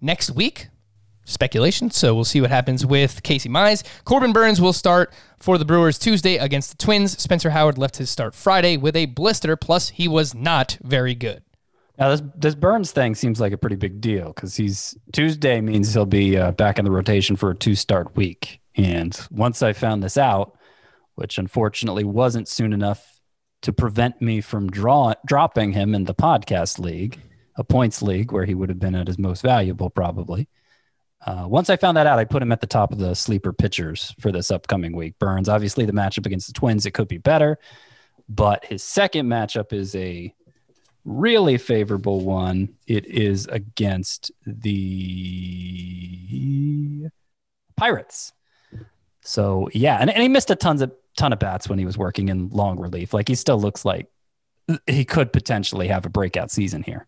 next 0.00 0.30
week. 0.30 0.68
Speculation, 1.28 1.90
so 1.90 2.14
we'll 2.14 2.24
see 2.24 2.40
what 2.40 2.50
happens 2.50 2.86
with 2.86 3.22
Casey 3.24 3.48
Mize. 3.48 3.82
Corbin 4.04 4.32
Burnes 4.32 4.60
will 4.60 4.72
start 4.72 5.12
for 5.38 5.58
the 5.58 5.64
Brewers 5.64 5.98
Tuesday 5.98 6.36
against 6.36 6.70
the 6.70 6.76
Twins. 6.76 7.20
Spencer 7.20 7.50
Howard 7.50 7.76
left 7.76 7.96
his 7.96 8.08
start 8.08 8.34
Friday 8.34 8.76
with 8.76 8.94
a 8.94 9.06
blister, 9.06 9.56
plus 9.56 9.88
he 9.88 10.06
was 10.06 10.34
not 10.34 10.78
very 10.82 11.16
good. 11.16 11.42
Now 11.98 12.10
this 12.10 12.22
this 12.36 12.54
Burnes 12.54 12.92
thing 12.92 13.14
seems 13.14 13.40
like 13.40 13.52
a 13.52 13.58
pretty 13.58 13.76
big 13.76 14.00
deal 14.00 14.26
because 14.28 14.56
he's 14.56 14.96
Tuesday 15.12 15.60
means 15.60 15.94
he'll 15.94 16.06
be 16.06 16.36
uh, 16.36 16.52
back 16.52 16.78
in 16.78 16.84
the 16.84 16.90
rotation 16.92 17.34
for 17.34 17.50
a 17.50 17.56
two 17.56 17.74
start 17.74 18.14
week. 18.16 18.60
And 18.76 19.18
once 19.30 19.62
I 19.62 19.72
found 19.72 20.02
this 20.02 20.18
out, 20.18 20.56
which 21.14 21.38
unfortunately 21.38 22.04
wasn't 22.04 22.46
soon 22.46 22.72
enough 22.72 23.20
to 23.62 23.72
prevent 23.72 24.20
me 24.20 24.40
from 24.40 24.70
draw, 24.70 25.14
dropping 25.24 25.72
him 25.72 25.94
in 25.94 26.04
the 26.04 26.14
podcast 26.14 26.78
league, 26.78 27.18
a 27.56 27.64
points 27.64 28.02
league 28.02 28.32
where 28.32 28.44
he 28.44 28.54
would 28.54 28.68
have 28.68 28.78
been 28.78 28.94
at 28.94 29.06
his 29.06 29.18
most 29.18 29.40
valuable 29.42 29.88
probably. 29.88 30.46
Uh, 31.24 31.46
once 31.48 31.70
I 31.70 31.76
found 31.76 31.96
that 31.96 32.06
out, 32.06 32.18
I 32.18 32.26
put 32.26 32.42
him 32.42 32.52
at 32.52 32.60
the 32.60 32.66
top 32.66 32.92
of 32.92 32.98
the 32.98 33.14
sleeper 33.14 33.54
pitchers 33.54 34.14
for 34.20 34.30
this 34.30 34.50
upcoming 34.50 34.94
week. 34.94 35.18
Burnes, 35.18 35.48
obviously, 35.48 35.86
the 35.86 35.92
matchup 35.92 36.26
against 36.26 36.46
the 36.46 36.52
Twins, 36.52 36.84
it 36.84 36.90
could 36.92 37.08
be 37.08 37.16
better, 37.18 37.58
but 38.28 38.66
his 38.66 38.82
second 38.82 39.26
matchup 39.26 39.72
is 39.72 39.96
a 39.96 40.34
really 41.04 41.56
favorable 41.56 42.20
one. 42.20 42.74
It 42.86 43.06
is 43.06 43.46
against 43.46 44.30
the 44.44 45.86
Pirates. 47.76 48.32
So 49.26 49.68
yeah, 49.74 49.98
and, 50.00 50.08
and 50.08 50.22
he 50.22 50.28
missed 50.28 50.50
a 50.50 50.56
tons 50.56 50.82
of 50.82 50.92
ton 51.16 51.32
of 51.32 51.40
bats 51.40 51.68
when 51.68 51.78
he 51.78 51.84
was 51.84 51.98
working 51.98 52.28
in 52.28 52.48
long 52.50 52.78
relief. 52.78 53.12
Like 53.12 53.28
he 53.28 53.34
still 53.34 53.60
looks 53.60 53.84
like 53.84 54.08
he 54.86 55.04
could 55.04 55.32
potentially 55.32 55.88
have 55.88 56.06
a 56.06 56.08
breakout 56.08 56.50
season 56.50 56.84
here. 56.84 57.06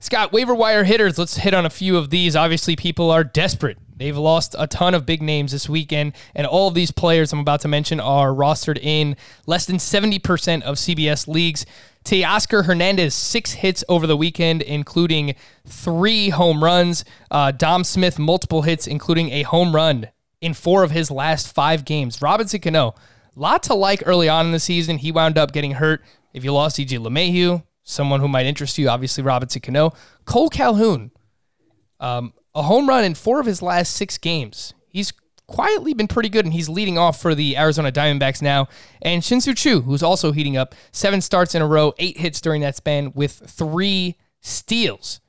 Scott, 0.00 0.32
waiver 0.32 0.54
wire 0.54 0.84
hitters, 0.84 1.18
let's 1.18 1.38
hit 1.38 1.54
on 1.54 1.66
a 1.66 1.70
few 1.70 1.96
of 1.96 2.10
these. 2.10 2.36
Obviously, 2.36 2.76
people 2.76 3.10
are 3.10 3.24
desperate. 3.24 3.78
They've 3.96 4.16
lost 4.16 4.54
a 4.58 4.68
ton 4.68 4.94
of 4.94 5.06
big 5.06 5.22
names 5.22 5.50
this 5.50 5.68
weekend, 5.68 6.12
and 6.36 6.46
all 6.46 6.68
of 6.68 6.74
these 6.74 6.92
players 6.92 7.32
I'm 7.32 7.40
about 7.40 7.60
to 7.62 7.68
mention 7.68 7.98
are 7.98 8.30
rostered 8.30 8.78
in 8.80 9.16
less 9.46 9.66
than 9.66 9.76
70% 9.76 10.62
of 10.62 10.76
CBS 10.76 11.26
leagues. 11.26 11.66
Teoscar 12.04 12.64
Hernandez, 12.64 13.12
six 13.12 13.52
hits 13.52 13.82
over 13.88 14.06
the 14.06 14.16
weekend, 14.16 14.62
including 14.62 15.34
three 15.66 16.28
home 16.28 16.62
runs. 16.62 17.04
Uh, 17.30 17.50
Dom 17.50 17.82
Smith, 17.82 18.20
multiple 18.20 18.62
hits, 18.62 18.86
including 18.86 19.30
a 19.30 19.42
home 19.42 19.74
run 19.74 20.08
in 20.40 20.54
four 20.54 20.82
of 20.82 20.90
his 20.90 21.10
last 21.10 21.52
five 21.54 21.84
games. 21.84 22.22
Robinson 22.22 22.60
Cano, 22.60 22.94
lot 23.34 23.62
to 23.64 23.74
like 23.74 24.02
early 24.06 24.28
on 24.28 24.46
in 24.46 24.52
the 24.52 24.60
season. 24.60 24.98
He 24.98 25.12
wound 25.12 25.38
up 25.38 25.52
getting 25.52 25.72
hurt. 25.72 26.02
If 26.32 26.44
you 26.44 26.52
lost 26.52 26.78
DJ 26.78 26.98
LeMahieu, 26.98 27.64
someone 27.82 28.20
who 28.20 28.28
might 28.28 28.46
interest 28.46 28.78
you, 28.78 28.88
obviously 28.88 29.22
Robinson 29.22 29.62
Cano. 29.62 29.92
Kole 30.24 30.50
Calhoun, 30.50 31.10
um, 32.00 32.32
a 32.54 32.62
home 32.62 32.88
run 32.88 33.04
in 33.04 33.14
four 33.14 33.40
of 33.40 33.46
his 33.46 33.62
last 33.62 33.94
six 33.94 34.18
games. 34.18 34.74
He's 34.88 35.12
quietly 35.46 35.94
been 35.94 36.06
pretty 36.06 36.28
good, 36.28 36.44
and 36.44 36.52
he's 36.54 36.68
leading 36.68 36.98
off 36.98 37.20
for 37.20 37.34
the 37.34 37.56
Arizona 37.56 37.90
Diamondbacks 37.90 38.42
now. 38.42 38.68
And 39.02 39.24
Shin-Soo 39.24 39.54
Choo, 39.54 39.80
who's 39.80 40.02
also 40.02 40.32
heating 40.32 40.56
up, 40.56 40.74
seven 40.92 41.20
starts 41.20 41.54
in 41.54 41.62
a 41.62 41.66
row, 41.66 41.94
eight 41.98 42.18
hits 42.18 42.40
during 42.40 42.60
that 42.60 42.76
span 42.76 43.12
with 43.14 43.32
three 43.32 44.16
steals. 44.40 45.20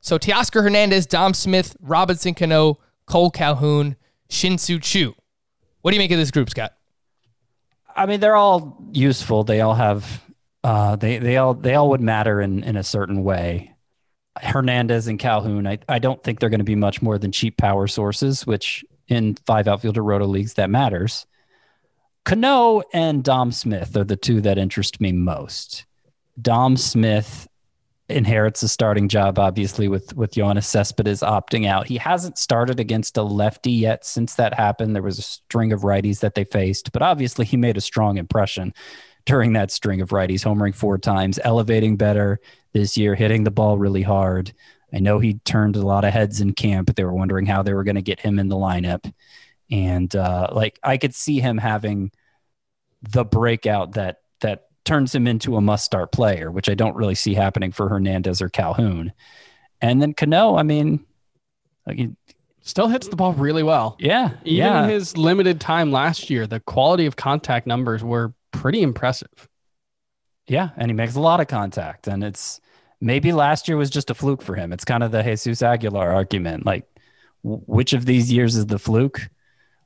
So 0.00 0.18
Teoscar 0.18 0.62
Hernandez, 0.62 1.06
Dom 1.06 1.32
Smith, 1.32 1.76
Robinson 1.80 2.34
Cano, 2.34 2.78
Kole 3.06 3.32
Calhoun, 3.32 3.96
Shin-Soo 4.32 4.78
Choo. 4.78 5.14
What 5.82 5.90
do 5.90 5.96
you 5.96 6.00
make 6.00 6.10
of 6.10 6.18
this 6.18 6.30
group, 6.30 6.48
Scott? 6.48 6.72
I 7.94 8.06
mean, 8.06 8.20
they're 8.20 8.36
all 8.36 8.82
useful. 8.92 9.44
They 9.44 9.60
all 9.60 9.74
have 9.74 10.22
uh, 10.64 10.96
they 10.96 11.18
they 11.18 11.36
all 11.36 11.54
they 11.54 11.74
all 11.74 11.90
would 11.90 12.00
matter 12.00 12.40
in 12.40 12.64
in 12.64 12.76
a 12.76 12.82
certain 12.82 13.24
way. 13.24 13.74
Hernandez 14.40 15.08
and 15.08 15.18
Calhoun, 15.18 15.66
I, 15.66 15.78
I 15.88 15.98
don't 15.98 16.22
think 16.22 16.40
they're 16.40 16.48
going 16.48 16.60
to 16.60 16.64
be 16.64 16.74
much 16.74 17.02
more 17.02 17.18
than 17.18 17.32
cheap 17.32 17.58
power 17.58 17.86
sources, 17.86 18.46
which 18.46 18.82
in 19.06 19.34
five 19.46 19.68
outfielder 19.68 20.02
roto 20.02 20.26
leagues 20.26 20.54
that 20.54 20.70
matters. 20.70 21.26
Cano 22.24 22.80
and 22.94 23.22
Dom 23.22 23.52
Smith 23.52 23.94
are 23.94 24.04
the 24.04 24.16
two 24.16 24.40
that 24.40 24.56
interest 24.56 25.00
me 25.02 25.12
most. 25.12 25.84
Dom 26.40 26.78
Smith 26.78 27.46
inherits 28.08 28.62
a 28.62 28.68
starting 28.68 29.08
job, 29.08 29.38
obviously, 29.38 29.88
with 29.88 30.14
with 30.16 30.32
Yoenis 30.32 30.64
Cespedes 30.64 31.20
opting 31.20 31.66
out. 31.66 31.86
He 31.86 31.96
hasn't 31.96 32.38
started 32.38 32.80
against 32.80 33.16
a 33.16 33.22
lefty 33.22 33.72
yet 33.72 34.04
since 34.04 34.34
that 34.34 34.54
happened. 34.54 34.94
There 34.94 35.02
was 35.02 35.18
a 35.18 35.22
string 35.22 35.72
of 35.72 35.82
righties 35.82 36.20
that 36.20 36.34
they 36.34 36.44
faced, 36.44 36.92
but 36.92 37.02
obviously 37.02 37.44
he 37.44 37.56
made 37.56 37.76
a 37.76 37.82
strong 37.82 38.18
impression 38.18 38.74
during 39.24 39.52
that 39.52 39.70
string 39.70 40.00
of 40.00 40.10
righties, 40.10 40.44
homering 40.44 40.74
four 40.74 40.98
times, 40.98 41.38
elevating 41.44 41.96
better 41.96 42.40
this 42.72 42.96
year, 42.96 43.14
hitting 43.14 43.44
the 43.44 43.50
ball 43.50 43.78
really 43.78 44.02
hard. 44.02 44.52
I 44.92 44.98
know 44.98 45.18
he 45.18 45.34
turned 45.44 45.76
a 45.76 45.86
lot 45.86 46.04
of 46.04 46.12
heads 46.12 46.40
in 46.40 46.52
camp, 46.52 46.94
they 46.94 47.04
were 47.04 47.14
wondering 47.14 47.46
how 47.46 47.62
they 47.62 47.72
were 47.72 47.84
going 47.84 47.96
to 47.96 48.02
get 48.02 48.20
him 48.20 48.38
in 48.38 48.48
the 48.48 48.56
lineup. 48.56 49.10
And 49.70 50.14
uh, 50.14 50.48
like 50.52 50.78
I 50.82 50.98
could 50.98 51.14
see 51.14 51.40
him 51.40 51.56
having 51.56 52.10
the 53.00 53.24
breakout 53.24 53.92
that 53.92 54.18
turns 54.84 55.14
him 55.14 55.26
into 55.26 55.56
a 55.56 55.60
must 55.60 55.84
start 55.84 56.12
player, 56.12 56.50
which 56.50 56.68
I 56.68 56.74
don't 56.74 56.96
really 56.96 57.14
see 57.14 57.34
happening 57.34 57.72
for 57.72 57.88
Hernandez 57.88 58.42
or 58.42 58.48
Calhoun. 58.48 59.12
And 59.80 60.00
then 60.00 60.12
Cano, 60.14 60.56
I 60.56 60.62
mean, 60.62 61.04
like 61.86 62.10
still 62.62 62.88
hits 62.88 63.08
the 63.08 63.16
ball 63.16 63.32
really 63.32 63.62
well. 63.62 63.96
Yeah. 63.98 64.34
Even 64.44 64.56
yeah. 64.56 64.84
in 64.84 64.90
his 64.90 65.16
limited 65.16 65.60
time 65.60 65.92
last 65.92 66.30
year, 66.30 66.46
the 66.46 66.60
quality 66.60 67.06
of 67.06 67.16
contact 67.16 67.66
numbers 67.66 68.02
were 68.02 68.34
pretty 68.52 68.82
impressive. 68.82 69.48
Yeah. 70.46 70.70
And 70.76 70.90
he 70.90 70.94
makes 70.94 71.14
a 71.14 71.20
lot 71.20 71.40
of 71.40 71.48
contact. 71.48 72.06
And 72.06 72.22
it's 72.22 72.60
maybe 73.00 73.32
last 73.32 73.68
year 73.68 73.76
was 73.76 73.90
just 73.90 74.10
a 74.10 74.14
fluke 74.14 74.42
for 74.42 74.54
him. 74.54 74.72
It's 74.72 74.84
kind 74.84 75.02
of 75.02 75.10
the 75.10 75.22
Jesus 75.22 75.62
Aguilar 75.62 76.12
argument. 76.12 76.64
Like, 76.66 76.86
which 77.42 77.92
of 77.92 78.06
these 78.06 78.32
years 78.32 78.54
is 78.54 78.66
the 78.66 78.78
fluke? 78.78 79.28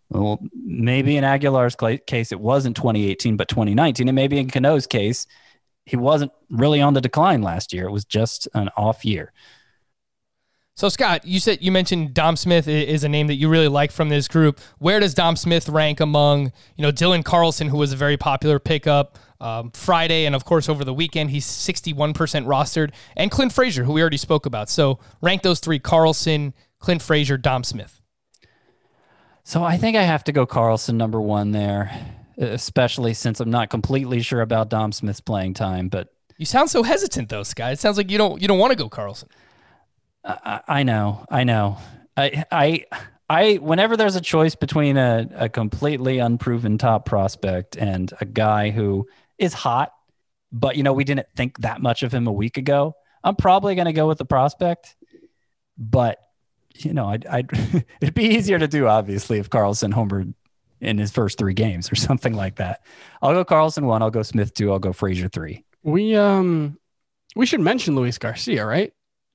Well, 0.08 0.38
maybe 0.54 1.16
in 1.16 1.24
Aguilar's 1.24 1.76
case, 2.06 2.32
it 2.32 2.40
wasn't 2.40 2.76
2018, 2.76 3.36
but 3.36 3.48
2019. 3.48 4.08
And 4.08 4.14
maybe 4.14 4.38
in 4.38 4.48
Cano's 4.48 4.86
case, 4.86 5.26
he 5.84 5.96
wasn't 5.96 6.32
really 6.50 6.80
on 6.80 6.94
the 6.94 7.00
decline 7.00 7.42
last 7.42 7.72
year. 7.72 7.86
It 7.86 7.92
was 7.92 8.04
just 8.04 8.48
an 8.54 8.68
off 8.76 9.04
year. 9.04 9.32
So 10.76 10.90
Scott, 10.90 11.24
you 11.24 11.40
said 11.40 11.62
you 11.62 11.72
mentioned 11.72 12.12
Dom 12.12 12.36
Smith 12.36 12.68
is 12.68 13.02
a 13.02 13.08
name 13.08 13.28
that 13.28 13.36
you 13.36 13.48
really 13.48 13.68
like 13.68 13.90
from 13.90 14.10
this 14.10 14.28
group. 14.28 14.60
Where 14.78 15.00
does 15.00 15.14
Dom 15.14 15.34
Smith 15.34 15.70
rank 15.70 16.00
among 16.00 16.52
you 16.76 16.82
know 16.82 16.92
Dylan 16.92 17.24
Carlson, 17.24 17.68
who 17.68 17.78
was 17.78 17.94
a 17.94 17.96
very 17.96 18.18
popular 18.18 18.58
pickup 18.58 19.18
um, 19.40 19.70
Friday, 19.70 20.26
and 20.26 20.34
of 20.34 20.44
course 20.44 20.68
over 20.68 20.84
the 20.84 20.92
weekend 20.92 21.30
he's 21.30 21.46
sixty 21.46 21.94
one 21.94 22.12
percent 22.12 22.46
rostered, 22.46 22.92
and 23.16 23.30
Clint 23.30 23.54
Frazier, 23.54 23.84
who 23.84 23.92
we 23.94 24.02
already 24.02 24.18
spoke 24.18 24.44
about. 24.44 24.68
So 24.68 24.98
rank 25.22 25.40
those 25.40 25.60
three: 25.60 25.78
Carlson, 25.78 26.52
Clint 26.78 27.00
Frazier, 27.00 27.38
Dom 27.38 27.64
Smith. 27.64 28.02
So 29.46 29.62
I 29.62 29.76
think 29.76 29.96
I 29.96 30.02
have 30.02 30.24
to 30.24 30.32
go 30.32 30.44
Carlson 30.44 30.96
number 30.96 31.20
one 31.20 31.52
there, 31.52 31.96
especially 32.36 33.14
since 33.14 33.38
I'm 33.38 33.48
not 33.48 33.70
completely 33.70 34.20
sure 34.20 34.40
about 34.40 34.68
Dom 34.68 34.90
Smith's 34.90 35.20
playing 35.20 35.54
time. 35.54 35.88
But 35.88 36.08
you 36.36 36.44
sound 36.44 36.68
so 36.68 36.82
hesitant 36.82 37.28
though, 37.28 37.44
Scott. 37.44 37.72
It 37.72 37.78
sounds 37.78 37.96
like 37.96 38.10
you 38.10 38.18
don't 38.18 38.42
you 38.42 38.48
don't 38.48 38.58
want 38.58 38.72
to 38.72 38.76
go 38.76 38.88
Carlson. 38.88 39.28
I, 40.24 40.62
I 40.66 40.82
know, 40.82 41.24
I 41.30 41.44
know. 41.44 41.78
I, 42.16 42.44
I, 42.50 42.84
I, 43.30 43.54
whenever 43.54 43.96
there's 43.96 44.16
a 44.16 44.20
choice 44.20 44.56
between 44.56 44.96
a, 44.96 45.28
a 45.34 45.48
completely 45.48 46.18
unproven 46.18 46.76
top 46.76 47.04
prospect 47.04 47.76
and 47.76 48.12
a 48.20 48.24
guy 48.24 48.70
who 48.70 49.06
is 49.38 49.52
hot 49.52 49.92
but 50.52 50.76
you 50.76 50.82
know, 50.82 50.92
we 50.92 51.04
didn't 51.04 51.26
think 51.36 51.58
that 51.58 51.80
much 51.80 52.02
of 52.02 52.12
him 52.12 52.26
a 52.26 52.32
week 52.32 52.56
ago. 52.56 52.94
I'm 53.22 53.36
probably 53.36 53.74
going 53.74 53.86
to 53.86 53.92
go 53.92 54.08
with 54.08 54.18
the 54.18 54.24
prospect, 54.24 54.96
but 55.76 56.18
you 56.84 56.92
know, 56.92 57.06
I'd, 57.06 57.26
I'd 57.26 57.50
it'd 58.00 58.14
be 58.14 58.24
easier 58.24 58.58
to 58.58 58.68
do 58.68 58.86
obviously 58.86 59.38
if 59.38 59.50
Carlson 59.50 59.92
homered 59.92 60.34
in 60.80 60.98
his 60.98 61.10
first 61.10 61.38
three 61.38 61.54
games 61.54 61.90
or 61.90 61.94
something 61.96 62.34
like 62.34 62.56
that. 62.56 62.80
I'll 63.22 63.32
go 63.32 63.44
Carlson 63.44 63.86
one, 63.86 64.02
I'll 64.02 64.10
go 64.10 64.22
Smith 64.22 64.54
two, 64.54 64.72
I'll 64.72 64.78
go 64.78 64.92
Frazier 64.92 65.28
three. 65.28 65.64
We 65.82 66.14
um 66.16 66.78
we 67.34 67.46
should 67.46 67.60
mention 67.60 67.94
Luis 67.94 68.18
Garcia, 68.18 68.64
right? 68.66 68.92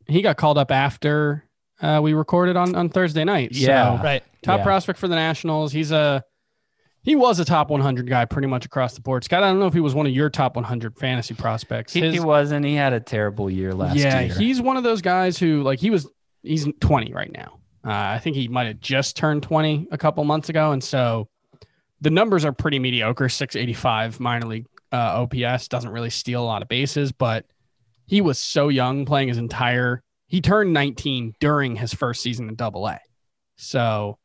He 0.07 0.21
got 0.21 0.37
called 0.37 0.57
up 0.57 0.71
after 0.71 1.45
uh, 1.81 1.99
we 2.03 2.13
recorded 2.13 2.57
on 2.57 2.75
on 2.75 2.89
Thursday 2.89 3.23
night. 3.23 3.51
Yeah. 3.53 3.97
So, 3.97 4.03
Right. 4.03 4.23
top 4.43 4.59
Yeah. 4.59 4.63
prospect 4.63 4.99
for 4.99 5.07
the 5.07 5.15
Nationals. 5.15 5.71
He's 5.71 5.91
a 5.91 6.23
he 7.03 7.15
was 7.15 7.39
a 7.39 7.45
top 7.45 7.71
100 7.71 8.07
guy 8.07 8.25
pretty 8.25 8.47
much 8.47 8.63
across 8.65 8.93
the 8.93 9.01
board. 9.01 9.23
Scott, 9.23 9.41
I 9.41 9.47
don't 9.47 9.57
know 9.59 9.65
if 9.65 9.73
he 9.73 9.79
was 9.79 9.95
one 9.95 10.05
of 10.05 10.11
your 10.11 10.29
top 10.29 10.55
100 10.55 10.95
fantasy 10.99 11.33
prospects. 11.33 11.93
He, 11.93 12.01
His- 12.01 12.13
he 12.13 12.19
wasn't. 12.19 12.63
He 12.63 12.75
had 12.75 12.93
a 12.93 12.99
terrible 12.99 13.49
year 13.49 13.73
last 13.73 13.95
yeah, 13.97 14.19
year. 14.19 14.29
Yeah, 14.31 14.37
he's 14.37 14.61
one 14.61 14.77
of 14.77 14.83
those 14.83 15.01
guys 15.01 15.39
who 15.39 15.63
like 15.63 15.79
he 15.79 15.89
was 15.89 16.07
he's 16.43 16.67
20 16.79 17.13
right 17.13 17.31
now. 17.31 17.59
Uh, 17.83 17.91
I 17.91 18.19
think 18.19 18.35
he 18.35 18.47
might 18.47 18.67
have 18.67 18.79
just 18.79 19.17
turned 19.17 19.43
20 19.43 19.87
a 19.91 19.97
couple 19.97 20.23
months 20.23 20.49
ago, 20.49 20.71
and 20.71 20.83
so 20.83 21.27
the 21.99 22.09
numbers 22.09 22.45
are 22.45 22.51
pretty 22.51 22.79
mediocre. 22.79 23.27
685 23.27 24.19
minor 24.19 24.47
league 24.47 24.67
uh, 24.91 25.25
OPS 25.25 25.67
doesn't 25.67 25.89
really 25.89 26.09
steal 26.09 26.43
a 26.43 26.45
lot 26.45 26.61
of 26.61 26.67
bases, 26.67 27.11
but 27.11 27.45
he 28.05 28.21
was 28.21 28.39
so 28.39 28.69
young 28.69 29.05
playing 29.05 29.29
his 29.29 29.37
entire. 29.37 30.03
He 30.27 30.41
turned 30.41 30.73
19 30.73 31.35
during 31.39 31.75
his 31.75 31.93
first 31.93 32.21
season 32.21 32.49
in 32.49 32.55
Double 32.55 32.87
A, 32.87 32.99
so 33.55 34.19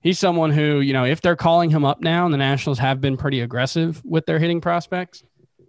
he's 0.00 0.18
someone 0.18 0.52
who 0.52 0.80
you 0.80 0.92
know 0.92 1.04
if 1.04 1.20
they're 1.20 1.36
calling 1.36 1.70
him 1.70 1.84
up 1.84 2.00
now, 2.00 2.26
and 2.26 2.32
the 2.32 2.38
Nationals 2.38 2.78
have 2.78 3.00
been 3.00 3.16
pretty 3.16 3.40
aggressive 3.40 4.00
with 4.04 4.26
their 4.26 4.38
hitting 4.38 4.60
prospects. 4.60 5.24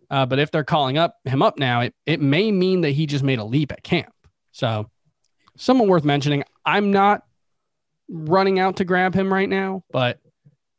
Uh, 0.10 0.26
but 0.26 0.40
if 0.40 0.52
they're 0.52 0.64
calling 0.64 0.98
up 0.98 1.16
him 1.26 1.42
up 1.42 1.58
now, 1.58 1.82
it, 1.82 1.96
it 2.06 2.22
may 2.22 2.52
mean 2.52 2.82
that 2.82 2.92
he 2.92 3.08
just 3.08 3.24
made 3.24 3.40
a 3.40 3.44
leap 3.44 3.72
at 3.72 3.84
camp. 3.84 4.14
So, 4.52 4.90
someone 5.58 5.88
worth 5.88 6.04
mentioning. 6.04 6.44
I'm 6.66 6.92
not 6.92 7.24
running 8.10 8.60
out 8.60 8.78
to 8.78 8.86
grab 8.86 9.14
him 9.16 9.32
right 9.32 9.50
now, 9.50 9.84
but 9.92 10.20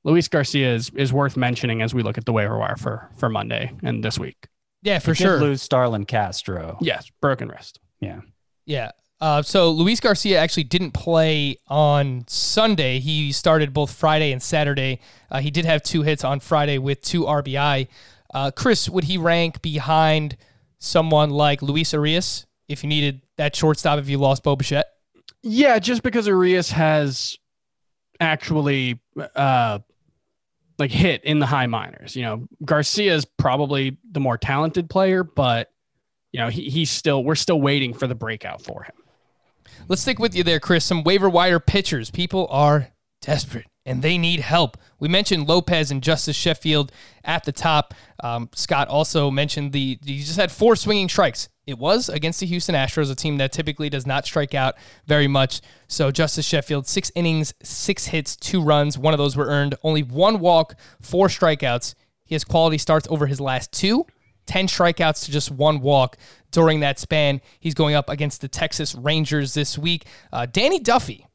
Luis 0.05 0.29
Garcia 0.29 0.72
is, 0.74 0.91
is 0.91 1.12
worth 1.12 1.37
mentioning 1.37 1.83
as 1.83 1.93
we 1.95 2.03
look 2.03 2.18
at 2.18 2.24
the 2.24 2.33
waiver 2.33 2.59
wire 2.59 2.77
for 2.77 3.11
for 3.16 3.29
Monday 3.29 3.72
and 3.83 4.05
this 4.05 4.18
week. 4.18 4.47
Yeah, 4.83 4.99
for 5.01 5.14
He 5.14 5.24
sure. 5.24 5.41
lose 5.41 5.62
Starlin 5.62 6.05
Castro. 6.07 6.79
Yes, 6.81 7.11
broken 7.20 7.49
wrist. 7.49 7.81
Yeah. 8.01 8.20
Yeah. 8.66 8.93
Uh, 9.20 9.41
so 9.43 9.70
Luis 9.70 9.99
Garcia 9.99 10.39
actually 10.39 10.64
didn't 10.64 10.91
play 10.93 11.57
on 11.68 12.24
Sunday. 12.29 12.99
He 13.01 13.33
started 13.33 13.72
both 13.72 13.91
Friday 13.93 14.31
and 14.31 14.43
Saturday. 14.43 15.01
Uh, 15.31 15.41
he 15.41 15.51
did 15.51 15.64
have 15.64 15.83
two 15.83 16.03
hits 16.03 16.22
on 16.22 16.39
Friday 16.39 16.77
with 16.79 17.01
two 17.03 17.22
RBI. 17.22 17.89
Uh, 18.35 18.51
Chris, 18.51 18.91
would 18.91 19.05
he 19.05 19.16
rank 19.16 19.62
behind 19.62 20.37
someone 20.79 21.31
like 21.31 21.62
Luis 21.62 21.95
Urias 21.95 22.47
if 22.68 22.83
you 22.85 22.89
needed 22.91 23.22
that 23.39 23.55
shortstop 23.55 23.99
if 23.99 24.09
you 24.09 24.18
lost 24.18 24.43
Bo 24.43 24.57
Bichette? 24.57 24.87
Yeah, 25.43 25.78
just 25.78 26.03
because 26.03 26.26
Urias 26.26 26.70
has 26.70 27.39
actually 28.18 29.01
uh 29.34 29.78
like 30.78 30.91
hit 30.91 31.24
in 31.24 31.39
the 31.39 31.47
high 31.47 31.66
minors. 31.66 32.16
You 32.16 32.22
know, 32.22 32.49
Garcia 32.64 33.14
is 33.14 33.24
probably 33.24 33.99
the 34.11 34.20
more 34.20 34.37
talented 34.37 34.91
player, 34.91 35.24
but 35.24 35.70
you 36.32 36.41
know, 36.41 36.49
he, 36.49 36.68
he's 36.68 36.91
still 36.91 37.24
we're 37.24 37.34
still 37.34 37.61
waiting 37.61 37.95
for 37.95 38.07
the 38.07 38.14
breakout 38.14 38.62
for 38.62 38.82
him. 38.82 38.95
Let's 39.89 40.03
stick 40.03 40.18
with 40.18 40.34
you 40.34 40.43
there, 40.43 40.61
Chris. 40.61 40.84
Some 40.84 41.05
waiver 41.05 41.30
wire 41.30 41.61
pitchers. 41.61 42.11
People 42.11 42.47
are 42.51 42.89
desperate 43.22 43.66
and 43.84 44.03
they 44.03 44.18
need 44.18 44.41
help. 44.41 44.76
We 44.99 45.09
mentioned 45.09 45.49
Lopez 45.49 45.91
and 45.91 46.03
Justus 46.03 46.37
Sheffield 46.37 46.93
at 47.24 47.45
the 47.45 47.53
top. 47.53 47.95
Um, 48.22 48.51
Scott 48.55 48.89
also 48.89 49.30
mentioned 49.30 49.72
the 49.72 49.99
you 50.03 50.18
just 50.18 50.37
had 50.37 50.53
four 50.53 50.76
swinging 50.76 51.09
strikes. 51.09 51.49
It 51.67 51.79
was 51.79 52.09
against 52.09 52.39
the 52.39 52.47
Houston 52.47 52.77
Astros, 52.77 53.11
a 53.11 53.14
team 53.17 53.39
that 53.39 53.53
typically 53.53 53.91
does 53.91 54.07
not 54.07 54.25
strike 54.25 54.55
out 54.55 54.77
very 55.07 55.27
much. 55.27 55.61
So 55.89 56.12
Justus 56.12 56.47
Sheffield, 56.47 56.87
six 56.87 57.11
innings, 57.17 57.55
six 57.62 58.07
hits, 58.07 58.37
two 58.37 58.62
runs. 58.62 58.97
One 58.97 59.12
of 59.12 59.19
those 59.19 59.37
were 59.37 59.47
earned. 59.47 59.75
Only 59.83 60.05
one 60.05 60.39
walk, 60.39 60.77
four 61.01 61.27
strikeouts. 61.27 61.95
He 62.25 62.35
has 62.35 62.45
quality 62.45 62.79
starts 62.79 63.09
over 63.11 63.27
his 63.27 63.41
last 63.41 63.73
two. 63.73 64.07
10 64.47 64.69
strikeouts 64.69 65.25
to 65.25 65.33
just 65.33 65.51
one 65.51 65.81
walk 65.81 66.17
during 66.53 66.81
that 66.81 67.01
span. 67.01 67.41
He's 67.59 67.75
going 67.75 67.97
up 67.97 68.09
against 68.09 68.41
the 68.41 68.49
Texas 68.49 68.95
Rangers 68.95 69.55
this 69.55 69.77
week. 69.77 70.07
Uh, 70.33 70.47
Danny 70.47 70.79
Duffy 70.79 71.27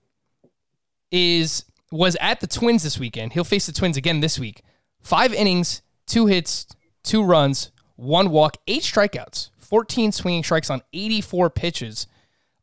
is 1.12 1.66
was 1.92 2.16
at 2.22 2.40
the 2.40 2.48
Twins 2.48 2.84
this 2.84 2.98
weekend. 2.98 3.34
He'll 3.34 3.44
face 3.44 3.66
the 3.66 3.74
Twins 3.74 3.98
again 3.98 4.22
this 4.22 4.40
week. 4.40 4.64
Five 5.02 5.34
innings, 5.34 5.82
two 6.08 6.28
hits, 6.28 6.68
two 7.04 7.22
runs, 7.22 7.72
one 7.98 8.30
walk, 8.30 8.56
eight 8.66 8.84
strikeouts, 8.84 9.50
14 9.72 10.12
swinging 10.12 10.44
strikes 10.44 10.70
on 10.70 10.82
84 10.92 11.50
pitches 11.50 12.06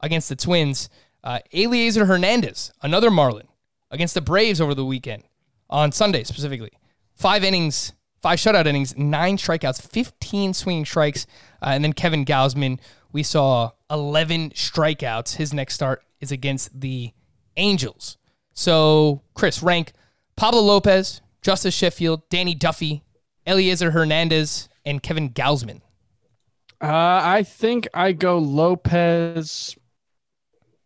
against 0.00 0.28
the 0.28 0.36
Twins. 0.36 0.90
Uh, 1.24 1.38
Elieser 1.52 2.06
Hernandez, 2.06 2.70
another 2.82 3.10
Marlin, 3.10 3.48
against 3.90 4.12
the 4.12 4.20
Braves 4.20 4.60
over 4.60 4.74
the 4.74 4.84
weekend 4.84 5.24
on 5.70 5.90
Sunday 5.90 6.22
specifically. 6.22 6.70
Five 7.14 7.42
innings, 7.42 7.94
five 8.20 8.38
shutout 8.38 8.66
innings, 8.66 8.96
nine 8.96 9.38
strikeouts, 9.38 9.80
15 9.80 10.52
swinging 10.52 10.84
strikes. 10.84 11.26
Uh, 11.62 11.70
and 11.70 11.82
then 11.82 11.94
Kevin 11.94 12.26
Gausman, 12.26 12.78
we 13.10 13.22
saw 13.22 13.70
11 13.90 14.50
strikeouts. 14.50 15.36
His 15.36 15.54
next 15.54 15.74
start 15.74 16.04
is 16.20 16.30
against 16.30 16.78
the 16.78 17.12
Angels. 17.56 18.18
So, 18.52 19.22
Chris, 19.34 19.62
rank 19.62 19.92
Pablo 20.36 20.60
Lopez, 20.60 21.22
Justus 21.40 21.74
Sheffield, 21.74 22.28
Danny 22.28 22.54
Duffy, 22.54 23.02
Elieser 23.46 23.92
Hernandez, 23.92 24.68
and 24.84 25.02
Kevin 25.02 25.30
Gausman. 25.30 25.80
Uh, 26.80 27.20
I 27.24 27.42
think 27.42 27.88
I 27.92 28.12
go 28.12 28.38
Lopez, 28.38 29.76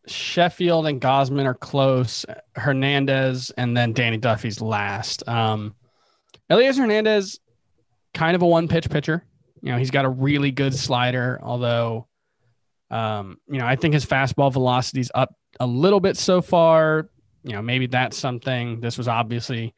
Sheffield, 0.06 0.86
and 0.86 1.00
Gausman 1.00 1.44
are 1.44 1.54
close. 1.54 2.24
Hernandez, 2.56 3.50
and 3.56 3.76
then 3.76 3.92
Danny 3.92 4.16
Duffy's 4.16 4.60
last. 4.60 5.26
Um, 5.28 5.74
Elias 6.48 6.78
Hernandez, 6.78 7.40
kind 8.14 8.34
of 8.34 8.42
a 8.42 8.46
one 8.46 8.68
pitch 8.68 8.88
pitcher. 8.88 9.24
You 9.60 9.72
know, 9.72 9.78
he's 9.78 9.90
got 9.90 10.04
a 10.04 10.08
really 10.08 10.50
good 10.50 10.74
slider, 10.74 11.38
although, 11.42 12.08
um, 12.90 13.38
you 13.48 13.58
know, 13.58 13.66
I 13.66 13.76
think 13.76 13.94
his 13.94 14.04
fastball 14.04 14.52
velocity's 14.52 15.10
up 15.14 15.34
a 15.60 15.66
little 15.66 16.00
bit 16.00 16.16
so 16.16 16.42
far. 16.42 17.10
You 17.44 17.52
know, 17.52 17.62
maybe 17.62 17.86
that's 17.86 18.16
something. 18.16 18.80
This 18.80 18.98
was 18.98 19.08
obviously 19.08 19.74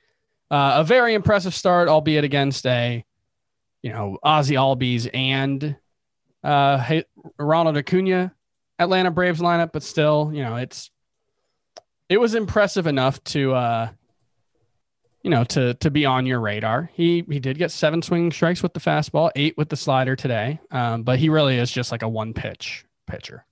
uh, 0.50 0.76
a 0.76 0.84
very 0.84 1.14
impressive 1.14 1.54
start, 1.54 1.88
albeit 1.88 2.24
against 2.24 2.66
a, 2.66 3.04
you 3.82 3.90
know, 3.90 4.18
Ozzy 4.24 4.54
Albies 4.54 5.08
and 5.12 5.76
uh, 6.44 6.78
hey, 6.78 7.04
Ronald 7.38 7.76
Acuna 7.76 8.34
Atlanta 8.78 9.10
Braves 9.10 9.40
lineup, 9.40 9.72
but 9.72 9.82
still, 9.82 10.30
you 10.32 10.42
know, 10.42 10.56
it's 10.56 10.90
it 12.08 12.18
was 12.18 12.34
impressive 12.34 12.86
enough 12.86 13.22
to 13.24 13.54
uh 13.54 13.88
you 15.22 15.30
know 15.30 15.42
to 15.44 15.74
to 15.74 15.90
be 15.90 16.04
on 16.04 16.26
your 16.26 16.40
radar. 16.40 16.90
He 16.92 17.24
he 17.28 17.40
did 17.40 17.58
get 17.58 17.70
seven 17.70 18.02
swinging 18.02 18.30
strikes 18.30 18.62
with 18.62 18.74
the 18.74 18.80
fastball, 18.80 19.30
eight 19.36 19.56
with 19.56 19.70
the 19.70 19.76
slider 19.76 20.16
today. 20.16 20.60
Um, 20.70 21.02
but 21.02 21.18
he 21.18 21.28
really 21.28 21.58
is 21.58 21.70
just 21.70 21.90
like 21.90 22.02
a 22.02 22.08
one 22.08 22.34
pitch 22.34 22.84
pitcher. 23.06 23.46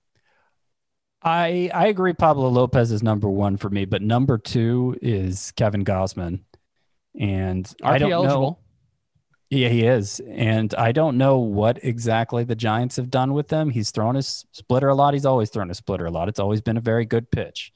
I 1.23 1.71
I 1.73 1.87
agree. 1.87 2.13
Pablo 2.13 2.49
Lopez 2.49 2.93
is 2.93 3.03
number 3.03 3.29
one 3.29 3.57
for 3.57 3.71
me, 3.71 3.85
but 3.85 4.03
number 4.03 4.39
two 4.39 4.99
is 5.01 5.53
Kevin 5.53 5.85
Gausman, 5.85 6.41
and 7.19 7.73
I 7.83 7.99
don't 7.99 8.11
know. 8.11 8.59
Yeah, 9.53 9.69
he 9.69 9.85
is, 9.85 10.19
and 10.31 10.75
I 10.77 10.93
don't 10.93 11.19
know 11.19 11.37
what 11.37 11.85
exactly 11.85 12.43
the 12.43 12.55
Giants 12.55 12.97
have 12.97 13.11
done 13.11 13.35
with 13.35 13.49
them. 13.49 13.69
He's 13.69 13.91
thrown 13.91 14.15
his 14.15 14.47
splitter 14.53 14.89
a 14.89 14.95
lot. 14.95 15.13
He's 15.13 15.27
always 15.27 15.51
thrown 15.51 15.69
his 15.69 15.77
splitter 15.77 16.07
a 16.07 16.11
lot. 16.11 16.31
It's 16.31 16.39
always 16.41 16.63
been 16.63 16.79
a 16.79 16.81
very 16.81 17.05
good 17.05 17.31
pitch, 17.31 17.71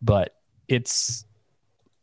but 0.00 0.36
it's 0.68 1.24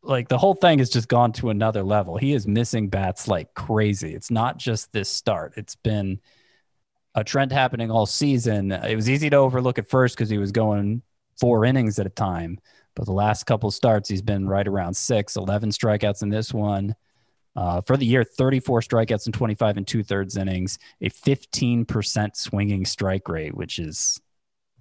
like 0.01 0.27
the 0.27 0.37
whole 0.37 0.53
thing 0.53 0.79
has 0.79 0.89
just 0.89 1.07
gone 1.07 1.31
to 1.31 1.49
another 1.49 1.81
level. 1.81 2.17
He 2.17 2.33
is 2.33 2.45
missing 2.45 2.89
bats 2.89 3.25
like 3.25 3.53
crazy. 3.53 4.13
It's 4.13 4.31
not 4.31 4.57
just 4.57 4.91
this 4.91 5.07
start. 5.07 5.53
It's 5.55 5.75
been 5.75 6.19
a 7.15 7.23
trend 7.23 7.53
happening 7.53 7.89
all 7.89 8.05
season. 8.05 8.73
It 8.73 8.97
was 8.97 9.09
easy 9.09 9.29
to 9.29 9.37
overlook 9.37 9.79
at 9.79 9.87
first 9.87 10.17
because 10.17 10.29
he 10.29 10.39
was 10.39 10.51
going 10.51 11.03
four 11.39 11.63
innings 11.63 11.99
at 11.99 12.05
a 12.05 12.09
time. 12.09 12.59
But 12.95 13.05
the 13.05 13.13
last 13.13 13.45
couple 13.45 13.71
starts, 13.71 14.09
he's 14.09 14.21
been 14.21 14.45
right 14.45 14.67
around 14.67 14.97
six, 14.97 15.37
11 15.37 15.69
strikeouts 15.69 16.21
in 16.21 16.27
this 16.27 16.53
one. 16.53 16.97
Uh, 17.55 17.79
for 17.81 17.95
the 17.95 18.05
year, 18.05 18.23
34 18.23 18.81
strikeouts 18.81 19.25
and 19.25 19.33
25 19.33 19.77
and 19.77 19.87
two 19.87 20.03
thirds 20.03 20.35
innings, 20.35 20.77
a 21.01 21.09
15% 21.09 22.35
swinging 22.35 22.85
strike 22.85 23.29
rate, 23.29 23.55
which 23.55 23.79
is 23.79 24.19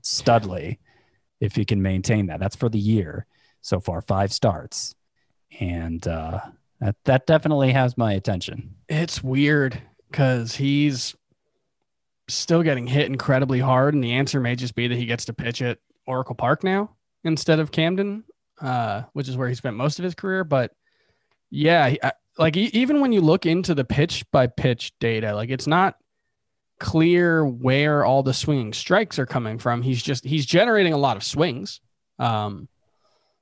studly 0.02 0.78
if 1.40 1.54
he 1.54 1.64
can 1.64 1.82
maintain 1.82 2.26
that. 2.26 2.40
That's 2.40 2.56
for 2.56 2.68
the 2.68 2.78
year 2.78 3.26
so 3.60 3.80
far, 3.80 4.00
five 4.00 4.32
starts. 4.32 4.94
And 5.60 6.06
uh, 6.08 6.40
that, 6.80 6.96
that 7.04 7.26
definitely 7.26 7.72
has 7.72 7.96
my 7.96 8.12
attention. 8.12 8.74
It's 8.88 9.22
weird 9.22 9.80
because 10.10 10.56
he's 10.56 11.14
still 12.28 12.62
getting 12.62 12.86
hit 12.86 13.06
incredibly 13.06 13.60
hard, 13.60 13.94
and 13.94 14.02
the 14.02 14.12
answer 14.12 14.40
may 14.40 14.56
just 14.56 14.74
be 14.74 14.88
that 14.88 14.96
he 14.96 15.06
gets 15.06 15.26
to 15.26 15.32
pitch 15.32 15.62
at 15.62 15.78
Oracle 16.06 16.34
Park 16.34 16.64
now 16.64 16.90
instead 17.22 17.60
of 17.60 17.70
Camden, 17.70 18.24
uh, 18.60 19.02
which 19.12 19.28
is 19.28 19.36
where 19.36 19.48
he 19.48 19.54
spent 19.54 19.76
most 19.76 19.98
of 19.98 20.04
his 20.04 20.14
career. 20.14 20.42
But 20.44 20.72
yeah, 21.50 21.94
I- 22.02 22.12
like 22.38 22.56
e- 22.56 22.70
even 22.72 23.00
when 23.00 23.12
you 23.12 23.20
look 23.20 23.46
into 23.46 23.74
the 23.74 23.84
pitch 23.84 24.24
by 24.30 24.46
pitch 24.46 24.92
data, 24.98 25.34
like 25.34 25.50
it's 25.50 25.66
not 25.66 25.96
clear 26.78 27.46
where 27.46 28.04
all 28.04 28.22
the 28.22 28.34
swinging 28.34 28.72
strikes 28.72 29.18
are 29.18 29.26
coming 29.26 29.58
from. 29.58 29.82
He's 29.82 30.02
just 30.02 30.24
he's 30.24 30.46
generating 30.46 30.92
a 30.92 30.98
lot 30.98 31.16
of 31.16 31.24
swings. 31.24 31.80
Um, 32.18 32.68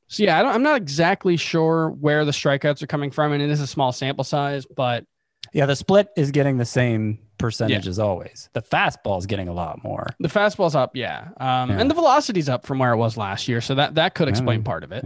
so 0.09 0.24
yeah, 0.24 0.43
I 0.43 0.55
am 0.55 0.62
not 0.62 0.76
exactly 0.76 1.36
sure 1.36 1.90
where 1.90 2.24
the 2.24 2.32
strikeouts 2.32 2.82
are 2.82 2.86
coming 2.86 3.11
from, 3.11 3.32
and 3.32 3.43
it 3.43 3.51
is 3.51 3.61
a 3.61 3.66
small 3.66 3.93
sample 3.93 4.24
size, 4.24 4.66
but 4.66 5.07
yeah, 5.53 5.66
the 5.66 5.76
split 5.76 6.09
is 6.16 6.30
getting 6.30 6.59
the 6.59 6.64
same 6.64 7.18
percentage 7.38 7.84
yeah. 7.84 7.90
as 7.90 7.99
always. 7.99 8.49
The 8.53 8.62
fastball 8.62 9.18
is 9.18 9.26
getting 9.26 9.49
a 9.49 9.53
lot 9.53 9.82
more. 9.82 10.07
The 10.20 10.28
fastball's 10.28 10.74
up, 10.74 10.97
yeah. 10.97 11.28
Um, 11.38 11.70
yeah. 11.70 11.80
and 11.80 11.90
the 11.90 11.95
velocity's 11.95 12.49
up 12.49 12.66
from 12.66 12.78
where 12.78 12.93
it 12.93 12.97
was 12.97 13.16
last 13.16 13.49
year, 13.49 13.61
so 13.61 13.74
that 13.74 13.95
that 13.95 14.14
could 14.14 14.28
explain 14.28 14.61
yeah. 14.61 14.64
part 14.64 14.84
of 14.84 14.93
it. 14.93 15.05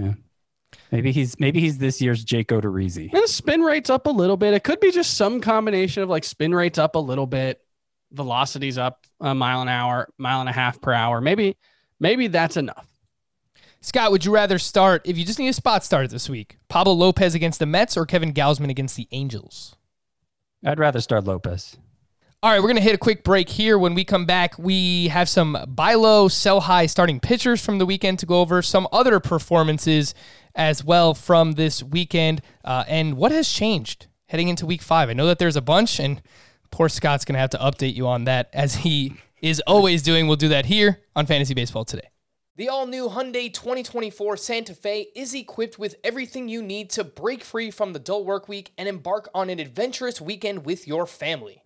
Maybe 0.92 1.12
he's 1.12 1.38
maybe 1.40 1.60
he's 1.60 1.78
this 1.78 2.00
year's 2.00 2.24
Jake 2.24 2.48
Odorizzi. 2.48 3.12
And 3.12 3.28
spin 3.28 3.62
rate's 3.62 3.90
up 3.90 4.06
a 4.06 4.10
little 4.10 4.36
bit. 4.36 4.54
It 4.54 4.64
could 4.64 4.80
be 4.80 4.90
just 4.90 5.16
some 5.16 5.40
combination 5.40 6.02
of 6.02 6.08
like 6.08 6.24
spin 6.24 6.54
rate's 6.54 6.78
up 6.78 6.94
a 6.94 6.98
little 6.98 7.26
bit, 7.26 7.60
velocity's 8.12 8.78
up 8.78 9.06
a 9.20 9.34
mile 9.34 9.62
an 9.62 9.68
hour, 9.68 10.08
mile 10.18 10.40
and 10.40 10.48
a 10.48 10.52
half 10.52 10.80
per 10.80 10.92
hour. 10.92 11.20
Maybe 11.20 11.56
maybe 11.98 12.28
that's 12.28 12.56
enough. 12.56 12.86
Scott, 13.80 14.10
would 14.10 14.24
you 14.24 14.32
rather 14.32 14.58
start 14.58 15.02
if 15.04 15.16
you 15.16 15.24
just 15.24 15.38
need 15.38 15.48
a 15.48 15.52
spot 15.52 15.84
start 15.84 16.10
this 16.10 16.28
week? 16.28 16.58
Pablo 16.68 16.92
Lopez 16.92 17.34
against 17.34 17.58
the 17.58 17.66
Mets 17.66 17.96
or 17.96 18.06
Kevin 18.06 18.32
Gausman 18.32 18.70
against 18.70 18.96
the 18.96 19.08
Angels? 19.12 19.76
I'd 20.64 20.78
rather 20.78 21.00
start 21.00 21.24
Lopez. 21.24 21.76
All 22.46 22.52
right, 22.52 22.60
we're 22.60 22.68
going 22.68 22.76
to 22.76 22.82
hit 22.82 22.94
a 22.94 22.98
quick 22.98 23.24
break 23.24 23.48
here. 23.48 23.76
When 23.76 23.94
we 23.94 24.04
come 24.04 24.24
back, 24.24 24.56
we 24.56 25.08
have 25.08 25.28
some 25.28 25.58
buy 25.66 25.94
low, 25.94 26.28
sell 26.28 26.60
high 26.60 26.86
starting 26.86 27.18
pitchers 27.18 27.60
from 27.60 27.78
the 27.78 27.86
weekend 27.86 28.20
to 28.20 28.26
go 28.26 28.40
over, 28.40 28.62
some 28.62 28.86
other 28.92 29.18
performances 29.18 30.14
as 30.54 30.84
well 30.84 31.12
from 31.12 31.54
this 31.54 31.82
weekend, 31.82 32.42
uh, 32.64 32.84
and 32.86 33.16
what 33.16 33.32
has 33.32 33.52
changed 33.52 34.06
heading 34.26 34.46
into 34.46 34.64
week 34.64 34.80
five. 34.80 35.10
I 35.10 35.12
know 35.12 35.26
that 35.26 35.40
there's 35.40 35.56
a 35.56 35.60
bunch, 35.60 35.98
and 35.98 36.22
poor 36.70 36.88
Scott's 36.88 37.24
going 37.24 37.32
to 37.32 37.40
have 37.40 37.50
to 37.50 37.58
update 37.58 37.96
you 37.96 38.06
on 38.06 38.22
that 38.26 38.48
as 38.52 38.76
he 38.76 39.14
is 39.42 39.60
always 39.66 40.04
doing. 40.04 40.28
We'll 40.28 40.36
do 40.36 40.50
that 40.50 40.66
here 40.66 41.00
on 41.16 41.26
Fantasy 41.26 41.52
Baseball 41.52 41.84
today. 41.84 42.10
The 42.54 42.68
all 42.68 42.86
new 42.86 43.08
Hyundai 43.08 43.52
2024 43.52 44.36
Santa 44.36 44.74
Fe 44.76 45.08
is 45.16 45.34
equipped 45.34 45.80
with 45.80 45.96
everything 46.04 46.48
you 46.48 46.62
need 46.62 46.90
to 46.90 47.02
break 47.02 47.42
free 47.42 47.72
from 47.72 47.92
the 47.92 47.98
dull 47.98 48.24
work 48.24 48.48
week 48.48 48.70
and 48.78 48.88
embark 48.88 49.28
on 49.34 49.50
an 49.50 49.58
adventurous 49.58 50.20
weekend 50.20 50.64
with 50.64 50.86
your 50.86 51.08
family. 51.08 51.64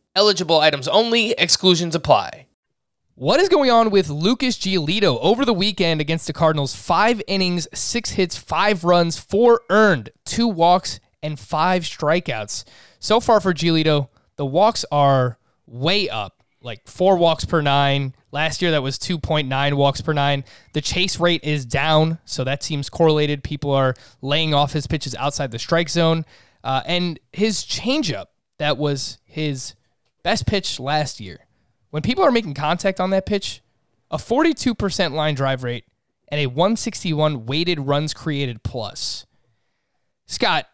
Eligible 0.13 0.59
items 0.59 0.89
only, 0.89 1.31
exclusions 1.37 1.95
apply. 1.95 2.47
What 3.15 3.39
is 3.39 3.47
going 3.47 3.71
on 3.71 3.91
with 3.91 4.09
Lucas 4.09 4.57
Giolito 4.57 5.17
over 5.21 5.45
the 5.45 5.53
weekend 5.53 6.01
against 6.01 6.27
the 6.27 6.33
Cardinals? 6.33 6.75
Five 6.75 7.21
innings, 7.27 7.65
six 7.73 8.11
hits, 8.11 8.35
five 8.35 8.83
runs, 8.83 9.17
four 9.17 9.61
earned, 9.69 10.09
two 10.25 10.49
walks, 10.49 10.99
and 11.23 11.39
five 11.39 11.83
strikeouts. 11.83 12.65
So 12.99 13.21
far 13.21 13.39
for 13.39 13.53
Giolito, 13.53 14.09
the 14.35 14.45
walks 14.45 14.83
are 14.91 15.37
way 15.65 16.09
up, 16.09 16.43
like 16.61 16.87
four 16.89 17.15
walks 17.15 17.45
per 17.45 17.61
nine. 17.61 18.13
Last 18.33 18.61
year, 18.61 18.71
that 18.71 18.83
was 18.83 18.97
2.9 18.97 19.73
walks 19.75 20.01
per 20.01 20.11
nine. 20.11 20.43
The 20.73 20.81
chase 20.81 21.21
rate 21.21 21.43
is 21.45 21.65
down, 21.65 22.19
so 22.25 22.43
that 22.43 22.63
seems 22.63 22.89
correlated. 22.89 23.43
People 23.43 23.71
are 23.71 23.93
laying 24.21 24.53
off 24.53 24.73
his 24.73 24.87
pitches 24.87 25.15
outside 25.15 25.51
the 25.51 25.59
strike 25.59 25.89
zone. 25.89 26.25
Uh, 26.65 26.81
and 26.85 27.17
his 27.31 27.63
changeup, 27.63 28.25
that 28.57 28.77
was 28.77 29.17
his 29.23 29.75
Best 30.23 30.45
pitch 30.45 30.79
last 30.79 31.19
year. 31.19 31.47
When 31.89 32.03
people 32.03 32.23
are 32.23 32.31
making 32.31 32.53
contact 32.53 32.99
on 32.99 33.09
that 33.09 33.25
pitch, 33.25 33.61
a 34.09 34.17
42% 34.17 35.13
line 35.13 35.35
drive 35.35 35.63
rate 35.63 35.85
and 36.27 36.39
a 36.39 36.47
161 36.47 37.45
weighted 37.45 37.79
runs 37.79 38.13
created 38.13 38.63
plus. 38.63 39.25
Scott, 40.25 40.67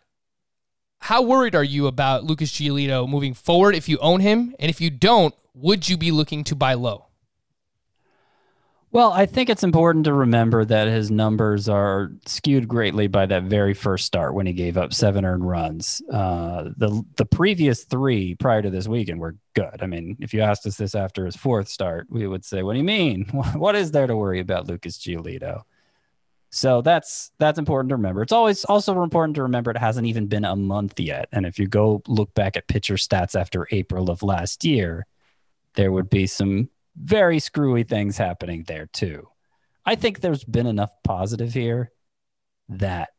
how 1.00 1.22
worried 1.22 1.56
are 1.56 1.64
you 1.64 1.88
about 1.88 2.24
Lucas 2.24 2.52
Giolito 2.52 3.08
moving 3.08 3.34
forward 3.34 3.76
if 3.76 3.90
you 3.90 3.98
own 4.00 4.20
him? 4.20 4.54
And 4.60 4.70
if 4.70 4.82
you 4.82 4.90
don't, 4.90 5.34
would 5.54 5.90
you 5.90 5.98
be 5.98 6.12
looking 6.12 6.44
to 6.46 6.56
buy 6.56 6.76
low? 6.76 7.07
Well, 8.92 9.12
I 9.12 9.26
think 9.26 9.50
it's 9.50 9.64
important 9.64 10.06
to 10.06 10.14
remember 10.14 10.64
that 10.64 10.88
his 10.88 11.12
numbers 11.12 11.68
are 11.68 12.12
skewed 12.26 12.70
greatly 12.70 13.08
by 13.08 13.26
that 13.26 13.44
very 13.44 13.74
first 13.74 14.06
start 14.06 14.34
when 14.34 14.48
he 14.48 14.54
gave 14.54 14.78
up 14.78 14.94
seven 14.94 15.26
earned 15.26 15.48
runs. 15.48 16.02
Uh, 16.12 16.70
the 16.78 17.04
the 17.18 17.26
previous 17.26 17.84
three 17.84 18.36
prior 18.36 18.62
to 18.62 18.70
this 18.70 18.88
weekend 18.88 19.20
were 19.20 19.36
good. 19.54 19.82
I 19.82 19.88
mean, 19.88 20.16
if 20.22 20.34
you 20.34 20.42
asked 20.42 20.66
us 20.66 20.78
this 20.78 20.96
after 20.96 21.26
his 21.26 21.36
fourth 21.36 21.68
start, 21.68 22.08
we 22.10 22.28
would 22.28 22.46
say, 22.46 22.64
"What 22.64 22.74
do 22.74 22.80
you 22.80 22.86
mean? 22.86 23.26
What 23.56 23.76
is 23.76 23.92
there 23.92 24.08
to 24.08 24.16
worry 24.16 24.40
about, 24.40 24.68
Lucas 24.68 24.98
Giolito?" 24.98 25.64
So 26.50 26.82
that's 26.82 27.32
that's 27.40 27.60
important 27.60 27.90
to 27.90 27.96
remember. 27.98 28.22
It's 28.22 28.32
always 28.32 28.64
also 28.66 29.04
important 29.04 29.36
to 29.36 29.44
remember 29.44 29.70
it 29.72 29.78
hasn't 29.78 30.08
even 30.08 30.28
been 30.28 30.46
a 30.46 30.56
month 30.56 30.98
yet, 31.00 31.28
and 31.34 31.46
if 31.46 31.60
you 31.60 31.68
go 31.68 32.02
look 32.08 32.34
back 32.34 32.56
at 32.56 32.68
pitcher 32.68 32.96
stats 32.96 33.40
after 33.40 33.68
April 33.72 34.10
of 34.10 34.24
last 34.24 34.64
year, 34.64 35.06
there 35.76 35.92
would 35.92 36.10
be 36.10 36.26
some 36.26 36.70
very 37.00 37.40
screwy 37.40 37.84
things 37.84 38.18
happening 38.18 38.64
there 38.68 38.88
too. 38.88 39.28
I 39.86 39.96
think 39.96 40.20
there's 40.20 40.44
been 40.44 40.68
enough 40.68 40.92
positive 41.04 41.54
here 41.54 41.92
that 42.70 43.10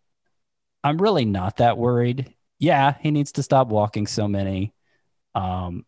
I'm 0.84 0.98
really 0.98 1.24
not 1.24 1.58
that 1.58 1.78
worried. 1.78 2.34
Yeah, 2.58 2.94
he 3.00 3.10
needs 3.10 3.32
to 3.32 3.42
stop 3.42 3.68
walking 3.68 4.06
so 4.06 4.28
many. 4.28 4.74
Um, 5.34 5.86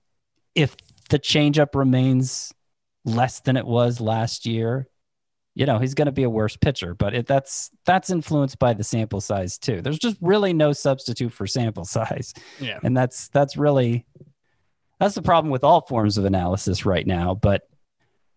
if 0.54 0.76
the 1.10 1.18
changeup 1.18 1.74
remains 1.74 2.52
less 3.04 3.40
than 3.40 3.56
it 3.56 3.66
was 3.66 4.00
last 4.00 4.46
year, 4.46 4.88
you 5.54 5.66
know 5.66 5.78
he's 5.78 5.94
going 5.94 6.06
to 6.06 6.12
be 6.12 6.22
a 6.22 6.30
worse 6.30 6.56
pitcher. 6.56 6.94
But 6.94 7.14
it, 7.14 7.26
that's 7.26 7.70
that's 7.84 8.10
influenced 8.10 8.58
by 8.58 8.72
the 8.72 8.84
sample 8.84 9.20
size 9.20 9.58
too. 9.58 9.82
There's 9.82 9.98
just 9.98 10.16
really 10.20 10.52
no 10.52 10.72
substitute 10.72 11.32
for 11.32 11.46
sample 11.46 11.84
size, 11.86 12.32
yeah, 12.60 12.78
and 12.82 12.96
that's 12.96 13.28
that's 13.28 13.56
really 13.56 14.06
that's 14.98 15.14
the 15.14 15.22
problem 15.22 15.50
with 15.50 15.64
all 15.64 15.80
forms 15.80 16.18
of 16.18 16.24
analysis 16.24 16.86
right 16.86 17.06
now. 17.06 17.34
But 17.34 17.62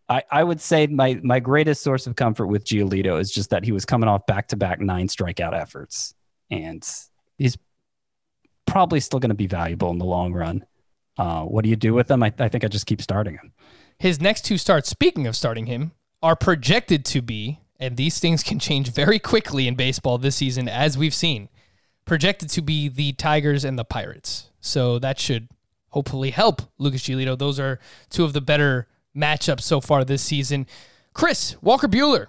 I, 0.09 0.23
I 0.29 0.43
would 0.43 0.59
say 0.59 0.87
my 0.87 1.19
my 1.23 1.39
greatest 1.39 1.81
source 1.81 2.07
of 2.07 2.15
comfort 2.15 2.47
with 2.47 2.65
Giolito 2.65 3.19
is 3.19 3.31
just 3.31 3.49
that 3.51 3.63
he 3.63 3.71
was 3.71 3.85
coming 3.85 4.09
off 4.09 4.25
back 4.25 4.47
to 4.49 4.57
back 4.57 4.81
nine 4.81 5.07
strikeout 5.07 5.53
efforts, 5.53 6.13
and 6.51 6.85
he's 7.37 7.57
probably 8.65 8.99
still 8.99 9.19
going 9.19 9.29
to 9.29 9.35
be 9.35 9.47
valuable 9.47 9.91
in 9.91 9.97
the 9.97 10.05
long 10.05 10.33
run. 10.33 10.65
Uh, 11.17 11.43
what 11.43 11.63
do 11.63 11.69
you 11.69 11.75
do 11.75 11.93
with 11.93 12.09
him? 12.09 12.23
I, 12.23 12.33
I 12.39 12.49
think 12.49 12.63
I 12.63 12.67
just 12.67 12.85
keep 12.85 13.01
starting 13.01 13.35
him. 13.35 13.53
His 13.99 14.19
next 14.19 14.45
two 14.45 14.57
starts, 14.57 14.89
speaking 14.89 15.27
of 15.27 15.35
starting 15.35 15.67
him, 15.67 15.91
are 16.21 16.35
projected 16.35 17.05
to 17.05 17.21
be, 17.21 17.59
and 17.79 17.95
these 17.95 18.19
things 18.19 18.43
can 18.43 18.59
change 18.59 18.91
very 18.91 19.19
quickly 19.19 19.67
in 19.67 19.75
baseball 19.75 20.17
this 20.17 20.35
season, 20.37 20.67
as 20.67 20.97
we've 20.97 21.13
seen, 21.13 21.49
projected 22.05 22.49
to 22.49 22.61
be 22.61 22.89
the 22.89 23.13
Tigers 23.13 23.63
and 23.63 23.77
the 23.77 23.85
Pirates. 23.85 24.49
So 24.59 24.99
that 24.99 25.19
should 25.19 25.49
hopefully 25.89 26.31
help 26.31 26.63
Lucas 26.77 27.03
Giolito. 27.03 27.37
Those 27.37 27.59
are 27.59 27.79
two 28.09 28.23
of 28.23 28.33
the 28.33 28.41
better 28.41 28.87
matchups 29.15 29.61
so 29.61 29.81
far 29.81 30.03
this 30.03 30.21
season. 30.21 30.67
Chris 31.13 31.55
Walker 31.61 31.87
Buehler 31.87 32.27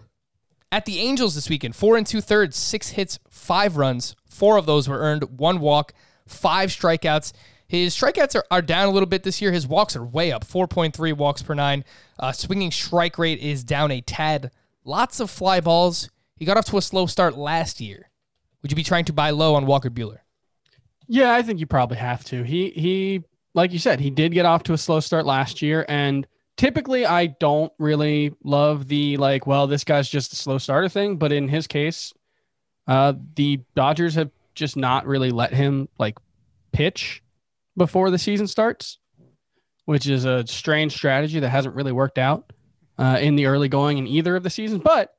At 0.70 0.84
the 0.84 0.98
Angels 0.98 1.34
this 1.34 1.48
weekend, 1.48 1.74
four 1.76 1.96
and 1.96 2.06
two 2.06 2.20
thirds, 2.20 2.56
six 2.56 2.90
hits, 2.90 3.18
five 3.28 3.76
runs. 3.76 4.16
Four 4.26 4.56
of 4.56 4.66
those 4.66 4.88
were 4.88 4.98
earned, 4.98 5.38
one 5.38 5.60
walk, 5.60 5.94
five 6.26 6.70
strikeouts. 6.70 7.32
His 7.66 7.94
strikeouts 7.94 8.36
are, 8.36 8.44
are 8.50 8.62
down 8.62 8.88
a 8.88 8.90
little 8.90 9.06
bit 9.06 9.22
this 9.22 9.40
year. 9.40 9.52
His 9.52 9.66
walks 9.66 9.96
are 9.96 10.04
way 10.04 10.32
up, 10.32 10.44
4.3 10.44 11.16
walks 11.16 11.42
per 11.42 11.54
nine. 11.54 11.84
Uh, 12.18 12.32
swinging 12.32 12.70
strike 12.70 13.18
rate 13.18 13.40
is 13.40 13.64
down 13.64 13.90
a 13.90 14.00
tad. 14.00 14.50
Lots 14.84 15.20
of 15.20 15.30
fly 15.30 15.60
balls. 15.60 16.10
He 16.36 16.44
got 16.44 16.56
off 16.56 16.66
to 16.66 16.76
a 16.76 16.82
slow 16.82 17.06
start 17.06 17.36
last 17.36 17.80
year. 17.80 18.10
Would 18.62 18.70
you 18.70 18.76
be 18.76 18.82
trying 18.82 19.04
to 19.06 19.12
buy 19.12 19.30
low 19.30 19.54
on 19.54 19.66
Walker 19.66 19.90
Buehler? 19.90 20.18
Yeah, 21.06 21.32
I 21.34 21.42
think 21.42 21.60
you 21.60 21.66
probably 21.66 21.98
have 21.98 22.24
to. 22.24 22.42
He 22.42 22.70
he 22.70 23.24
like 23.54 23.72
you 23.72 23.78
said, 23.78 24.00
he 24.00 24.10
did 24.10 24.32
get 24.32 24.46
off 24.46 24.62
to 24.64 24.72
a 24.72 24.78
slow 24.78 25.00
start 25.00 25.26
last 25.26 25.62
year 25.62 25.84
and 25.88 26.26
typically 26.56 27.06
I 27.06 27.26
don't 27.26 27.72
really 27.78 28.34
love 28.42 28.88
the 28.88 29.16
like, 29.16 29.46
well, 29.46 29.66
this 29.66 29.84
guy's 29.84 30.08
just 30.08 30.32
a 30.32 30.36
slow 30.36 30.58
starter 30.58 30.88
thing, 30.88 31.16
but 31.16 31.32
in 31.32 31.48
his 31.48 31.66
case, 31.66 32.12
uh 32.86 33.14
the 33.34 33.60
Dodgers 33.74 34.14
have 34.14 34.30
just 34.54 34.76
not 34.76 35.06
really 35.06 35.30
let 35.30 35.52
him 35.52 35.88
like 35.98 36.18
pitch 36.72 37.22
before 37.76 38.10
the 38.10 38.18
season 38.18 38.46
starts, 38.46 38.98
which 39.84 40.06
is 40.06 40.24
a 40.24 40.46
strange 40.46 40.92
strategy 40.92 41.40
that 41.40 41.48
hasn't 41.48 41.74
really 41.74 41.92
worked 41.92 42.18
out 42.18 42.52
uh, 42.98 43.18
in 43.20 43.36
the 43.36 43.46
early 43.46 43.68
going 43.68 43.98
in 43.98 44.06
either 44.06 44.36
of 44.36 44.42
the 44.42 44.50
seasons. 44.50 44.82
But 44.84 45.14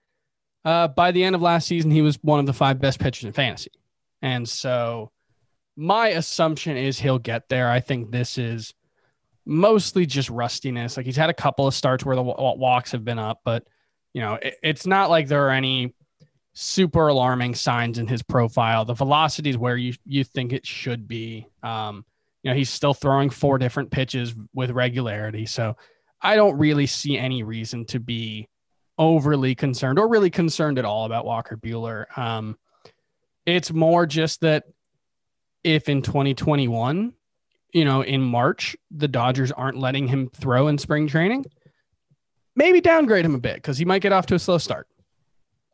uh, 0.63 0.87
by 0.89 1.11
the 1.11 1.23
end 1.23 1.35
of 1.35 1.41
last 1.41 1.67
season, 1.67 1.91
he 1.91 2.01
was 2.01 2.17
one 2.21 2.39
of 2.39 2.45
the 2.45 2.53
five 2.53 2.79
best 2.79 2.99
pitchers 2.99 3.25
in 3.25 3.33
fantasy. 3.33 3.71
And 4.21 4.47
so 4.47 5.11
my 5.75 6.09
assumption 6.09 6.77
is 6.77 6.99
he'll 6.99 7.19
get 7.19 7.49
there. 7.49 7.69
I 7.69 7.79
think 7.79 8.11
this 8.11 8.37
is 8.37 8.73
mostly 9.45 10.05
just 10.05 10.29
rustiness. 10.29 10.97
Like 10.97 11.05
he's 11.05 11.15
had 11.15 11.29
a 11.29 11.33
couple 11.33 11.67
of 11.67 11.73
starts 11.73 12.03
where 12.03 12.15
the 12.15 12.23
walks 12.23 12.91
have 12.91 13.05
been 13.05 13.19
up, 13.19 13.41
but 13.43 13.67
you 14.13 14.21
know, 14.21 14.35
it, 14.35 14.55
it's 14.63 14.85
not 14.87 15.09
like 15.09 15.27
there 15.27 15.47
are 15.47 15.51
any 15.51 15.93
super 16.53 17.07
alarming 17.07 17.53
signs 17.53 17.99
in 17.99 18.07
his 18.07 18.23
profile. 18.23 18.85
The 18.85 18.93
velocity 18.93 19.49
is 19.49 19.57
where 19.57 19.77
you 19.77 19.93
you 20.05 20.23
think 20.23 20.53
it 20.53 20.65
should 20.65 21.07
be. 21.07 21.47
Um, 21.61 22.05
you 22.41 22.51
know, 22.51 22.55
he's 22.55 22.69
still 22.69 22.93
throwing 22.93 23.29
four 23.29 23.57
different 23.57 23.91
pitches 23.91 24.33
with 24.53 24.71
regularity. 24.71 25.45
So 25.45 25.75
I 26.21 26.35
don't 26.35 26.57
really 26.57 26.85
see 26.85 27.17
any 27.17 27.43
reason 27.43 27.85
to 27.85 27.99
be 27.99 28.47
overly 28.97 29.55
concerned 29.55 29.99
or 29.99 30.07
really 30.07 30.29
concerned 30.29 30.79
at 30.79 30.85
all 30.85 31.05
about 31.05 31.25
Walker 31.25 31.57
Buehler. 31.57 32.05
Um, 32.17 32.57
it's 33.45 33.73
more 33.73 34.05
just 34.05 34.41
that 34.41 34.63
if 35.63 35.89
in 35.89 36.01
2021, 36.01 37.13
you 37.75 37.83
know, 37.83 38.01
in 38.01 38.21
March, 38.21 38.77
the 38.89 39.09
Dodgers 39.09 39.51
aren't 39.51 39.77
letting 39.77 40.07
him 40.07 40.29
throw 40.33 40.69
in 40.69 40.77
spring 40.77 41.07
training, 41.07 41.43
maybe 42.55 42.79
downgrade 42.79 43.25
him 43.25 43.35
a 43.35 43.39
bit 43.39 43.55
because 43.55 43.77
he 43.77 43.83
might 43.83 44.01
get 44.01 44.13
off 44.13 44.25
to 44.27 44.35
a 44.35 44.39
slow 44.39 44.57
start. 44.57 44.87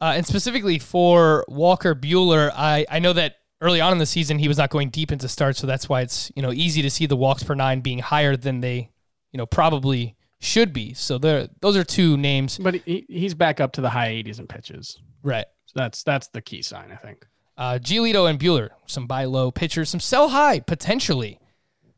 Uh, 0.02 0.14
and 0.16 0.26
specifically 0.26 0.80
for 0.80 1.46
Walker 1.48 1.94
Buehler, 1.94 2.52
I, 2.56 2.88
I 2.90 2.98
know 2.98 3.14
that 3.14 3.36
early 3.62 3.82
on 3.82 3.92
in 3.92 4.00
the 4.00 4.08
season 4.08 4.40
he 4.40 4.48
was 4.48 4.58
not 4.58 4.72
going 4.72 4.90
deep 4.90 5.12
into 5.12 5.28
starts, 5.28 5.60
so 5.60 5.68
that's 5.68 5.88
why 5.88 6.02
it's 6.02 6.32
you 6.36 6.42
know 6.42 6.52
easy 6.52 6.82
to 6.82 6.90
see 6.90 7.06
the 7.06 7.16
walks 7.16 7.44
per 7.44 7.54
nine 7.54 7.82
being 7.82 8.00
higher 8.00 8.36
than 8.36 8.62
they 8.62 8.90
you 9.32 9.38
know 9.38 9.46
probably 9.46 10.16
should 10.40 10.74
be. 10.74 10.96
So 10.96 11.20
there, 11.20 11.50
those 11.60 11.78
are 11.78 11.84
two 11.84 12.18
names. 12.18 12.58
But 12.58 12.76
he, 12.78 13.06
he's 13.10 13.36
back 13.36 13.60
up 13.60 13.74
to 13.74 13.82
the 13.82 13.92
high 13.92 14.10
80s 14.10 14.40
in 14.40 14.48
pitches. 14.48 15.00
Right. 15.22 15.46
So 15.68 15.74
that's 15.76 16.02
that's 16.02 16.30
the 16.30 16.42
key 16.42 16.64
sign, 16.64 16.92
I 16.92 16.96
think. 16.96 17.28
Uh, 17.56 17.78
Giolito 17.80 18.28
and 18.28 18.40
Buehler, 18.40 18.70
some 18.88 19.06
buy 19.06 19.26
low 19.26 19.52
pitchers, 19.52 19.88
some 19.88 20.00
sell 20.00 20.30
high 20.30 20.62
potentially. 20.62 21.38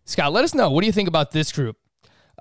Scott, 0.05 0.33
let 0.33 0.43
us 0.43 0.53
know. 0.53 0.69
What 0.69 0.81
do 0.81 0.87
you 0.87 0.93
think 0.93 1.07
about 1.07 1.31
this 1.31 1.51
group? 1.51 1.77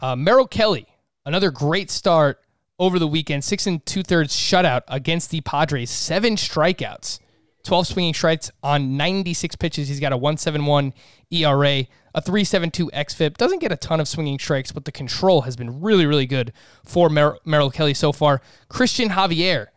Uh, 0.00 0.16
Merrill 0.16 0.48
Kelly, 0.48 0.86
another 1.24 1.50
great 1.50 1.90
start 1.90 2.40
over 2.78 2.98
the 2.98 3.06
weekend, 3.06 3.44
six 3.44 3.66
and 3.66 3.84
two 3.86 4.02
thirds 4.02 4.34
shutout 4.36 4.82
against 4.88 5.30
the 5.30 5.40
Padres, 5.42 5.90
seven 5.90 6.36
strikeouts. 6.36 7.20
12 7.64 7.86
swinging 7.86 8.14
strikes 8.14 8.50
on 8.62 8.96
96 8.96 9.54
pitches. 9.56 9.88
He's 9.88 10.00
got 10.00 10.12
a 10.12 10.16
171 10.16 10.92
ERA, 11.30 11.86
a 12.14 12.20
372 12.20 12.90
XFIP. 12.92 13.36
Doesn't 13.36 13.60
get 13.60 13.70
a 13.70 13.76
ton 13.76 14.00
of 14.00 14.08
swinging 14.08 14.38
strikes, 14.38 14.72
but 14.72 14.84
the 14.84 14.92
control 14.92 15.42
has 15.42 15.56
been 15.56 15.80
really, 15.80 16.04
really 16.06 16.26
good 16.26 16.52
for 16.84 17.08
Mer- 17.08 17.38
Merrill 17.44 17.70
Kelly 17.70 17.94
so 17.94 18.10
far. 18.10 18.42
Cristian 18.68 19.10
Javier, 19.10 19.68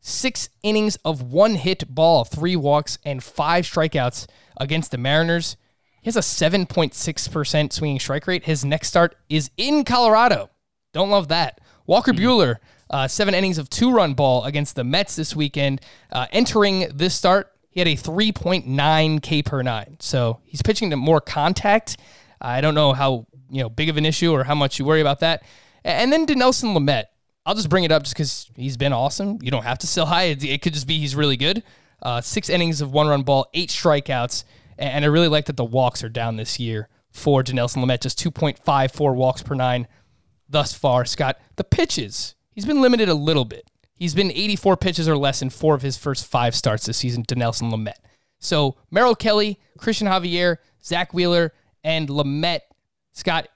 six 0.00 0.48
innings 0.62 0.96
of 1.04 1.22
one 1.22 1.54
hit 1.54 1.94
ball, 1.94 2.24
three 2.24 2.56
walks, 2.56 2.98
and 3.04 3.22
five 3.22 3.64
strikeouts 3.64 4.26
against 4.60 4.90
the 4.90 4.98
Mariners. 4.98 5.56
He 6.02 6.08
has 6.08 6.16
a 6.16 6.20
7.6% 6.20 7.72
swinging 7.72 8.00
strike 8.00 8.26
rate. 8.26 8.44
His 8.44 8.64
next 8.64 8.88
start 8.88 9.16
is 9.28 9.50
in 9.56 9.84
Colorado. 9.84 10.50
Don't 10.92 11.10
love 11.10 11.28
that. 11.28 11.60
Walker 11.86 12.12
mm-hmm. 12.12 12.24
Buehler 12.24 12.56
uh, 12.90 13.08
seven 13.08 13.34
innings 13.34 13.58
of 13.58 13.68
two 13.68 13.92
run 13.92 14.14
ball 14.14 14.44
against 14.44 14.76
the 14.76 14.84
Mets 14.84 15.16
this 15.16 15.36
weekend. 15.36 15.80
Uh, 16.10 16.26
entering 16.32 16.88
this 16.94 17.14
start, 17.14 17.52
he 17.70 17.80
had 17.80 17.88
a 17.88 17.96
3.9 17.96 19.22
K 19.22 19.42
per 19.42 19.62
nine. 19.62 19.96
So 20.00 20.40
he's 20.44 20.62
pitching 20.62 20.90
to 20.90 20.96
more 20.96 21.20
contact. 21.20 21.98
I 22.40 22.60
don't 22.60 22.74
know 22.74 22.92
how 22.92 23.26
you 23.50 23.62
know 23.62 23.68
big 23.68 23.88
of 23.88 23.96
an 23.96 24.06
issue 24.06 24.32
or 24.32 24.44
how 24.44 24.54
much 24.54 24.78
you 24.78 24.84
worry 24.84 25.00
about 25.00 25.20
that. 25.20 25.42
And 25.84 26.12
then 26.12 26.26
Dinelson 26.26 26.74
Lamet. 26.76 27.04
I'll 27.46 27.54
just 27.54 27.70
bring 27.70 27.84
it 27.84 27.92
up 27.92 28.02
just 28.02 28.14
because 28.14 28.50
he's 28.56 28.76
been 28.76 28.92
awesome. 28.92 29.38
You 29.40 29.50
don't 29.50 29.62
have 29.62 29.78
to 29.78 29.86
sell 29.86 30.04
high. 30.04 30.24
It, 30.24 30.44
it 30.44 30.60
could 30.60 30.74
just 30.74 30.86
be 30.86 30.98
he's 30.98 31.16
really 31.16 31.38
good. 31.38 31.62
Uh, 32.02 32.20
six 32.20 32.50
innings 32.50 32.82
of 32.82 32.92
one 32.92 33.08
run 33.08 33.22
ball, 33.22 33.46
eight 33.54 33.70
strikeouts. 33.70 34.44
And 34.78 35.04
I 35.04 35.08
really 35.08 35.28
like 35.28 35.46
that 35.46 35.56
the 35.56 35.64
walks 35.64 36.04
are 36.04 36.08
down 36.08 36.36
this 36.36 36.60
year 36.60 36.88
for 37.10 37.42
Dinelson 37.42 37.84
Lamet, 37.84 38.00
just 38.00 38.18
2.54 38.18 39.14
walks 39.14 39.42
per 39.42 39.54
nine 39.54 39.88
thus 40.48 40.72
far. 40.72 41.04
Scott, 41.04 41.38
the 41.56 41.64
pitches 41.64 42.34
he's 42.52 42.66
been 42.66 42.80
limited 42.80 43.08
a 43.08 43.14
little 43.14 43.44
bit. 43.44 43.68
He's 43.94 44.14
been 44.14 44.30
84 44.30 44.76
pitches 44.76 45.08
or 45.08 45.16
less 45.16 45.42
in 45.42 45.50
four 45.50 45.74
of 45.74 45.82
his 45.82 45.96
first 45.96 46.26
five 46.26 46.54
starts 46.54 46.86
this 46.86 46.96
season 46.96 47.24
Dinelson 47.24 47.72
Lamet. 47.72 47.98
So 48.38 48.76
Merrill 48.90 49.16
Kelly, 49.16 49.58
Cristian 49.78 50.08
Javier, 50.08 50.58
Zack 50.84 51.12
Wheeler, 51.12 51.52
and 51.82 52.08
Lamet. 52.08 52.60
Scott, 53.12 53.48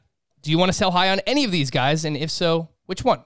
do 0.42 0.50
you 0.50 0.58
want 0.58 0.70
to 0.70 0.76
sell 0.76 0.90
high 0.90 1.10
on 1.10 1.20
any 1.20 1.44
of 1.44 1.52
these 1.52 1.70
guys? 1.70 2.04
And 2.04 2.16
if 2.16 2.30
so, 2.30 2.68
which 2.86 3.04
one? 3.04 3.24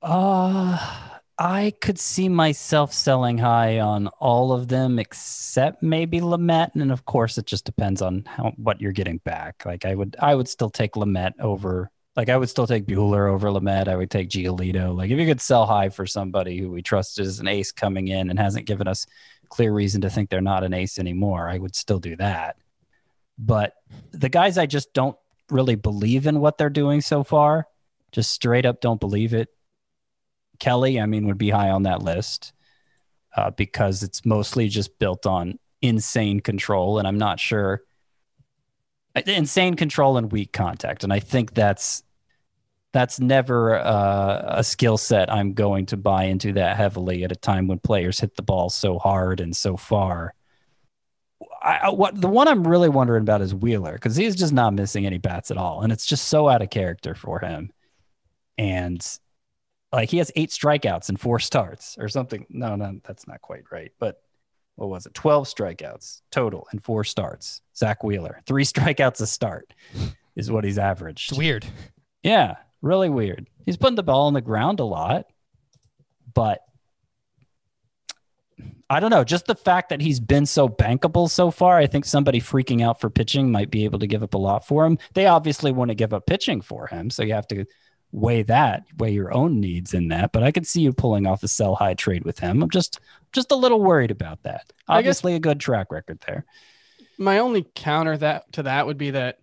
Uh, 0.00 1.05
I 1.38 1.74
could 1.82 1.98
see 1.98 2.28
myself 2.30 2.94
selling 2.94 3.36
high 3.36 3.80
on 3.80 4.08
all 4.20 4.52
of 4.52 4.68
them 4.68 4.98
except 4.98 5.82
maybe 5.82 6.20
Lamet, 6.20 6.74
and 6.74 6.90
of 6.90 7.04
course, 7.04 7.36
it 7.36 7.46
just 7.46 7.66
depends 7.66 8.00
on 8.00 8.24
how 8.26 8.52
what 8.56 8.80
you're 8.80 8.92
getting 8.92 9.18
back. 9.18 9.64
Like 9.66 9.84
I 9.84 9.94
would, 9.94 10.16
I 10.18 10.34
would 10.34 10.48
still 10.48 10.70
take 10.70 10.92
Lamet 10.94 11.38
over 11.38 11.90
like 12.16 12.30
I 12.30 12.36
would 12.38 12.48
still 12.48 12.66
take 12.66 12.86
Buehler 12.86 13.30
over 13.30 13.48
Lamet. 13.48 13.88
I 13.88 13.96
would 13.96 14.10
take 14.10 14.30
Giolito. 14.30 14.96
Like 14.96 15.10
if 15.10 15.18
you 15.18 15.26
could 15.26 15.40
sell 15.40 15.66
high 15.66 15.90
for 15.90 16.06
somebody 16.06 16.58
who 16.58 16.70
we 16.70 16.80
trust 16.80 17.18
as 17.18 17.40
an 17.40 17.46
ace 17.46 17.70
coming 17.70 18.08
in 18.08 18.30
and 18.30 18.38
hasn't 18.38 18.66
given 18.66 18.88
us 18.88 19.06
clear 19.50 19.72
reason 19.72 20.00
to 20.00 20.10
think 20.10 20.30
they're 20.30 20.40
not 20.40 20.64
an 20.64 20.72
ace 20.72 20.98
anymore, 20.98 21.48
I 21.48 21.58
would 21.58 21.76
still 21.76 21.98
do 21.98 22.16
that. 22.16 22.56
But 23.38 23.74
the 24.12 24.30
guys 24.30 24.56
I 24.56 24.64
just 24.64 24.94
don't 24.94 25.16
really 25.50 25.74
believe 25.74 26.26
in 26.26 26.40
what 26.40 26.56
they're 26.56 26.70
doing 26.70 27.02
so 27.02 27.22
far, 27.22 27.66
just 28.12 28.32
straight 28.32 28.64
up 28.64 28.80
don't 28.80 28.98
believe 28.98 29.34
it. 29.34 29.50
Kelly, 30.58 31.00
I 31.00 31.06
mean, 31.06 31.26
would 31.26 31.38
be 31.38 31.50
high 31.50 31.70
on 31.70 31.84
that 31.84 32.02
list 32.02 32.52
uh, 33.36 33.50
because 33.50 34.02
it's 34.02 34.24
mostly 34.24 34.68
just 34.68 34.98
built 34.98 35.26
on 35.26 35.58
insane 35.82 36.40
control, 36.40 36.98
and 36.98 37.06
I'm 37.06 37.18
not 37.18 37.40
sure 37.40 37.82
insane 39.24 39.74
control 39.74 40.18
and 40.18 40.30
weak 40.30 40.52
contact, 40.52 41.04
and 41.04 41.12
I 41.12 41.20
think 41.20 41.54
that's 41.54 42.02
that's 42.92 43.20
never 43.20 43.76
uh, 43.76 44.42
a 44.46 44.64
skill 44.64 44.96
set 44.96 45.30
I'm 45.30 45.52
going 45.52 45.86
to 45.86 45.96
buy 45.96 46.24
into 46.24 46.54
that 46.54 46.76
heavily 46.76 47.24
at 47.24 47.32
a 47.32 47.36
time 47.36 47.68
when 47.68 47.78
players 47.78 48.20
hit 48.20 48.36
the 48.36 48.42
ball 48.42 48.70
so 48.70 48.98
hard 48.98 49.40
and 49.40 49.54
so 49.54 49.76
far. 49.76 50.32
I, 51.62 51.90
what 51.90 52.18
the 52.18 52.28
one 52.28 52.48
I'm 52.48 52.66
really 52.66 52.88
wondering 52.88 53.20
about 53.22 53.42
is 53.42 53.54
Wheeler 53.54 53.92
because 53.94 54.16
he's 54.16 54.36
just 54.36 54.52
not 54.52 54.72
missing 54.72 55.04
any 55.04 55.18
bats 55.18 55.50
at 55.50 55.58
all, 55.58 55.82
and 55.82 55.92
it's 55.92 56.06
just 56.06 56.28
so 56.28 56.48
out 56.48 56.62
of 56.62 56.70
character 56.70 57.14
for 57.14 57.40
him. 57.40 57.70
And 58.58 59.06
like 59.96 60.10
he 60.10 60.18
has 60.18 60.30
eight 60.36 60.50
strikeouts 60.50 61.08
and 61.08 61.18
four 61.20 61.38
starts 61.38 61.96
or 61.98 62.08
something. 62.08 62.46
No, 62.48 62.76
no, 62.76 63.00
that's 63.04 63.26
not 63.26 63.40
quite 63.40 63.64
right. 63.70 63.92
But 63.98 64.20
what 64.76 64.88
was 64.88 65.06
it? 65.06 65.14
Twelve 65.14 65.46
strikeouts 65.46 66.22
total 66.30 66.66
and 66.70 66.82
four 66.82 67.04
starts. 67.04 67.60
Zack 67.76 68.04
Wheeler, 68.04 68.42
three 68.46 68.64
strikeouts 68.72 69.20
a 69.20 69.26
start 69.26 69.74
is 70.36 70.50
what 70.50 70.64
he's 70.64 70.78
averaged. 70.78 71.32
It's 71.32 71.38
weird. 71.38 71.66
Yeah, 72.22 72.56
Really 72.82 73.08
weird. 73.08 73.48
He's 73.64 73.76
putting 73.76 73.96
the 73.96 74.02
ball 74.02 74.26
on 74.26 74.34
the 74.34 74.40
ground 74.40 74.80
a 74.80 74.84
lot, 74.84 75.26
but 76.32 76.60
I 78.88 79.00
don't 79.00 79.10
know. 79.10 79.24
Just 79.24 79.46
the 79.46 79.56
fact 79.56 79.88
that 79.88 80.00
he's 80.00 80.20
been 80.20 80.46
so 80.46 80.68
bankable 80.68 81.28
so 81.28 81.50
far, 81.50 81.78
I 81.78 81.88
think 81.88 82.04
somebody 82.04 82.40
freaking 82.40 82.84
out 82.84 83.00
for 83.00 83.10
pitching 83.10 83.50
might 83.50 83.70
be 83.70 83.84
able 83.84 83.98
to 83.98 84.06
give 84.06 84.22
up 84.22 84.34
a 84.34 84.38
lot 84.38 84.66
for 84.66 84.84
him. 84.84 84.98
They 85.14 85.26
obviously 85.26 85.72
want 85.72 85.88
to 85.88 85.96
give 85.96 86.14
up 86.14 86.26
pitching 86.26 86.60
for 86.60 86.86
him, 86.86 87.10
so 87.10 87.24
you 87.24 87.32
have 87.32 87.48
to 87.48 87.64
weigh 88.12 88.42
that, 88.44 88.84
weigh 88.98 89.12
your 89.12 89.32
own 89.32 89.60
needs 89.60 89.94
in 89.94 90.08
that. 90.08 90.32
But 90.32 90.42
I 90.42 90.52
could 90.52 90.66
see 90.66 90.80
you 90.82 90.92
pulling 90.92 91.26
off 91.26 91.42
a 91.42 91.48
sell 91.48 91.74
high 91.74 91.94
trade 91.94 92.24
with 92.24 92.38
him. 92.38 92.62
I'm 92.62 92.70
just 92.70 93.00
just 93.32 93.52
a 93.52 93.56
little 93.56 93.80
worried 93.80 94.10
about 94.10 94.42
that. 94.44 94.72
Obviously, 94.88 95.34
a 95.34 95.40
good 95.40 95.60
track 95.60 95.90
record 95.90 96.20
there. 96.26 96.44
My 97.18 97.38
only 97.38 97.66
counter 97.74 98.16
that 98.18 98.50
to 98.52 98.62
that 98.64 98.86
would 98.86 98.98
be 98.98 99.10
that 99.10 99.38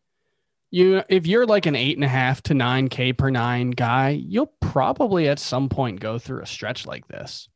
you 0.71 1.03
if 1.09 1.27
you're 1.27 1.45
like 1.45 1.65
an 1.65 1.75
eight 1.75 1.97
and 1.97 2.03
a 2.03 2.07
half 2.07 2.41
to 2.43 2.53
nine 2.53 2.87
K 2.89 3.13
per 3.13 3.29
nine 3.29 3.71
guy, 3.71 4.09
you'll 4.09 4.53
probably 4.59 5.27
at 5.27 5.39
some 5.39 5.69
point 5.69 5.99
go 5.99 6.17
through 6.17 6.41
a 6.41 6.47
stretch 6.47 6.87
like 6.87 7.07
this. 7.07 7.49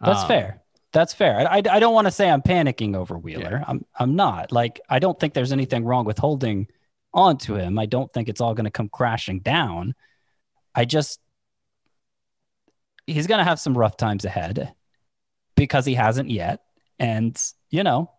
That's 0.00 0.22
Um, 0.22 0.28
fair. 0.28 0.62
That's 0.92 1.14
fair. 1.14 1.38
I, 1.38 1.44
I, 1.58 1.62
I 1.70 1.78
don't 1.80 1.94
want 1.94 2.08
to 2.08 2.10
say 2.10 2.28
I'm 2.28 2.42
panicking 2.42 2.96
over 2.96 3.16
Wheeler. 3.16 3.62
I'm 3.66 3.84
I'm 3.98 4.16
not. 4.16 4.52
Like 4.52 4.80
I 4.88 4.98
don't 4.98 5.18
think 5.18 5.34
there's 5.34 5.52
anything 5.52 5.84
wrong 5.84 6.04
with 6.04 6.18
holding 6.18 6.66
on 7.12 7.38
to 7.38 7.56
him. 7.56 7.78
I 7.78 7.86
don't 7.86 8.12
think 8.12 8.28
it's 8.28 8.40
all 8.40 8.54
going 8.54 8.64
to 8.64 8.70
come 8.70 8.88
crashing 8.88 9.40
down. 9.40 9.94
I 10.74 10.84
just 10.84 11.20
he's 13.06 13.26
going 13.26 13.38
to 13.38 13.44
have 13.44 13.60
some 13.60 13.76
rough 13.76 13.96
times 13.96 14.24
ahead 14.24 14.72
because 15.56 15.84
he 15.84 15.94
hasn't 15.94 16.30
yet. 16.30 16.60
And 16.98 17.40
you 17.70 17.82
know, 17.82 18.10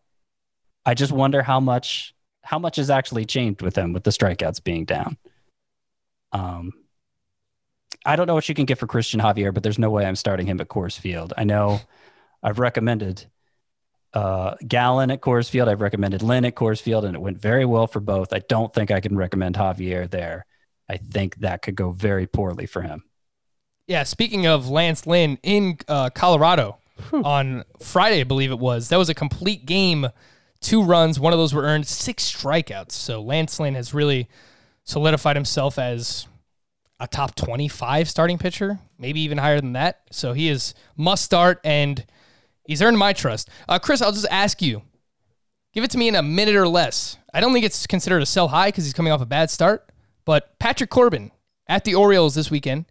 I 0.85 0.93
just 0.93 1.11
wonder 1.11 1.41
how 1.41 1.59
much 1.59 2.13
how 2.43 2.59
much 2.59 2.77
has 2.77 2.89
actually 2.89 3.25
changed 3.25 3.61
with 3.61 3.77
him 3.77 3.93
with 3.93 4.03
the 4.03 4.11
strikeouts 4.11 4.63
being 4.63 4.85
down. 4.85 5.17
Um, 6.31 6.73
I 8.05 8.15
don't 8.15 8.25
know 8.25 8.33
what 8.33 8.49
you 8.49 8.55
can 8.55 8.65
get 8.65 8.79
for 8.79 8.87
Cristian 8.87 9.21
Javier, 9.21 9.53
but 9.53 9.63
there's 9.63 9.77
no 9.77 9.91
way 9.91 10.05
I'm 10.05 10.15
starting 10.15 10.47
him 10.47 10.59
at 10.59 10.69
Coors 10.69 10.97
Field. 10.97 11.33
I 11.37 11.43
know 11.43 11.81
I've 12.41 12.59
recommended 12.59 13.25
uh, 14.13 14.55
Gallen 14.67 15.11
at 15.11 15.21
Coors 15.21 15.49
Field. 15.49 15.69
I've 15.69 15.81
recommended 15.81 16.21
Lynn 16.21 16.45
at 16.45 16.55
Coors 16.55 16.81
Field, 16.81 17.05
and 17.05 17.15
it 17.15 17.19
went 17.19 17.39
very 17.39 17.65
well 17.65 17.87
for 17.87 17.99
both. 17.99 18.33
I 18.33 18.39
don't 18.49 18.73
think 18.73 18.91
I 18.91 18.99
can 18.99 19.15
recommend 19.15 19.55
Javier 19.55 20.09
there. 20.09 20.45
I 20.89 20.97
think 20.97 21.37
that 21.37 21.61
could 21.61 21.75
go 21.75 21.91
very 21.91 22.27
poorly 22.27 22.65
for 22.65 22.81
him. 22.81 23.03
Yeah, 23.87 24.03
speaking 24.03 24.45
of 24.45 24.69
Lance 24.69 25.07
Lynn 25.07 25.37
in 25.43 25.77
uh, 25.87 26.09
Colorado 26.09 26.77
on 27.13 27.63
Friday, 27.79 28.21
I 28.21 28.23
believe 28.25 28.51
it 28.51 28.59
was, 28.59 28.89
that 28.89 28.97
was 28.97 29.09
a 29.09 29.13
complete 29.13 29.65
game. 29.65 30.07
Two 30.59 30.83
runs, 30.83 31.19
one 31.19 31.33
of 31.33 31.39
those 31.39 31.53
were 31.53 31.63
earned, 31.63 31.87
six 31.87 32.29
strikeouts. 32.31 32.91
So 32.91 33.21
Lance 33.21 33.59
Lynn 33.59 33.75
has 33.75 33.93
really 33.93 34.29
solidified 34.83 35.35
himself 35.35 35.79
as 35.79 36.27
a 36.99 37.07
top 37.07 37.35
25 37.35 38.07
starting 38.09 38.37
pitcher, 38.37 38.79
maybe 38.99 39.21
even 39.21 39.39
higher 39.39 39.59
than 39.59 39.73
that. 39.73 40.01
So 40.11 40.33
he 40.33 40.49
is 40.49 40.75
must 40.95 41.23
start, 41.25 41.59
and 41.63 42.05
he's 42.71 42.81
earned 42.81 42.97
my 42.97 43.11
trust. 43.13 43.49
Uh, 43.67 43.77
Chris, 43.77 44.01
I'll 44.01 44.13
just 44.13 44.27
ask 44.31 44.61
you 44.61 44.81
give 45.73 45.83
it 45.83 45.91
to 45.91 45.97
me 45.97 46.07
in 46.07 46.15
a 46.15 46.23
minute 46.23 46.55
or 46.55 46.67
less. 46.67 47.17
I 47.33 47.41
don't 47.41 47.53
think 47.53 47.65
it's 47.65 47.85
considered 47.85 48.21
a 48.21 48.25
sell 48.25 48.47
high 48.47 48.69
because 48.69 48.85
he's 48.85 48.93
coming 48.93 49.11
off 49.11 49.21
a 49.21 49.25
bad 49.25 49.49
start, 49.49 49.89
but 50.25 50.57
Patrick 50.57 50.89
Corbin 50.89 51.31
at 51.67 51.83
the 51.83 51.95
Orioles 51.95 52.35
this 52.35 52.49
weekend. 52.49 52.85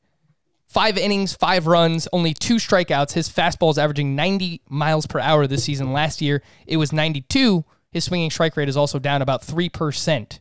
Five 0.66 0.96
innings, 0.96 1.32
five 1.32 1.66
runs, 1.66 2.06
only 2.12 2.32
two 2.32 2.56
strikeouts. 2.56 3.12
His 3.14 3.28
fastball 3.28 3.72
is 3.72 3.78
averaging 3.78 4.14
90 4.14 4.62
miles 4.68 5.06
per 5.06 5.18
hour 5.18 5.46
this 5.46 5.64
season. 5.64 5.92
Last 5.92 6.20
year, 6.20 6.42
it 6.66 6.76
was 6.76 6.92
92. 6.92 7.64
His 7.90 8.04
swinging 8.04 8.30
strike 8.30 8.56
rate 8.56 8.68
is 8.68 8.76
also 8.76 9.00
down 9.00 9.20
about 9.20 9.42
3%. 9.42 10.38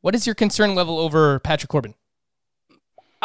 What 0.00 0.14
is 0.14 0.26
your 0.26 0.34
concern 0.34 0.74
level 0.74 0.98
over 0.98 1.38
Patrick 1.38 1.70
Corbin? 1.70 1.94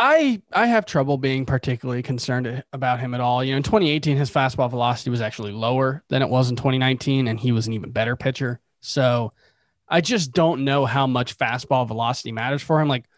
I 0.01 0.41
I 0.53 0.67
have 0.67 0.85
trouble 0.85 1.17
being 1.17 1.45
particularly 1.45 2.01
concerned 2.01 2.63
about 2.71 3.01
him 3.01 3.13
at 3.13 3.19
all. 3.19 3.43
You 3.43 3.51
know, 3.51 3.57
in 3.57 3.63
2018, 3.63 4.15
his 4.15 4.31
fastball 4.31 4.69
velocity 4.69 5.09
was 5.09 5.19
actually 5.19 5.51
lower 5.51 6.05
than 6.07 6.21
it 6.21 6.29
was 6.29 6.49
in 6.49 6.55
2019, 6.55 7.27
and 7.27 7.37
he 7.37 7.51
was 7.51 7.67
an 7.67 7.73
even 7.73 7.91
better 7.91 8.15
pitcher. 8.15 8.61
So 8.79 9.33
I 9.89 9.99
just 9.99 10.31
don't 10.31 10.63
know 10.63 10.85
how 10.85 11.05
much 11.05 11.37
fastball 11.37 11.85
velocity 11.85 12.31
matters 12.31 12.61
for 12.61 12.79
him. 12.79 12.87
Like, 12.87 13.09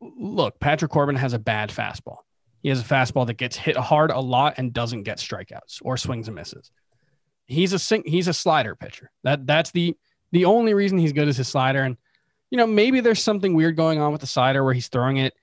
look, 0.00 0.60
Patrick 0.60 0.92
Corbin 0.92 1.16
has 1.16 1.32
a 1.32 1.40
bad 1.40 1.70
fastball. 1.70 2.18
He 2.62 2.68
has 2.68 2.80
a 2.80 2.84
fastball 2.84 3.26
that 3.26 3.34
gets 3.34 3.56
hit 3.56 3.76
hard 3.76 4.12
a 4.12 4.20
lot 4.20 4.54
and 4.58 4.72
doesn't 4.72 5.02
get 5.02 5.18
strikeouts 5.18 5.80
or 5.82 5.96
swings 5.96 6.28
and 6.28 6.36
misses. 6.36 6.70
He's 7.46 7.72
a 7.72 7.80
sing- 7.80 8.04
he's 8.06 8.28
a 8.28 8.32
slider 8.32 8.76
pitcher. 8.76 9.10
That 9.24 9.44
that's 9.44 9.72
the 9.72 9.96
the 10.30 10.44
only 10.44 10.72
reason 10.72 10.98
he's 10.98 11.12
good 11.12 11.26
is 11.26 11.38
his 11.38 11.48
slider. 11.48 11.82
And 11.82 11.96
you 12.48 12.58
know, 12.58 12.66
maybe 12.68 13.00
there's 13.00 13.20
something 13.20 13.54
weird 13.54 13.74
going 13.74 13.98
on 13.98 14.12
with 14.12 14.20
the 14.20 14.28
slider 14.28 14.62
where 14.62 14.74
he's 14.74 14.86
throwing 14.86 15.16
it 15.16 15.34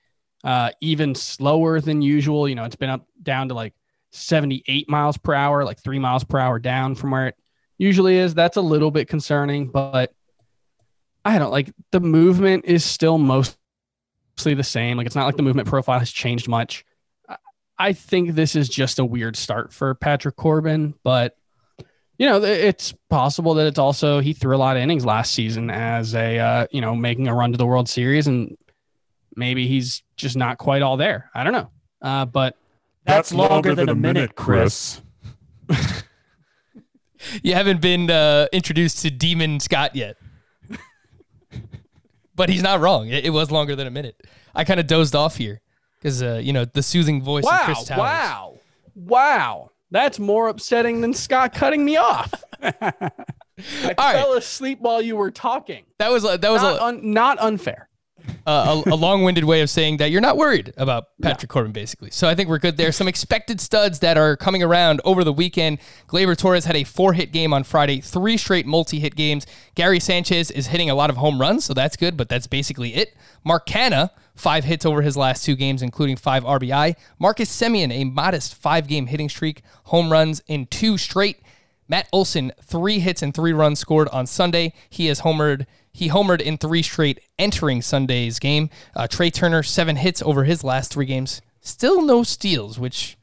uh, 0.44 0.70
even 0.80 1.14
slower 1.14 1.80
than 1.80 2.02
usual. 2.02 2.48
You 2.48 2.54
know, 2.54 2.64
it's 2.64 2.76
been 2.76 2.90
up 2.90 3.06
down 3.22 3.48
to 3.48 3.54
like 3.54 3.74
78 4.12 4.88
miles 4.88 5.16
per 5.16 5.34
hour, 5.34 5.64
like 5.64 5.78
three 5.82 5.98
miles 5.98 6.24
per 6.24 6.38
hour 6.38 6.58
down 6.58 6.94
from 6.94 7.10
where 7.10 7.28
it 7.28 7.36
usually 7.78 8.16
is. 8.16 8.34
That's 8.34 8.56
a 8.56 8.62
little 8.62 8.90
bit 8.90 9.08
concerning, 9.08 9.68
but 9.68 10.12
I 11.24 11.38
don't 11.38 11.50
like 11.50 11.70
the 11.92 12.00
movement 12.00 12.64
is 12.64 12.84
still 12.84 13.18
mostly 13.18 13.56
the 14.54 14.62
same. 14.62 14.96
Like 14.96 15.06
it's 15.06 15.16
not 15.16 15.26
like 15.26 15.36
the 15.36 15.42
movement 15.42 15.68
profile 15.68 15.98
has 15.98 16.10
changed 16.10 16.48
much. 16.48 16.84
I- 17.78 17.92
think 17.92 18.34
this 18.34 18.56
is 18.56 18.68
just 18.68 18.98
a 18.98 19.04
weird 19.04 19.36
start 19.36 19.72
for 19.72 19.94
Patrick 19.94 20.36
Corbin, 20.36 20.94
but 21.02 21.36
you 22.18 22.26
know, 22.26 22.42
it's 22.42 22.92
possible 23.08 23.54
that 23.54 23.66
it's 23.66 23.78
also 23.78 24.20
he 24.20 24.34
threw 24.34 24.54
a 24.54 24.58
lot 24.58 24.76
of 24.76 24.82
innings 24.82 25.06
last 25.06 25.32
season 25.32 25.70
as 25.70 26.14
a 26.14 26.38
uh, 26.38 26.66
you 26.70 26.82
know 26.82 26.94
making 26.94 27.28
a 27.28 27.34
run 27.34 27.52
to 27.52 27.56
the 27.56 27.64
World 27.64 27.88
Series, 27.88 28.26
and 28.26 28.58
maybe 29.40 29.66
he's 29.66 30.04
just 30.16 30.36
not 30.36 30.58
quite 30.58 30.82
all 30.82 30.96
there. 30.96 31.30
I 31.34 31.42
don't 31.42 31.52
know, 31.52 31.70
uh, 32.00 32.26
but 32.26 32.56
That's, 33.04 33.32
longer, 33.32 33.74
than, 33.74 33.88
a 33.88 33.94
minute, 33.96 34.36
Chris. 34.36 35.00
You 37.42 37.54
haven't 37.54 37.80
been 37.80 38.10
uh, 38.10 38.46
introduced 38.52 39.02
to 39.02 39.10
Demon 39.10 39.60
Scott 39.60 39.94
yet. 39.94 40.16
but 42.34 42.48
he's 42.48 42.62
not 42.62 42.80
wrong. 42.80 43.08
It, 43.08 43.26
it 43.26 43.30
was 43.30 43.50
longer 43.50 43.76
than 43.76 43.86
a 43.86 43.90
minute. 43.90 44.16
I 44.54 44.64
kind 44.64 44.80
of 44.80 44.86
dozed 44.86 45.14
off 45.14 45.36
here 45.36 45.60
because, 45.98 46.22
uh, 46.22 46.40
you 46.42 46.52
know, 46.52 46.64
the 46.64 46.82
soothing 46.82 47.22
voice 47.22 47.44
of 47.44 47.50
wow, 47.50 47.64
Chris 47.64 47.84
Towers. 47.84 47.98
wow, 47.98 48.58
wow, 48.94 49.70
that's 49.90 50.18
more 50.18 50.48
upsetting 50.48 51.00
than 51.00 51.12
Scott 51.12 51.54
cutting 51.54 51.84
me 51.84 51.96
off. 51.96 52.32
I 52.62 52.72
right. 52.82 53.94
fell 53.96 54.32
asleep 54.34 54.80
while 54.80 55.02
you 55.02 55.16
were 55.16 55.30
talking. 55.30 55.84
That 55.98 56.10
was, 56.10 56.24
a, 56.24 56.38
that 56.38 56.50
was 56.50 56.62
Not, 56.62 56.76
a, 56.76 56.84
un- 56.84 57.12
not 57.12 57.38
unfair. 57.40 57.89
Uh, 58.46 58.82
a, 58.86 58.90
a 58.90 58.96
long-winded 58.96 59.44
way 59.44 59.60
of 59.60 59.70
saying 59.70 59.98
that 59.98 60.10
you're 60.10 60.20
not 60.20 60.36
worried 60.36 60.72
about 60.76 61.08
Patrick 61.20 61.50
Corbin, 61.50 61.72
basically. 61.72 62.10
So 62.10 62.28
I 62.28 62.34
think 62.34 62.48
we're 62.48 62.58
good 62.58 62.76
there. 62.76 62.92
Some 62.92 63.08
expected 63.08 63.60
studs 63.60 64.00
that 64.00 64.16
are 64.16 64.36
coming 64.36 64.62
around 64.62 65.00
over 65.04 65.24
the 65.24 65.32
weekend. 65.32 65.78
Gleyber 66.08 66.36
Torres 66.36 66.64
had 66.64 66.76
a 66.76 66.84
four-hit 66.84 67.32
game 67.32 67.52
on 67.52 67.64
Friday, 67.64 68.00
three 68.00 68.36
straight 68.36 68.66
multi-hit 68.66 69.14
games. 69.14 69.46
Gary 69.74 70.00
Sanchez 70.00 70.50
is 70.50 70.68
hitting 70.68 70.90
a 70.90 70.94
lot 70.94 71.10
of 71.10 71.16
home 71.16 71.40
runs, 71.40 71.64
so 71.64 71.74
that's 71.74 71.96
good, 71.96 72.16
but 72.16 72.28
that's 72.28 72.46
basically 72.46 72.94
it. 72.94 73.14
Mark 73.44 73.66
Canha, 73.66 74.10
five 74.34 74.64
hits 74.64 74.86
over 74.86 75.02
his 75.02 75.16
last 75.16 75.44
two 75.44 75.56
games, 75.56 75.82
including 75.82 76.16
five 76.16 76.44
RBI. 76.44 76.96
Marcus 77.18 77.50
Semien, 77.50 77.92
a 77.92 78.04
modest 78.04 78.54
five-game 78.54 79.06
hitting 79.06 79.28
streak, 79.28 79.62
home 79.84 80.10
runs 80.10 80.42
in 80.46 80.66
two 80.66 80.96
straight. 80.98 81.40
Matt 81.88 82.08
Olson, 82.12 82.52
three 82.62 83.00
hits 83.00 83.20
and 83.20 83.34
three 83.34 83.52
runs 83.52 83.80
scored 83.80 84.08
on 84.10 84.26
Sunday. 84.26 84.72
He 84.88 85.06
has 85.06 85.22
homered. 85.22 85.66
He 85.92 86.08
homered 86.08 86.40
in 86.40 86.56
three 86.56 86.82
straight 86.82 87.20
entering 87.38 87.82
Sunday's 87.82 88.38
game. 88.38 88.70
Uh, 88.94 89.06
Trea 89.06 89.30
Turner, 89.30 89.62
seven 89.62 89.96
hits 89.96 90.22
over 90.22 90.44
his 90.44 90.62
last 90.62 90.92
three 90.92 91.06
games. 91.06 91.42
Still 91.60 92.02
no 92.02 92.22
steals, 92.22 92.78
which 92.78 93.16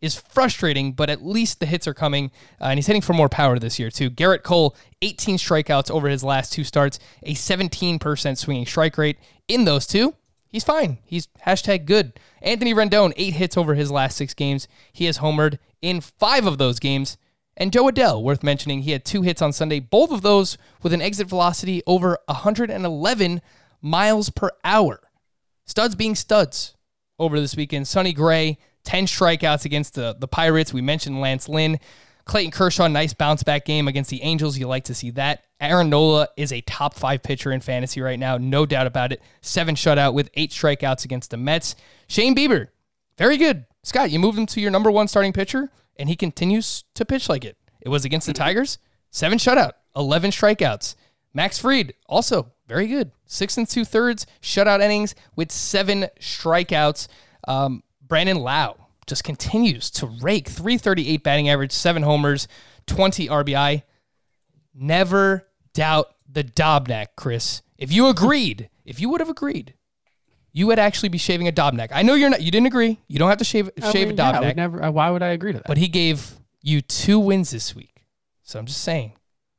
is 0.00 0.16
frustrating, 0.16 0.92
but 0.92 1.08
at 1.08 1.24
least 1.24 1.60
the 1.60 1.66
hits 1.66 1.86
are 1.86 1.94
coming. 1.94 2.30
Uh, 2.60 2.64
and 2.64 2.78
he's 2.78 2.86
hitting 2.86 3.02
for 3.02 3.12
more 3.12 3.28
power 3.28 3.58
this 3.58 3.78
year, 3.78 3.90
too. 3.90 4.10
Gerrit 4.10 4.42
Cole, 4.42 4.76
18 5.00 5.36
strikeouts 5.36 5.90
over 5.90 6.08
his 6.08 6.24
last 6.24 6.52
two 6.52 6.64
starts, 6.64 6.98
a 7.22 7.34
17% 7.34 8.36
swinging 8.36 8.66
strike 8.66 8.98
rate. 8.98 9.18
In 9.48 9.64
those 9.64 9.86
two, 9.86 10.14
he's 10.48 10.64
fine. 10.64 10.98
He's 11.04 11.28
hashtag 11.46 11.86
good. 11.86 12.18
Anthony 12.42 12.74
Rendon, 12.74 13.12
eight 13.16 13.34
hits 13.34 13.56
over 13.56 13.74
his 13.74 13.90
last 13.90 14.16
six 14.16 14.34
games. 14.34 14.66
He 14.92 15.04
has 15.06 15.18
homered 15.18 15.58
in 15.80 16.00
five 16.00 16.46
of 16.46 16.58
those 16.58 16.78
games. 16.78 17.16
And 17.56 17.72
Jo 17.72 17.84
Adell, 17.84 18.22
worth 18.22 18.42
mentioning, 18.42 18.82
he 18.82 18.92
had 18.92 19.04
two 19.04 19.22
hits 19.22 19.42
on 19.42 19.52
Sunday, 19.52 19.78
both 19.80 20.10
of 20.10 20.22
those 20.22 20.56
with 20.82 20.92
an 20.92 21.02
exit 21.02 21.28
velocity 21.28 21.82
over 21.86 22.18
111 22.26 23.42
miles 23.82 24.30
per 24.30 24.50
hour. 24.64 25.00
Studs 25.66 25.94
being 25.94 26.14
studs 26.14 26.74
over 27.18 27.38
this 27.38 27.56
weekend. 27.56 27.86
Sonny 27.86 28.12
Gray, 28.12 28.58
10 28.84 29.06
strikeouts 29.06 29.64
against 29.64 29.94
the, 29.94 30.16
the 30.18 30.28
Pirates. 30.28 30.72
We 30.72 30.80
mentioned 30.80 31.20
Lance 31.20 31.48
Lynn. 31.48 31.78
Clayton 32.24 32.52
Kershaw, 32.52 32.86
nice 32.86 33.14
bounce 33.14 33.42
back 33.42 33.64
game 33.64 33.88
against 33.88 34.10
the 34.10 34.22
Angels. 34.22 34.56
You 34.56 34.68
like 34.68 34.84
to 34.84 34.94
see 34.94 35.10
that. 35.10 35.44
Aaron 35.60 35.90
Nola 35.90 36.28
is 36.36 36.52
a 36.52 36.60
top 36.62 36.94
five 36.94 37.22
pitcher 37.22 37.52
in 37.52 37.60
fantasy 37.60 38.00
right 38.00 38.18
now, 38.18 38.36
no 38.36 38.64
doubt 38.64 38.86
about 38.86 39.12
it. 39.12 39.22
Seven 39.40 39.74
shutout 39.74 40.14
with 40.14 40.30
eight 40.34 40.50
strikeouts 40.50 41.04
against 41.04 41.30
the 41.30 41.36
Mets. 41.36 41.74
Shane 42.06 42.34
Bieber, 42.34 42.68
very 43.18 43.36
good. 43.36 43.66
Scott, 43.82 44.10
you 44.10 44.18
moved 44.18 44.38
him 44.38 44.46
to 44.46 44.60
your 44.60 44.70
number 44.70 44.90
one 44.90 45.08
starting 45.08 45.32
pitcher, 45.32 45.70
and 45.96 46.08
he 46.08 46.16
continues 46.16 46.84
to 46.94 47.04
pitch 47.04 47.28
like 47.28 47.44
it. 47.44 47.56
It 47.80 47.88
was 47.88 48.04
against 48.04 48.26
the 48.26 48.32
Tigers, 48.32 48.78
seven 49.10 49.38
shutout, 49.38 49.72
11 49.96 50.30
strikeouts. 50.30 50.94
Max 51.34 51.58
Fried, 51.58 51.94
also 52.06 52.52
very 52.68 52.86
good. 52.86 53.10
Six 53.26 53.56
and 53.56 53.68
two 53.68 53.84
thirds 53.84 54.26
shutout 54.40 54.80
innings 54.80 55.14
with 55.36 55.50
seven 55.50 56.06
strikeouts. 56.20 57.08
Um, 57.48 57.82
Brandon 58.06 58.38
Lowe 58.38 58.76
just 59.06 59.24
continues 59.24 59.90
to 59.92 60.06
rake 60.06 60.48
338 60.48 61.22
batting 61.22 61.48
average, 61.48 61.72
seven 61.72 62.02
homers, 62.02 62.48
20 62.86 63.28
RBI. 63.28 63.82
Never 64.74 65.48
doubt 65.74 66.14
the 66.30 66.44
Dobnak, 66.44 67.08
Chris. 67.16 67.62
If 67.78 67.92
you 67.92 68.08
agreed, 68.08 68.68
if 68.84 69.00
you 69.00 69.08
would 69.08 69.20
have 69.20 69.28
agreed, 69.28 69.74
you 70.52 70.66
would 70.66 70.78
actually 70.78 71.08
be 71.08 71.18
shaving 71.18 71.48
a 71.48 71.52
dob 71.52 71.74
neck. 71.74 71.90
I 71.94 72.02
know 72.02 72.14
you're 72.14 72.30
not. 72.30 72.42
You 72.42 72.50
didn't 72.50 72.66
agree. 72.66 72.98
You 73.08 73.18
don't 73.18 73.28
have 73.28 73.38
to 73.38 73.44
shave 73.44 73.70
I 73.82 73.90
shave 73.90 74.08
mean, 74.08 74.18
a 74.20 74.22
yeah, 74.22 74.32
neck. 74.32 74.42
Would 74.42 74.56
never. 74.56 74.82
uh, 74.84 74.90
Why 74.90 75.10
would 75.10 75.22
I 75.22 75.28
agree 75.28 75.52
to 75.52 75.58
that? 75.58 75.66
but 75.66 75.78
he 75.78 75.88
gave 75.88 76.34
you 76.60 76.80
two 76.80 77.18
wins 77.18 77.50
this 77.50 77.74
week. 77.74 78.04
So 78.42 78.58
I'm 78.58 78.66
just 78.66 78.82
saying, 78.82 79.12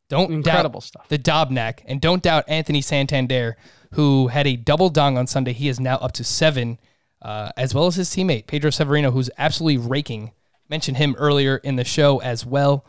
Don't 0.09 0.31
Incredible 0.31 0.79
doubt 0.79 0.83
stuff. 0.83 1.07
The 1.09 1.17
dob 1.17 1.49
neck, 1.51 1.83
and 1.87 1.99
don't 1.99 2.21
doubt 2.21 2.45
Anthony 2.47 2.81
Santander, 2.81 3.57
who 3.93 4.27
had 4.27 4.45
a 4.47 4.55
double 4.55 4.89
dong 4.89 5.17
on 5.17 5.25
Sunday. 5.27 5.53
He 5.53 5.67
is 5.67 5.79
now 5.79 5.95
up 5.97 6.11
to 6.13 6.23
seven, 6.23 6.77
uh, 7.21 7.51
as 7.57 7.73
well 7.73 7.87
as 7.87 7.95
his 7.95 8.09
teammate 8.09 8.45
Pedro 8.47 8.69
Severino, 8.69 9.11
who's 9.11 9.29
absolutely 9.37 9.77
raking. 9.87 10.31
Mentioned 10.69 10.97
him 10.97 11.15
earlier 11.17 11.57
in 11.57 11.75
the 11.75 11.83
show 11.83 12.19
as 12.21 12.45
well. 12.45 12.85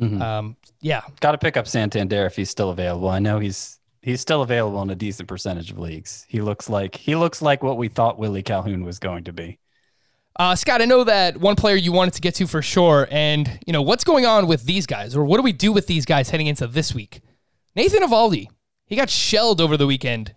Um, 0.00 0.56
yeah, 0.80 1.02
Got 1.20 1.32
to 1.32 1.38
pick 1.38 1.56
up 1.56 1.68
Santander 1.68 2.26
if 2.26 2.34
he's 2.34 2.50
still 2.50 2.70
available. 2.70 3.08
I 3.08 3.20
know 3.20 3.38
he's 3.38 3.78
he's 4.02 4.20
still 4.20 4.42
available 4.42 4.82
in 4.82 4.90
a 4.90 4.94
decent 4.94 5.28
percentage 5.28 5.70
of 5.70 5.78
leagues. 5.78 6.26
He 6.28 6.40
looks 6.40 6.68
like 6.68 6.96
he 6.96 7.14
looks 7.16 7.40
like 7.40 7.62
what 7.62 7.76
we 7.78 7.88
thought 7.88 8.18
Willie 8.18 8.42
Calhoun 8.42 8.84
was 8.84 8.98
going 8.98 9.24
to 9.24 9.32
be. 9.32 9.58
Uh, 10.38 10.54
Scott, 10.56 10.80
I 10.80 10.86
know 10.86 11.04
that 11.04 11.36
one 11.36 11.56
player 11.56 11.76
you 11.76 11.92
wanted 11.92 12.14
to 12.14 12.20
get 12.22 12.34
to 12.36 12.46
for 12.46 12.62
sure, 12.62 13.06
and 13.10 13.58
you 13.66 13.72
know 13.72 13.82
what's 13.82 14.04
going 14.04 14.24
on 14.26 14.46
with 14.46 14.64
these 14.64 14.86
guys, 14.86 15.14
or 15.14 15.24
what 15.24 15.36
do 15.36 15.42
we 15.42 15.52
do 15.52 15.72
with 15.72 15.86
these 15.86 16.04
guys 16.06 16.30
heading 16.30 16.46
into 16.46 16.66
this 16.66 16.94
week? 16.94 17.20
Nathan 17.76 18.02
Eovaldi, 18.02 18.46
he 18.86 18.96
got 18.96 19.10
shelled 19.10 19.60
over 19.60 19.76
the 19.76 19.86
weekend 19.86 20.34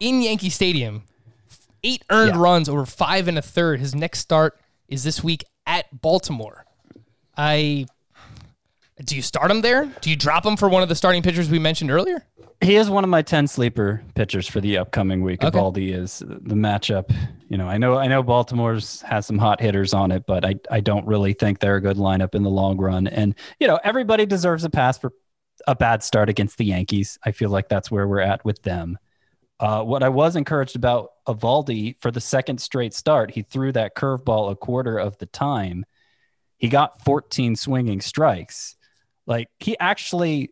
in 0.00 0.20
Yankee 0.22 0.50
Stadium. 0.50 1.04
Eight 1.82 2.04
earned 2.10 2.34
Yeah. 2.34 2.40
runs 2.42 2.68
over 2.68 2.84
five 2.84 3.26
and 3.28 3.38
a 3.38 3.42
third. 3.42 3.80
His 3.80 3.94
next 3.94 4.18
start 4.18 4.58
is 4.88 5.02
this 5.04 5.24
week 5.24 5.44
at 5.66 6.00
Baltimore. 6.02 6.66
I 7.36 7.86
do 9.04 9.16
you 9.16 9.22
start 9.22 9.50
him 9.50 9.60
there? 9.60 9.86
Do 10.00 10.10
you 10.10 10.16
drop 10.16 10.44
him 10.44 10.56
for 10.56 10.68
one 10.68 10.82
of 10.82 10.88
the 10.88 10.94
starting 10.94 11.22
pitchers 11.22 11.48
we 11.48 11.58
mentioned 11.58 11.90
earlier? 11.90 12.24
He 12.60 12.76
is 12.76 12.90
one 12.90 13.04
of 13.04 13.10
my 13.10 13.22
10 13.22 13.46
sleeper 13.46 14.02
pitchers 14.14 14.46
for 14.46 14.60
the 14.60 14.76
upcoming 14.76 15.22
week. 15.22 15.42
Okay. 15.42 15.58
Eovaldi 15.58 15.94
is 15.94 16.18
the 16.18 16.54
matchup. 16.54 17.10
You 17.48 17.56
know, 17.56 17.66
I 17.66 17.78
know 17.78 17.96
I 17.96 18.06
know 18.06 18.22
Baltimore's 18.22 19.00
has 19.02 19.26
some 19.26 19.38
hot 19.38 19.60
hitters 19.60 19.94
on 19.94 20.12
it, 20.12 20.24
but 20.26 20.44
I, 20.44 20.56
I 20.70 20.80
don't 20.80 21.06
really 21.06 21.32
think 21.32 21.58
they're 21.58 21.76
a 21.76 21.80
good 21.80 21.96
lineup 21.96 22.34
in 22.34 22.42
the 22.42 22.50
long 22.50 22.76
run. 22.76 23.06
And, 23.06 23.34
you 23.58 23.66
know, 23.66 23.80
everybody 23.82 24.26
deserves 24.26 24.64
a 24.64 24.70
pass 24.70 24.98
for 24.98 25.12
a 25.66 25.74
bad 25.74 26.02
start 26.02 26.28
against 26.28 26.58
the 26.58 26.66
Yankees. 26.66 27.18
I 27.24 27.32
feel 27.32 27.48
like 27.48 27.68
that's 27.68 27.90
where 27.90 28.06
we're 28.06 28.20
at 28.20 28.44
with 28.44 28.62
them. 28.62 28.98
Uh, 29.58 29.82
what 29.82 30.02
I 30.02 30.08
was 30.08 30.36
encouraged 30.36 30.76
about 30.76 31.12
Eovaldi 31.26 31.96
for 32.00 32.10
the 32.10 32.20
second 32.20 32.60
straight 32.60 32.94
start, 32.94 33.30
he 33.30 33.42
threw 33.42 33.72
that 33.72 33.94
curveball 33.94 34.50
a 34.50 34.56
quarter 34.56 34.98
of 34.98 35.16
the 35.18 35.26
time. 35.26 35.84
He 36.56 36.68
got 36.68 37.02
14 37.04 37.56
swinging 37.56 38.00
strikes. 38.02 38.76
Like 39.30 39.48
he 39.60 39.78
actually 39.78 40.50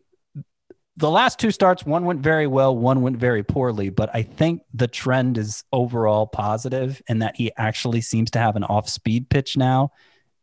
the 0.95 1.11
last 1.11 1.39
two 1.39 1.51
starts, 1.51 1.85
one 1.85 2.03
went 2.03 2.21
very 2.21 2.47
well, 2.47 2.75
one 2.75 3.01
went 3.01 3.17
very 3.17 3.43
poorly, 3.43 3.89
but 3.89 4.09
I 4.13 4.23
think 4.23 4.63
the 4.73 4.87
trend 4.87 5.37
is 5.37 5.63
overall 5.71 6.27
positive 6.27 7.01
in 7.07 7.19
that 7.19 7.37
he 7.37 7.51
actually 7.57 8.01
seems 8.01 8.31
to 8.31 8.39
have 8.39 8.57
an 8.57 8.65
off 8.65 8.89
speed 8.89 9.29
pitch 9.29 9.55
now, 9.55 9.91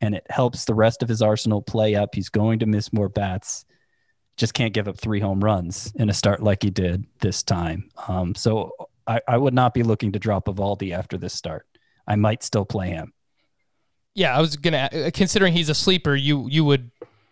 and 0.00 0.14
it 0.14 0.26
helps 0.30 0.64
the 0.64 0.74
rest 0.74 1.02
of 1.02 1.10
his 1.10 1.20
arsenal 1.20 1.60
play 1.60 1.94
up. 1.94 2.14
He's 2.14 2.30
going 2.30 2.60
to 2.60 2.66
miss 2.66 2.90
more 2.90 3.10
bats, 3.10 3.66
just 4.38 4.54
can't 4.54 4.72
give 4.72 4.88
up 4.88 4.98
three 4.98 5.20
home 5.20 5.44
runs 5.44 5.92
in 5.96 6.08
a 6.08 6.14
start 6.14 6.42
like 6.42 6.62
he 6.62 6.70
did 6.70 7.04
this 7.20 7.42
time. 7.42 7.90
Um, 8.08 8.34
so 8.34 8.72
I, 9.06 9.20
I 9.28 9.36
would 9.36 9.54
not 9.54 9.74
be 9.74 9.82
looking 9.82 10.12
to 10.12 10.18
drop 10.18 10.46
Eovaldi 10.46 10.92
after 10.96 11.18
this 11.18 11.34
start. 11.34 11.66
I 12.06 12.16
might 12.16 12.42
still 12.42 12.64
play 12.64 12.88
him. 12.90 13.12
Yeah, 14.14 14.36
I 14.36 14.40
was 14.40 14.56
gonna. 14.56 15.10
Considering 15.12 15.52
he's 15.52 15.68
a 15.68 15.74
sleeper, 15.74 16.14
you 16.14 16.48
you 16.48 16.64
would 16.64 16.90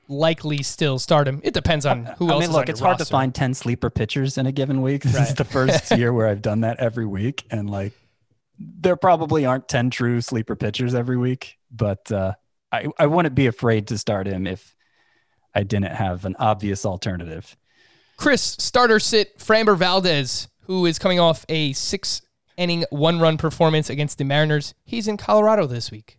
likely 0.09 0.62
still 0.62 0.98
start 0.98 1.26
him. 1.28 1.40
It 1.44 1.55
depends 1.55 1.86
on 1.86 2.05
who 2.18 2.28
I 2.28 2.32
else. 2.32 2.40
mean, 2.40 2.50
is 2.50 2.55
look, 2.55 2.66
on 2.66 2.70
it's 2.70 2.80
hard 2.80 2.98
to 2.98 3.05
find 3.05 3.34
10 3.34 3.55
sleeper 3.55 3.90
pitchers 3.90 4.36
in 4.38 4.46
a 4.46 4.52
given 4.52 4.82
week. 4.82 5.02
This 5.05 5.14
Right. 5.14 5.28
is 5.28 5.34
the 5.34 5.44
first 5.44 5.90
year 5.96 6.12
where 6.12 6.26
I've 6.28 6.42
done 6.42 6.61
that 6.61 6.78
every 6.80 7.07
week. 7.07 7.44
And 7.50 7.68
like, 7.70 7.92
there 8.59 8.96
probably 8.96 9.44
aren't 9.46 9.68
10 9.68 9.90
true 9.90 10.20
sleeper 10.20 10.55
pitchers 10.57 10.94
every 10.94 11.16
week, 11.16 11.59
but 11.70 12.11
uh, 12.12 12.34
I, 12.70 12.86
I 12.98 13.07
wouldn't 13.07 13.34
be 13.34 13.46
afraid 13.46 13.88
to 13.88 13.98
start 13.98 14.26
him 14.26 14.46
if 14.46 14.76
I 15.55 15.62
didn't 15.64 15.92
have 15.92 16.24
an 16.24 16.36
obvious 16.38 16.84
alternative. 16.86 17.57
Chris, 18.16 18.42
starter 18.61 19.00
sit 19.00 19.38
Framber 19.38 19.76
Valdez, 19.76 20.48
who 20.66 20.86
is 20.86 20.98
coming 21.00 21.18
off 21.18 21.44
a 21.48 21.72
six 21.72 22.22
inning, 22.57 22.84
one 22.90 23.18
run 23.18 23.36
performance 23.38 23.90
against 23.90 24.18
the 24.18 24.24
Mariners. 24.24 24.74
He's 24.84 25.09
in 25.09 25.16
Colorado 25.16 25.66
this 25.66 25.90
week. 25.90 26.18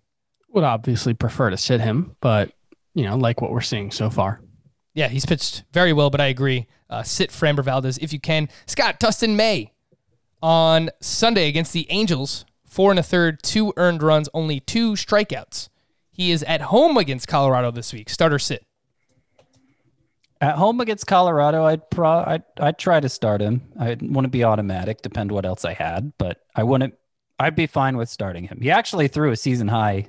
Would 0.49 0.63
obviously 0.65 1.13
prefer 1.13 1.49
to 1.49 1.57
sit 1.57 1.79
him, 1.81 2.15
but 2.21 2.51
you 2.95 3.03
know, 3.03 3.15
like 3.15 3.41
what 3.41 3.51
we're 3.51 3.61
seeing 3.61 3.91
so 3.91 4.09
far. 4.09 4.41
Yeah, 4.95 5.09
he's 5.09 5.25
pitched 5.25 5.65
very 5.73 5.93
well, 5.93 6.09
but 6.09 6.21
I 6.21 6.27
agree. 6.27 6.67
Uh, 6.89 7.03
sit 7.03 7.29
Framber 7.29 7.63
Valdez 7.63 7.97
if 7.99 8.13
you 8.13 8.19
can. 8.19 8.49
Scott 8.65 8.97
Dustin 8.97 9.35
May 9.35 9.73
on 10.41 10.89
Sunday 11.01 11.49
against 11.49 11.73
the 11.73 11.85
Angels, 11.91 12.45
four 12.65 12.91
and 12.91 12.99
a 12.99 13.03
third, 13.03 13.43
two 13.43 13.73
earned 13.75 14.01
runs, 14.01 14.29
only 14.33 14.61
two 14.61 14.93
strikeouts. 14.93 15.69
He 16.09 16.31
is 16.31 16.43
at 16.43 16.61
home 16.61 16.95
against 16.95 17.27
Colorado 17.27 17.71
this 17.71 17.91
week. 17.91 18.09
Starter 18.09 18.39
sit. 18.39 18.65
At 20.39 20.55
home 20.55 20.79
against 20.79 21.07
Colorado, 21.07 21.65
I'd 21.65 21.89
pro 21.89 22.23
I'd, 22.25 22.43
I'd 22.57 22.77
try 22.77 23.01
to 23.01 23.09
start 23.09 23.41
him. 23.41 23.63
I 23.79 23.97
wouldn't 23.99 24.31
be 24.31 24.43
automatic, 24.45 25.01
depend 25.01 25.31
what 25.31 25.45
else 25.45 25.65
I 25.65 25.73
had, 25.73 26.13
but 26.17 26.41
I 26.55 26.63
wouldn't. 26.63 26.93
I'd 27.37 27.55
be 27.55 27.67
fine 27.67 27.97
with 27.97 28.07
starting 28.07 28.45
him. 28.45 28.59
He 28.61 28.71
actually 28.71 29.09
threw 29.09 29.31
a 29.31 29.35
season 29.35 29.67
high 29.67 30.07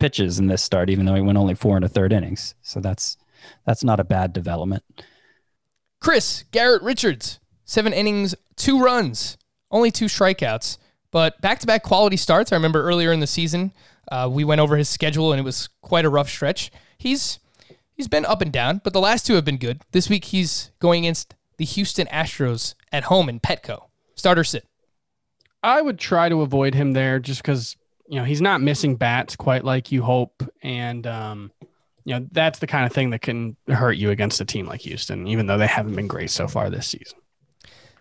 pitches 0.00 0.38
in 0.38 0.48
this 0.48 0.62
start, 0.62 0.90
even 0.90 1.06
though 1.06 1.14
he 1.14 1.20
went 1.20 1.38
only 1.38 1.54
four 1.54 1.76
and 1.76 1.84
a 1.84 1.88
third 1.88 2.12
innings. 2.12 2.54
So 2.62 2.80
that's 2.80 3.16
that's 3.64 3.84
not 3.84 4.00
a 4.00 4.04
bad 4.04 4.32
development. 4.32 4.82
Chris 6.00 6.44
Garrett 6.50 6.82
Richards, 6.82 7.38
seven 7.64 7.92
innings, 7.92 8.34
two 8.56 8.82
runs, 8.82 9.38
only 9.70 9.90
two 9.90 10.06
strikeouts, 10.06 10.78
but 11.10 11.40
back 11.40 11.60
to 11.60 11.66
back 11.66 11.82
quality 11.82 12.16
starts. 12.16 12.52
I 12.52 12.56
remember 12.56 12.82
earlier 12.82 13.12
in 13.12 13.20
the 13.20 13.26
season, 13.26 13.72
uh, 14.10 14.28
we 14.30 14.44
went 14.44 14.60
over 14.60 14.76
his 14.76 14.88
schedule 14.88 15.32
and 15.32 15.40
it 15.40 15.44
was 15.44 15.68
quite 15.82 16.04
a 16.04 16.10
rough 16.10 16.28
stretch. 16.28 16.72
He's 16.98 17.38
he's 17.92 18.08
been 18.08 18.24
up 18.24 18.40
and 18.40 18.52
down, 18.52 18.80
but 18.82 18.92
the 18.92 19.00
last 19.00 19.26
two 19.26 19.34
have 19.34 19.44
been 19.44 19.58
good. 19.58 19.82
This 19.92 20.08
week 20.08 20.26
he's 20.26 20.70
going 20.80 21.04
against 21.04 21.34
the 21.58 21.64
Houston 21.64 22.06
Astros 22.06 22.74
at 22.90 23.04
home 23.04 23.28
in 23.28 23.40
Petco. 23.40 23.88
Starter 24.14 24.44
sit. 24.44 24.66
I 25.62 25.82
would 25.82 25.98
try 25.98 26.30
to 26.30 26.40
avoid 26.40 26.74
him 26.74 26.92
there 26.92 27.18
just 27.18 27.42
because 27.42 27.76
you 28.10 28.18
know 28.18 28.24
he's 28.24 28.42
not 28.42 28.60
missing 28.60 28.96
bats 28.96 29.36
quite 29.36 29.64
like 29.64 29.92
you 29.92 30.02
hope, 30.02 30.42
and 30.62 31.06
um, 31.06 31.52
you 32.04 32.18
know 32.18 32.26
that's 32.32 32.58
the 32.58 32.66
kind 32.66 32.84
of 32.84 32.92
thing 32.92 33.10
that 33.10 33.22
can 33.22 33.56
hurt 33.68 33.92
you 33.92 34.10
against 34.10 34.40
a 34.40 34.44
team 34.44 34.66
like 34.66 34.80
Houston, 34.80 35.28
even 35.28 35.46
though 35.46 35.56
they 35.56 35.68
haven't 35.68 35.94
been 35.94 36.08
great 36.08 36.30
so 36.30 36.48
far 36.48 36.68
this 36.68 36.88
season. 36.88 37.18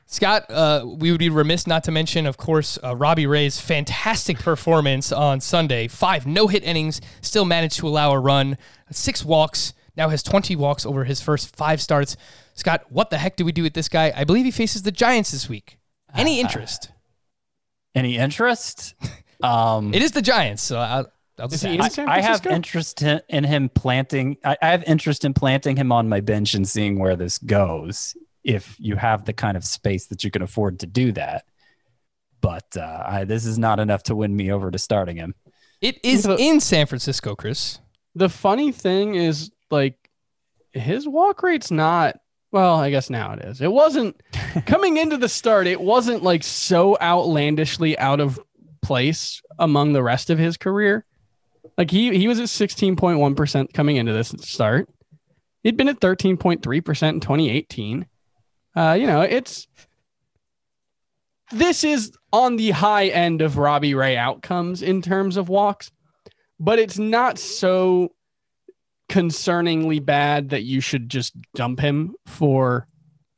Scott, 0.08 0.50
uh, 0.50 0.84
we 0.84 1.12
would 1.12 1.20
be 1.20 1.30
remiss 1.30 1.68
not 1.68 1.84
to 1.84 1.92
mention, 1.92 2.26
of 2.26 2.38
course, 2.38 2.80
uh, 2.84 2.96
Robbie 2.96 3.28
Ray's 3.28 3.62
fantastic 3.62 4.40
performance 4.40 5.12
on 5.12 5.40
Sunday. 5.40 5.88
Five 5.88 6.26
no 6.26 6.48
hit 6.48 6.64
innings, 6.64 7.00
still 7.22 7.46
managed 7.46 7.78
to 7.78 7.88
allow 7.88 8.12
a 8.12 8.20
run, 8.20 8.58
six 8.90 9.24
walks, 9.24 9.76
now 9.96 10.10
has 10.10 10.24
20 10.24 10.56
walks 10.56 10.88
over 10.88 11.04
his 11.04 11.22
first 11.22 11.56
five 11.56 11.80
starts. 11.80 12.18
Scott, 12.56 12.86
what 12.90 13.12
the 13.12 13.20
heck 13.20 13.36
do 13.36 13.46
we 13.46 13.52
do 13.52 13.62
with 13.62 13.76
this 13.76 13.88
guy? 13.88 14.12
I 14.16 14.24
believe 14.24 14.46
he 14.46 14.52
faces 14.52 14.82
the 14.82 14.92
Giants 14.92 15.30
this 15.30 15.48
week. 15.48 15.78
Any 16.16 16.40
interest? 16.40 16.90
Any 17.94 18.18
interest? 18.18 18.96
Um, 19.44 19.94
It 19.94 20.02
is 20.02 20.12
the 20.12 20.22
Giants, 20.22 20.64
so 20.64 20.78
I'll, 20.80 21.12
I'll 21.40 21.48
just 21.48 21.64
Is 21.64 21.72
he 21.72 21.78
ask. 21.80 21.92
in 21.98 22.06
San 22.06 22.10
I 22.10 22.22
have 22.22 22.46
interest 22.46 23.02
in, 23.02 23.22
in 23.30 23.44
him 23.44 23.70
planting. 23.70 24.38
I, 24.44 24.58
I 24.62 24.68
have 24.68 24.84
interest 24.84 25.24
in 25.26 25.34
planting 25.34 25.78
him 25.78 25.92
on 25.92 26.10
my 26.10 26.20
bench 26.22 26.54
and 26.54 26.68
seeing 26.68 27.00
where 27.00 27.16
this 27.16 27.38
goes. 27.38 28.16
If 28.44 28.76
you 28.80 28.96
have 28.96 29.26
the 29.26 29.34
kind 29.34 29.56
of 29.58 29.64
space 29.66 30.08
that 30.08 30.24
you 30.24 30.32
can 30.32 30.42
afford 30.42 30.80
to 30.80 30.88
do 30.88 31.12
that, 31.14 31.46
but 32.42 32.76
uh, 32.78 33.04
I, 33.06 33.24
this 33.26 33.46
is 33.46 33.60
not 33.60 33.80
enough 33.80 34.04
to 34.04 34.16
win 34.16 34.36
me 34.36 34.52
over 34.52 34.72
to 34.72 34.78
starting 34.80 35.18
him. 35.18 35.36
It 35.82 36.00
is 36.04 36.24
The- 36.24 36.38
in 36.38 36.60
San 36.60 36.86
Francisco, 36.88 37.36
Chris. 37.36 37.80
The 38.16 38.30
funny 38.30 38.72
thing 38.72 39.16
is, 39.16 39.52
like, 39.70 40.10
his 40.74 41.08
walk 41.08 41.44
rate's 41.44 41.72
not. 41.72 42.20
Well, 42.52 42.76
I 42.76 42.90
guess 42.90 43.10
now 43.10 43.34
it 43.34 43.40
is. 43.46 43.62
It 43.62 43.72
wasn't 43.72 44.20
coming 44.66 44.98
into 44.98 45.18
the 45.18 45.30
start. 45.30 45.68
It 45.68 45.80
wasn't 45.80 46.24
like 46.24 46.44
so 46.44 46.98
outlandishly 47.00 47.98
out 48.00 48.20
of 48.20 48.40
place 48.82 49.42
among 49.58 49.94
the 49.94 50.04
rest 50.04 50.30
of 50.30 50.38
his 50.38 50.58
career. 50.58 51.06
Like 51.78 51.92
he 51.92 52.18
he 52.18 52.28
was 52.28 52.40
at 52.40 52.50
sixteen 52.50 52.96
point 52.96 53.20
one 53.20 53.36
percent 53.36 53.74
coming 53.74 53.98
into 53.98 54.14
this 54.14 54.34
start. 54.40 54.90
He'd 55.64 55.78
been 55.78 55.90
at 55.90 56.02
thirteen 56.02 56.38
point 56.38 56.64
three 56.64 56.82
percent 56.82 57.16
in 57.16 57.22
twenty 57.22 57.50
eighteen. 57.50 58.08
Uh, 58.76 58.98
you 59.00 59.08
know, 59.08 59.22
it's 59.22 59.68
this 61.52 61.84
is 61.84 62.12
on 62.32 62.58
the 62.58 62.72
high 62.72 63.08
end 63.08 63.42
of 63.42 63.58
Robbie 63.58 63.96
Ray 63.96 64.16
outcomes 64.16 64.82
in 64.82 65.02
terms 65.02 65.38
of 65.38 65.50
walks, 65.50 65.92
but 66.60 66.80
it's 66.80 67.00
not 67.00 67.40
so 67.40 68.10
concerningly 69.10 70.04
bad 70.04 70.50
that 70.50 70.64
you 70.64 70.82
should 70.82 71.10
just 71.10 71.34
dump 71.56 71.80
him 71.80 72.16
for 72.26 72.88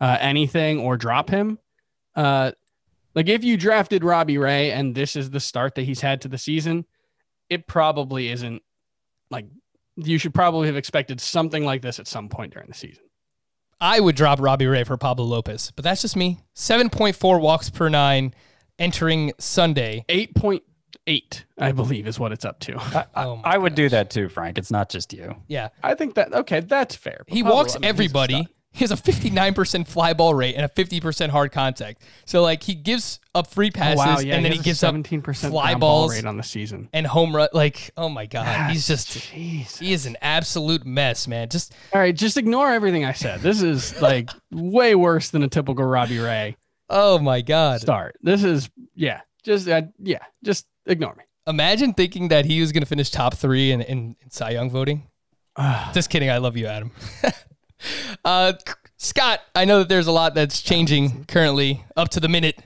uh, 0.02 0.18
anything 0.20 0.80
or 0.80 0.98
drop 0.98 1.30
him. 1.30 1.58
Uh, 2.16 2.52
like 3.16 3.28
if 3.30 3.44
you 3.44 3.58
drafted 3.58 4.04
Robbie 4.04 4.38
Ray 4.38 4.72
and 4.72 4.96
this 4.96 5.16
is 5.16 5.30
the 5.30 5.40
start 5.40 5.76
that 5.76 5.84
he's 5.84 6.02
had 6.02 6.22
to 6.22 6.28
the 6.28 6.38
season, 6.38 6.86
it 7.50 7.68
probably 7.68 8.30
isn't 8.30 8.62
like 9.30 9.46
you 9.98 10.18
should 10.18 10.34
probably 10.34 10.68
have 10.68 10.78
expected 10.78 11.20
something 11.20 11.66
like 11.66 11.82
this 11.82 12.00
at 12.00 12.08
some 12.08 12.30
point 12.30 12.54
during 12.54 12.68
the 12.68 12.74
season. 12.74 13.04
I 13.80 14.00
would 14.00 14.16
drop 14.16 14.40
Robbie 14.40 14.68
Ray 14.68 14.84
for 14.84 14.96
Pablo 14.96 15.26
Lopez, 15.26 15.72
but 15.76 15.84
that's 15.84 16.02
just 16.02 16.16
me. 16.16 16.40
7.4 16.56 17.42
walks 17.42 17.70
per 17.70 17.90
nine 17.90 18.34
entering 18.78 19.34
Sunday. 19.40 20.06
8.8, 20.08 21.44
I 21.58 21.72
believe, 21.72 22.08
is 22.08 22.20
what 22.20 22.32
it's 22.32 22.46
up 22.46 22.60
to. 22.62 22.78
I, 22.78 23.06
I- 23.16 23.26
Oh 23.26 23.42
I 23.44 23.58
would 23.58 23.76
do 23.76 23.90
that 23.90 24.10
too, 24.12 24.30
Frank. 24.30 24.58
It's 24.58 24.72
not 24.72 24.90
just 24.90 25.14
you. 25.14 25.36
Yeah. 25.48 25.70
I 25.84 25.96
think 25.96 26.14
that, 26.16 26.32
okay, 26.34 26.60
that's 26.60 26.96
fair. 26.96 27.24
He 27.28 27.42
Pablo, 27.42 27.56
walks 27.58 27.76
I 27.76 27.80
mean, 27.80 27.90
everybody, 27.90 28.34
stud. 28.36 28.48
He 28.72 28.80
has 28.80 28.92
a 28.92 28.96
59% 28.96 29.88
fly 29.88 30.14
ball 30.14 30.34
rate 30.34 30.56
and 30.56 30.66
a 30.66 30.70
50% 30.70 31.30
hard 31.30 31.52
contact. 31.52 32.04
So 32.26 32.42
like 32.42 32.64
he 32.64 32.74
gives 32.74 33.20
up 33.36 33.48
free 33.48 33.68
Oh, 33.68 33.78
passes 33.78 33.98
wow, 33.98 34.20
yeah, 34.20 34.36
and 34.36 34.46
then 34.46 34.52
he, 34.54 34.60
a 34.60 34.62
gives 34.62 34.84
up 34.84 34.96
17% 34.96 35.50
fly 35.50 35.68
ground 35.72 35.80
ball 35.82 36.02
balls 36.02 36.16
rate 36.16 36.26
on 36.26 36.38
the 36.38 36.44
season. 36.44 36.90
and 36.94 37.06
home 37.06 37.36
run. 37.36 37.50
Like 37.54 37.92
oh 37.98 38.10
my 38.10 38.26
god, 38.26 38.72
he's 38.72 38.88
just 38.88 39.10
Jeez. 39.10 39.78
he 39.80 39.94
is 39.94 40.06
an 40.06 40.18
absolute 40.22 40.86
mess, 40.86 41.28
man. 41.28 41.50
Just 41.50 41.74
All 41.94 42.00
right, 42.02 42.16
just 42.16 42.38
ignore 42.38 42.72
everything 42.72 43.06
I 43.06 43.14
said. 43.14 43.42
This 43.42 43.62
is 43.62 44.00
like 44.02 44.30
way 44.52 44.96
worse 44.96 45.30
than 45.30 45.44
a 45.44 45.48
typical 45.48 45.86
Robbie 45.86 46.20
Ray 46.20 46.56
oh 46.92 47.18
my 47.18 47.42
god. 47.42 47.82
start. 47.82 48.18
This 48.22 48.44
is 48.44 48.70
yeah, 48.94 49.22
just 49.44 49.68
uh, 49.68 49.84
yeah, 49.98 50.20
just 50.44 50.68
ignore 50.86 51.16
me. 51.16 51.24
Imagine 51.48 51.94
thinking 51.94 52.28
that 52.28 52.46
he 52.46 52.62
was 52.62 52.72
going 52.72 52.84
to 52.84 52.88
finish 52.88 53.10
top 53.10 53.34
three 53.34 53.72
in, 53.72 53.82
in, 53.82 54.16
in 54.22 54.30
Cy 54.30 54.52
Young 54.52 54.70
voting. 54.70 55.08
Just 55.94 56.12
kidding. 56.12 56.30
I 56.30 56.38
love 56.38 56.56
you, 56.56 56.68
Adam. 56.68 56.92
uh, 58.26 58.54
Scott, 58.98 59.40
I 59.56 59.66
know 59.66 59.80
that 59.80 59.90
there's 59.90 60.08
a 60.08 60.12
lot 60.12 60.36
that's 60.36 60.62
changing 60.62 61.26
currently 61.26 61.84
up 61.96 62.10
to 62.10 62.20
the 62.20 62.30
minute 62.30 62.62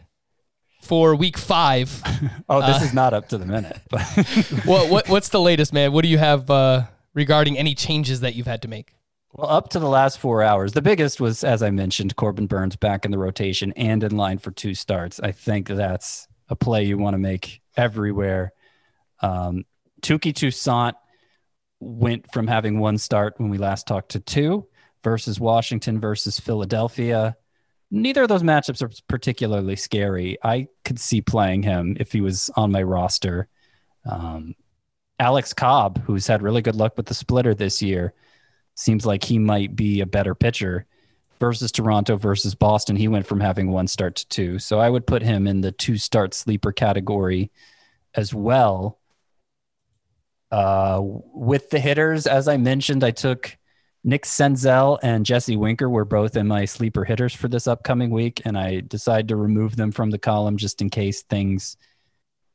for 0.82 1.16
week 1.16 1.38
five. 1.38 2.02
Oh, 2.48 2.62
this 2.62 2.84
is 2.84 2.94
not 2.94 3.14
up 3.14 3.30
to 3.30 3.40
the 3.40 3.46
minute. 3.46 3.80
What 4.66 5.10
What's 5.10 5.30
the 5.30 5.42
latest, 5.42 5.74
man? 5.74 5.92
What 5.94 6.04
do 6.04 6.10
you 6.10 6.20
have 6.20 6.50
uh, 6.50 6.84
regarding 7.16 7.58
any 7.58 7.74
changes 7.74 8.20
that 8.20 8.36
you've 8.36 8.46
had 8.46 8.62
to 8.62 8.68
make? 8.68 8.96
well, 9.36 9.50
up 9.50 9.70
to 9.70 9.80
the 9.80 9.90
last 9.90 10.18
four 10.20 10.42
hours, 10.42 10.72
the 10.72 10.82
biggest 10.82 11.20
was, 11.20 11.44
as 11.44 11.62
I 11.62 11.70
mentioned, 11.70 12.16
Corbin 12.16 12.48
Burnes 12.48 12.78
back 12.78 13.04
in 13.04 13.12
the 13.12 13.18
rotation 13.18 13.74
and 13.74 14.02
in 14.02 14.16
line 14.16 14.38
for 14.38 14.52
two 14.52 14.74
starts. 14.74 15.20
I 15.20 15.34
think 15.34 15.68
that's 15.68 16.28
a 16.48 16.56
play 16.56 16.86
you 16.86 16.98
want 16.98 17.16
to 17.16 17.18
make 17.18 17.62
everywhere. 17.76 18.54
Um, 19.22 19.66
Touki 20.02 20.34
Toussaint 20.34 20.96
went 21.82 22.32
from 22.32 22.48
having 22.48 22.80
one 22.80 22.98
start 22.98 23.34
when 23.38 23.50
we 23.50 23.58
last 23.58 23.88
talked 23.88 24.12
to 24.12 24.22
two 24.22 24.68
versus 25.06 25.40
Washington 25.40 26.00
versus 26.00 26.40
Philadelphia. 26.40 27.38
Neither 27.92 28.24
of 28.24 28.28
those 28.28 28.42
matchups 28.42 28.82
are 28.82 28.90
particularly 29.08 29.76
scary. 29.76 30.38
I 30.44 30.68
could 30.84 31.00
see 31.00 31.22
playing 31.22 31.62
him 31.62 31.96
if 32.00 32.12
he 32.12 32.22
was 32.22 32.50
on 32.56 32.72
my 32.72 32.82
roster. 32.82 33.48
Um, 34.04 34.56
Alex 35.20 35.54
Cobb, 35.54 36.04
who's 36.06 36.26
had 36.26 36.42
really 36.42 36.64
good 36.64 36.76
luck 36.76 36.98
with 36.98 37.06
the 37.06 37.14
splitter 37.14 37.54
this 37.54 37.84
year, 37.84 38.16
seems 38.74 39.06
like 39.06 39.24
he 39.24 39.38
might 39.38 39.76
be 39.76 40.02
a 40.02 40.08
better 40.08 40.34
pitcher 40.34 40.88
versus 41.40 41.72
Toronto 41.72 42.18
versus 42.18 42.56
Boston. 42.56 42.96
He 42.96 43.08
went 43.08 43.28
from 43.28 43.40
having 43.40 43.70
one 43.70 43.88
start 43.88 44.16
to 44.16 44.28
two. 44.28 44.58
So 44.58 44.80
I 44.80 44.90
would 44.90 45.06
put 45.06 45.22
him 45.22 45.46
in 45.46 45.62
the 45.62 45.72
two 45.72 46.00
start 46.00 46.34
sleeper 46.34 46.72
category 46.72 47.52
as 48.16 48.34
well. 48.34 48.98
Uh, 50.50 51.00
with 51.04 51.70
the 51.70 51.80
hitters, 51.80 52.26
as 52.26 52.48
I 52.48 52.58
mentioned, 52.58 53.04
I 53.04 53.12
took 53.12 53.56
Nick 54.08 54.24
Senzel 54.24 55.00
and 55.02 55.26
Jesse 55.26 55.58
Winker 55.58 55.90
were 55.90 56.06
both 56.06 56.38
in 56.38 56.48
my 56.48 56.66
sleeper 56.66 57.04
hitters 57.06 57.34
for 57.34 57.48
this 57.48 57.66
upcoming 57.66 58.12
week, 58.12 58.40
and 58.46 58.56
I 58.56 58.82
decided 58.82 59.30
to 59.30 59.36
remove 59.36 59.76
them 59.76 59.92
from 59.92 60.12
the 60.12 60.20
column 60.20 60.58
just 60.58 60.80
in 60.80 60.92
case 60.92 61.24
things, 61.24 61.76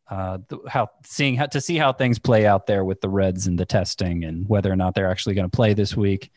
uh, 0.08 0.38
how 0.68 0.90
seeing 1.04 1.34
how 1.34 1.46
to 1.46 1.60
see 1.60 1.76
how 1.76 1.92
things 1.92 2.20
play 2.20 2.46
out 2.46 2.68
there 2.68 2.84
with 2.84 3.00
the 3.00 3.08
Reds 3.08 3.48
and 3.48 3.58
the 3.58 3.66
testing 3.66 4.22
and 4.22 4.48
whether 4.48 4.70
or 4.70 4.76
not 4.76 4.94
they're 4.94 5.10
actually 5.10 5.34
going 5.34 5.50
to 5.50 5.56
play 5.56 5.74
this 5.74 5.96
week. 5.96 6.30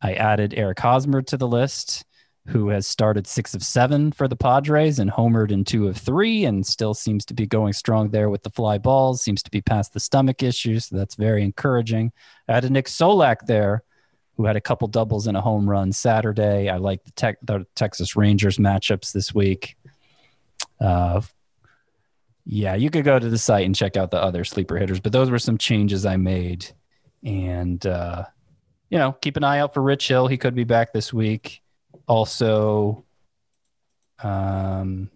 I 0.00 0.14
added 0.14 0.54
Eric 0.56 0.78
Hosmer 0.78 1.22
to 1.22 1.36
the 1.36 1.48
list, 1.48 2.04
who 2.46 2.68
has 2.68 2.86
started 2.86 3.26
six 3.26 3.54
of 3.54 3.64
seven 3.64 4.12
for 4.12 4.28
the 4.28 4.36
Padres 4.36 5.00
and 5.00 5.10
homered 5.10 5.50
in 5.50 5.64
two 5.64 5.88
of 5.88 5.96
three, 5.96 6.44
and 6.44 6.64
still 6.64 6.94
seems 6.94 7.24
to 7.24 7.34
be 7.34 7.48
going 7.48 7.72
strong 7.72 8.10
there 8.10 8.30
with 8.30 8.44
the 8.44 8.50
fly 8.50 8.78
balls. 8.78 9.20
Seems 9.20 9.42
to 9.42 9.50
be 9.50 9.60
past 9.60 9.94
the 9.94 10.00
stomach 10.00 10.44
issues, 10.44 10.84
so 10.84 10.96
that's 10.96 11.16
very 11.16 11.42
encouraging. 11.42 12.12
I 12.46 12.52
added 12.52 12.70
Nick 12.70 12.86
Solak 12.86 13.46
there, 13.46 13.82
who 14.36 14.46
had 14.46 14.56
a 14.56 14.60
couple 14.60 14.88
doubles 14.88 15.26
and 15.26 15.36
a 15.36 15.40
home 15.40 15.68
run 15.68 15.92
Saturday. 15.92 16.68
I 16.68 16.78
like 16.78 17.04
the, 17.04 17.12
tech, 17.12 17.38
the 17.42 17.66
Texas 17.74 18.16
Rangers 18.16 18.58
matchups 18.58 19.12
this 19.12 19.34
week. 19.34 19.76
Uh, 20.80 21.20
yeah, 22.44 22.74
you 22.74 22.90
could 22.90 23.04
go 23.04 23.18
to 23.18 23.28
the 23.28 23.38
site 23.38 23.66
and 23.66 23.74
check 23.74 23.96
out 23.96 24.10
the 24.10 24.22
other 24.22 24.44
sleeper 24.44 24.76
hitters, 24.76 25.00
but 25.00 25.12
those 25.12 25.30
were 25.30 25.38
some 25.38 25.58
changes 25.58 26.04
I 26.06 26.16
made. 26.16 26.66
And, 27.24 27.84
uh, 27.86 28.24
you 28.90 28.98
know, 28.98 29.12
keep 29.12 29.36
an 29.36 29.44
eye 29.44 29.60
out 29.60 29.74
for 29.74 29.82
Rich 29.82 30.08
Hill. 30.08 30.26
He 30.26 30.36
could 30.36 30.54
be 30.54 30.64
back 30.64 30.92
this 30.92 31.12
week. 31.12 31.62
Also, 32.08 33.04
um, 34.22 35.10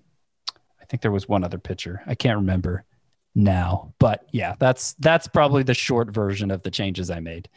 I 0.80 0.84
think 0.88 1.02
there 1.02 1.10
was 1.10 1.28
one 1.28 1.42
other 1.42 1.58
pitcher. 1.58 2.02
I 2.06 2.14
can't 2.14 2.38
remember 2.38 2.84
now, 3.34 3.92
but 3.98 4.24
yeah, 4.32 4.54
that's 4.58 4.94
that's 4.94 5.26
probably 5.26 5.62
the 5.62 5.74
short 5.74 6.10
version 6.10 6.50
of 6.50 6.62
the 6.62 6.70
changes 6.70 7.10
I 7.10 7.20
made. 7.20 7.48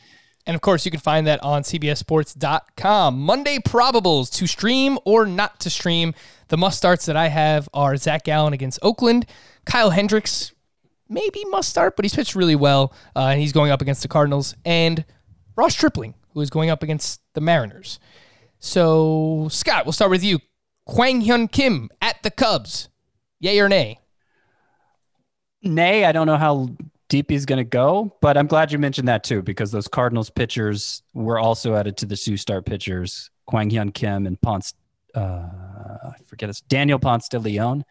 And 0.45 0.55
of 0.55 0.61
course, 0.61 0.85
you 0.85 0.91
can 0.91 0.99
find 0.99 1.27
that 1.27 1.43
on 1.43 1.63
CBSSports.com. 1.63 3.19
Monday 3.19 3.57
probables 3.59 4.31
to 4.33 4.47
stream 4.47 4.97
or 5.05 5.25
not 5.25 5.59
to 5.59 5.69
stream. 5.69 6.13
The 6.47 6.57
must 6.57 6.77
starts 6.77 7.05
that 7.05 7.15
I 7.15 7.27
have 7.27 7.69
are 7.73 7.95
Zac 7.97 8.23
Gallen 8.23 8.53
against 8.53 8.79
Oakland, 8.81 9.25
Kyle 9.65 9.91
Hendricks, 9.91 10.51
maybe 11.07 11.43
must 11.45 11.69
start, 11.69 11.95
but 11.95 12.05
he's 12.05 12.15
pitched 12.15 12.35
really 12.35 12.55
well, 12.55 12.93
uh, 13.15 13.27
and 13.27 13.41
he's 13.41 13.51
going 13.51 13.71
up 13.71 13.81
against 13.81 14.01
the 14.01 14.07
Cardinals, 14.07 14.55
and 14.65 15.05
Ross 15.55 15.73
Stripling, 15.73 16.15
who 16.33 16.41
is 16.41 16.49
going 16.49 16.69
up 16.69 16.83
against 16.83 17.21
the 17.33 17.41
Mariners. 17.41 17.99
So, 18.59 19.47
Scott, 19.51 19.85
we'll 19.85 19.93
start 19.93 20.11
with 20.11 20.23
you. 20.23 20.39
Kwang 20.85 21.21
Hyun 21.21 21.51
Kim 21.51 21.89
at 22.01 22.21
the 22.23 22.31
Cubs. 22.31 22.89
Yay 23.39 23.59
or 23.59 23.69
nay? 23.69 23.99
Nay, 25.61 26.05
I 26.05 26.11
don't 26.11 26.27
know 26.27 26.37
how 26.37 26.69
deep 27.09 27.29
he's 27.29 27.45
going 27.45 27.57
to 27.57 27.63
go, 27.63 28.15
but 28.21 28.37
I'm 28.37 28.47
glad 28.47 28.71
you 28.71 28.77
mentioned 28.77 29.07
that 29.07 29.23
too, 29.23 29.41
because 29.41 29.71
those 29.71 29.87
Cardinals 29.87 30.29
pitchers 30.29 31.03
were 31.13 31.37
also 31.39 31.75
added 31.75 31.97
to 31.97 32.05
the 32.05 32.15
two 32.15 32.37
star 32.37 32.61
pitchers, 32.61 33.29
Kwang 33.45 33.69
Hyun 33.69 33.93
Kim 33.93 34.25
and 34.25 34.39
Ponce, 34.39 34.73
uh, 35.15 35.19
I 35.19 36.15
forget 36.25 36.49
it's 36.49 36.61
Daniel 36.61 36.99
Ponce 36.99 37.27
de 37.27 37.39
Leon. 37.39 37.83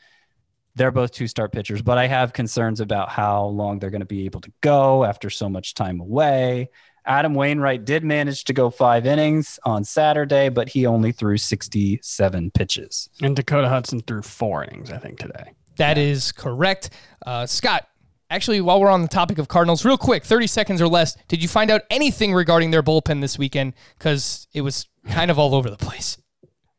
They're 0.76 0.92
both 0.92 1.10
two 1.10 1.26
star 1.26 1.48
pitchers, 1.48 1.82
but 1.82 1.98
I 1.98 2.06
have 2.06 2.32
concerns 2.32 2.80
about 2.80 3.08
how 3.08 3.46
long 3.46 3.80
they're 3.80 3.90
going 3.90 4.00
to 4.00 4.06
be 4.06 4.26
able 4.26 4.40
to 4.42 4.52
go 4.60 5.04
after 5.04 5.28
so 5.28 5.48
much 5.48 5.74
time 5.74 6.00
away. 6.00 6.70
Adam 7.04 7.34
Wainwright 7.34 7.84
did 7.84 8.04
manage 8.04 8.44
to 8.44 8.52
go 8.52 8.70
five 8.70 9.06
innings 9.06 9.58
on 9.64 9.82
Saturday, 9.82 10.50
but 10.50 10.68
he 10.68 10.86
only 10.86 11.10
threw 11.10 11.38
67 11.38 12.50
pitches. 12.52 13.08
And 13.22 13.34
Dakota 13.34 13.68
Hudson 13.68 14.00
threw 14.00 14.22
four 14.22 14.62
innings, 14.64 14.92
I 14.92 14.98
think, 14.98 15.18
today. 15.18 15.54
That 15.76 15.96
is 15.96 16.32
correct. 16.32 16.90
Uh, 17.24 17.46
Scott, 17.46 17.88
actually, 18.30 18.60
while 18.60 18.80
we're 18.80 18.90
on 18.90 19.02
the 19.02 19.08
topic 19.08 19.38
of 19.38 19.48
Cardinals, 19.48 19.84
real 19.84 19.98
quick, 19.98 20.24
30 20.24 20.46
seconds 20.46 20.82
or 20.82 20.88
less, 20.88 21.16
did 21.28 21.42
you 21.42 21.48
find 21.48 21.70
out 21.70 21.82
anything 21.90 22.34
regarding 22.34 22.70
their 22.70 22.82
bullpen 22.82 23.20
this 23.20 23.38
weekend? 23.38 23.74
Because 23.98 24.46
it 24.52 24.62
was 24.62 24.86
kind 25.08 25.30
of 25.30 25.38
all 25.38 25.54
over 25.54 25.70
the 25.70 25.76
place. 25.76 26.18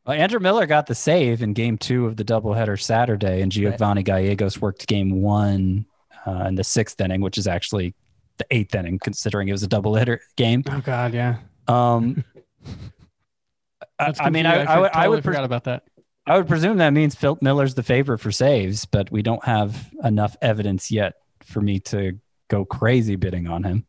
Well, 0.05 0.17
Andrew 0.17 0.39
Miller 0.39 0.65
got 0.65 0.87
the 0.87 0.95
save 0.95 1.41
in 1.41 1.53
game 1.53 1.77
two 1.77 2.05
of 2.05 2.15
the 2.15 2.23
doubleheader 2.23 2.81
Saturday, 2.81 3.41
and 3.41 3.51
Giovanny 3.51 4.03
Gallegos 4.03 4.59
worked 4.59 4.87
game 4.87 5.21
one 5.21 5.85
uh, 6.25 6.45
in 6.47 6.55
the 6.55 6.63
sixth 6.63 6.99
inning, 6.99 7.21
which 7.21 7.37
is 7.37 7.47
actually 7.47 7.93
the 8.37 8.45
eighth 8.51 8.73
inning, 8.73 8.97
considering 8.99 9.49
it 9.49 9.51
was 9.51 9.63
a 9.63 9.67
doubleheader 9.67 10.19
game. 10.35 10.63
Oh 10.69 10.81
God, 10.83 11.13
yeah. 11.13 11.37
Um, 11.67 12.23
I, 13.99 14.13
I 14.19 14.29
mean, 14.29 14.45
I, 14.45 14.63
confusing. 14.63 14.67
I, 14.69 14.79
would, 14.79 14.87
totally 14.87 15.05
I 15.05 15.07
would, 15.09 15.23
forgot 15.23 15.37
pres- 15.39 15.45
about 15.45 15.63
that. 15.65 15.83
I 16.25 16.37
would 16.37 16.47
presume 16.47 16.77
that 16.77 16.91
means 16.91 17.15
Phil 17.15 17.37
Miller's 17.41 17.75
the 17.75 17.83
favorite 17.83 18.19
for 18.19 18.31
saves, 18.31 18.85
but 18.85 19.11
we 19.11 19.21
don't 19.21 19.43
have 19.45 19.91
enough 20.03 20.37
evidence 20.41 20.89
yet 20.89 21.15
for 21.49 21.61
me 21.61 21.79
to 21.81 22.17
go 22.47 22.63
crazy 22.65 23.15
bidding 23.15 23.47
on 23.47 23.63
him. 23.63 23.85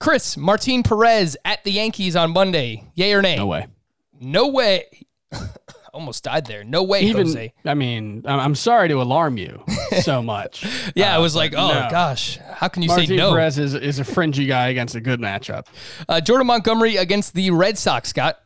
Chris, 0.00 0.36
Martin 0.36 0.82
Perez 0.82 1.36
at 1.44 1.64
the 1.64 1.72
Yankees 1.72 2.14
on 2.16 2.30
Monday. 2.32 2.84
Yay 2.94 3.12
or 3.14 3.22
nay? 3.22 3.36
No 3.36 3.46
way. 3.46 3.66
No 4.20 4.48
way. 4.48 4.84
Almost 5.92 6.24
died 6.24 6.46
there. 6.46 6.62
No 6.62 6.84
way, 6.84 7.00
Even 7.00 7.26
Jose. 7.26 7.52
I 7.64 7.74
mean, 7.74 8.22
I'm 8.26 8.38
I'm 8.38 8.54
sorry 8.54 8.88
to 8.88 9.00
alarm 9.02 9.36
you 9.38 9.64
so 10.02 10.22
much. 10.36 10.64
Yeah, 10.94 11.14
I 11.14 11.16
Uh, 11.16 11.22
was 11.22 11.34
like, 11.34 11.54
oh 11.54 11.68
no. 11.68 11.88
gosh, 11.90 12.38
how 12.52 12.68
can 12.68 12.82
you 12.82 12.88
Martin 12.88 13.06
say 13.08 13.16
no? 13.16 13.30
Perez 13.32 13.58
is, 13.58 13.74
is 13.74 13.98
a 13.98 14.04
fringy 14.04 14.46
guy 14.46 14.68
against 14.68 14.94
a 14.94 15.00
good 15.00 15.18
matchup. 15.18 15.66
Uh, 16.08 16.20
Jordan 16.20 16.46
Montgomery 16.46 16.96
against 16.96 17.34
the 17.34 17.50
Red 17.50 17.76
Sox, 17.78 18.10
Scott. 18.10 18.38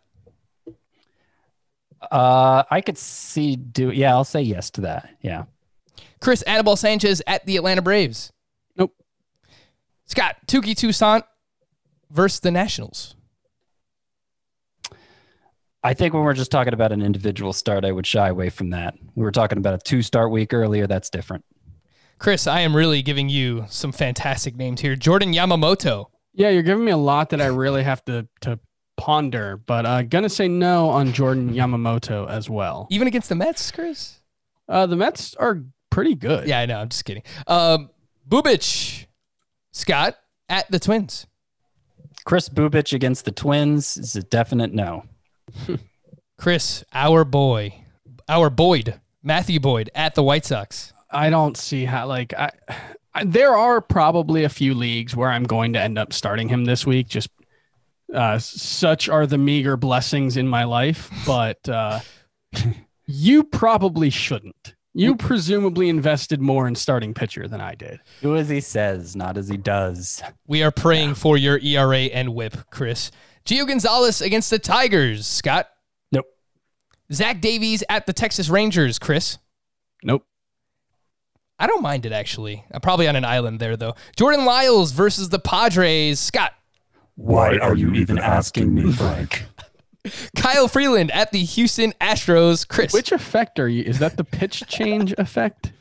Uh, 2.11 2.63
I 2.71 2.81
could 2.81 2.97
see 2.99 3.57
do 3.57 3.91
yeah, 3.91 4.13
I'll 4.13 4.25
say 4.25 4.41
yes 4.43 4.71
to 4.71 4.83
that. 4.83 5.11
Yeah. 5.21 5.45
Chris 6.23 6.43
Anibal 6.43 6.77
Sanchez 6.77 7.21
at 7.27 7.45
the 7.47 7.57
Atlanta 7.57 7.83
Braves. 7.83 8.33
Nope. 8.77 8.95
Scott, 10.07 10.37
Touki 10.47 10.77
Toussaint 10.77 11.25
versus 12.11 12.39
the 12.39 12.53
Nationals. 12.53 13.17
I 15.83 15.95
think 15.95 16.15
when 16.15 16.23
we're 16.23 16.35
just 16.35 16.53
talking 16.53 16.75
about 16.75 16.93
an 16.93 17.03
individual 17.03 17.53
start, 17.53 17.85
I 17.85 17.91
would 17.91 18.07
shy 18.07 18.29
away 18.29 18.51
from 18.51 18.71
that. 18.71 18.95
We 19.17 19.25
were 19.25 19.33
talking 19.33 19.59
about 19.59 19.75
a 19.75 19.79
two 19.79 20.01
start 20.01 20.31
week 20.31 20.55
earlier. 20.55 20.87
That's 20.87 21.11
different. 21.11 21.45
Chris, 22.19 22.47
I 22.47 22.61
am 22.61 22.77
really 22.77 23.03
giving 23.03 23.29
you 23.29 23.67
some 23.69 23.91
fantastic 23.91 24.55
names 24.55 24.81
here. 24.81 24.95
Jordan 24.95 25.33
Yamamoto. 25.33 26.07
Yeah, 26.35 26.51
you're 26.51 26.63
giving 26.63 26.85
me 26.85 26.93
a 26.93 26.97
lot 26.97 27.31
that 27.31 27.41
I 27.41 27.47
really 27.47 27.83
have 27.83 28.05
to 28.05 28.29
to 28.43 28.61
ponder, 28.97 29.57
but 29.57 29.85
uh, 29.85 30.03
gonna 30.03 30.29
say 30.29 30.47
no 30.47 30.89
on 30.89 31.13
Jordan 31.13 31.53
Yamamoto 31.53 32.31
as 32.31 32.49
well. 32.49 32.87
Even 32.91 33.09
against 33.09 33.29
the 33.29 33.35
Mets, 33.35 33.73
Chris? 33.73 34.21
Uh, 34.69 34.87
the 34.87 34.95
Mets 34.95 35.35
are 35.35 35.65
pretty 35.93 36.15
good. 36.15 36.49
Yeah, 36.49 36.59
I 36.59 36.67
know. 36.67 36.81
I'm 36.81 36.89
just 36.89 37.05
kidding. 37.05 37.23
Um, 37.47 37.91
Bubic, 38.29 39.07
Scott 39.71 40.17
at 40.49 40.69
the 40.71 40.81
Twins. 40.81 41.27
Kris 42.25 42.49
Bubic 42.49 42.93
against 42.93 43.25
the 43.25 43.31
Twins 43.31 43.97
is 43.97 44.17
a 44.17 44.23
definite 44.23 44.73
no. 44.73 45.05
Chris, 46.39 46.83
our 46.93 47.25
boy, 47.25 47.85
our 48.29 48.49
Boyd, 48.49 49.01
Matthew 49.23 49.61
Boyd 49.61 49.91
at 49.95 50.15
the 50.15 50.23
White 50.23 50.47
Sox. 50.47 50.93
I 51.11 51.31
don't 51.31 51.57
see 51.57 51.85
how 51.85 52.07
like 52.07 52.33
I, 52.35 52.51
I 53.15 53.25
there 53.25 53.55
are 53.55 53.81
probably 53.83 54.45
a 54.45 54.49
few 54.49 54.73
leagues 54.75 55.15
where 55.15 55.31
I'm 55.31 55.45
going 55.45 55.75
to 55.75 55.81
end 55.81 55.99
up 55.99 56.13
starting 56.13 56.49
him 56.49 56.65
this 56.65 56.87
week. 56.87 57.09
Just 57.09 57.29
uh, 58.15 58.39
such 58.39 59.09
are 59.11 59.27
the 59.27 59.39
meager 59.39 59.77
blessings 59.77 60.39
in 60.39 60.49
my 60.49 60.65
life, 60.65 61.11
but 61.27 61.69
uh, 61.69 62.01
you 63.07 63.45
probably 63.45 64.09
shouldn't. 64.09 64.75
You 64.95 65.17
presumably 65.17 65.89
invested 65.89 66.41
more 66.43 66.69
in 66.69 66.75
starting 66.75 67.15
pitcher 67.15 67.49
than 67.49 67.61
I 67.63 67.75
did. 67.75 68.01
Do 68.21 68.37
as 68.37 68.51
he 68.51 68.61
says, 68.61 69.17
not 69.17 69.39
as 69.39 69.49
he 69.49 69.57
does. 69.57 70.23
We 70.47 70.63
are 70.63 70.71
praying 70.71 71.15
for 71.15 71.39
your 71.39 71.59
ERA 71.59 71.97
and 71.97 72.35
whip, 72.35 72.57
Chris. 72.71 73.11
Gio 73.47 73.67
Gonzalez 73.67 74.21
against 74.21 74.51
the 74.51 74.59
Tigers, 74.59 75.27
Scott. 75.27 75.69
Nope. 76.13 76.27
Zach 77.11 77.41
Davies 77.41 77.83
at 77.89 78.05
the 78.05 78.13
Texas 78.13 78.51
Rangers, 78.51 78.99
Chris. 78.99 79.39
Nope. 80.05 80.27
I 81.59 81.67
don't 81.67 81.83
mind 81.83 82.05
it 82.05 82.13
actually. 82.13 82.65
I'm 82.71 82.81
probably 82.81 83.09
on 83.09 83.17
an 83.17 83.25
island 83.25 83.61
there 83.61 83.77
though. 83.77 83.95
Jordan 84.17 84.45
Lyles 84.45 84.93
versus 84.93 85.31
the 85.31 85.39
Padres, 85.39 86.21
Scott. 86.21 86.53
Why 87.15 87.57
are 87.59 87.77
you 87.77 87.95
even 87.95 88.19
asking 88.19 88.75
me, 88.75 88.93
Frank? 88.93 89.45
Kyle 90.37 90.67
Freeland 90.69 91.11
at 91.13 91.31
the 91.33 91.45
Houston 91.45 91.93
Astros, 92.01 92.67
Chris. 92.67 92.93
Which 92.93 93.13
effect 93.13 93.59
are 93.61 93.69
you? 93.69 93.83
Is 93.85 93.99
that 94.01 94.17
the 94.17 94.25
pitch 94.25 94.65
change 94.69 95.13
effect? 95.19 95.73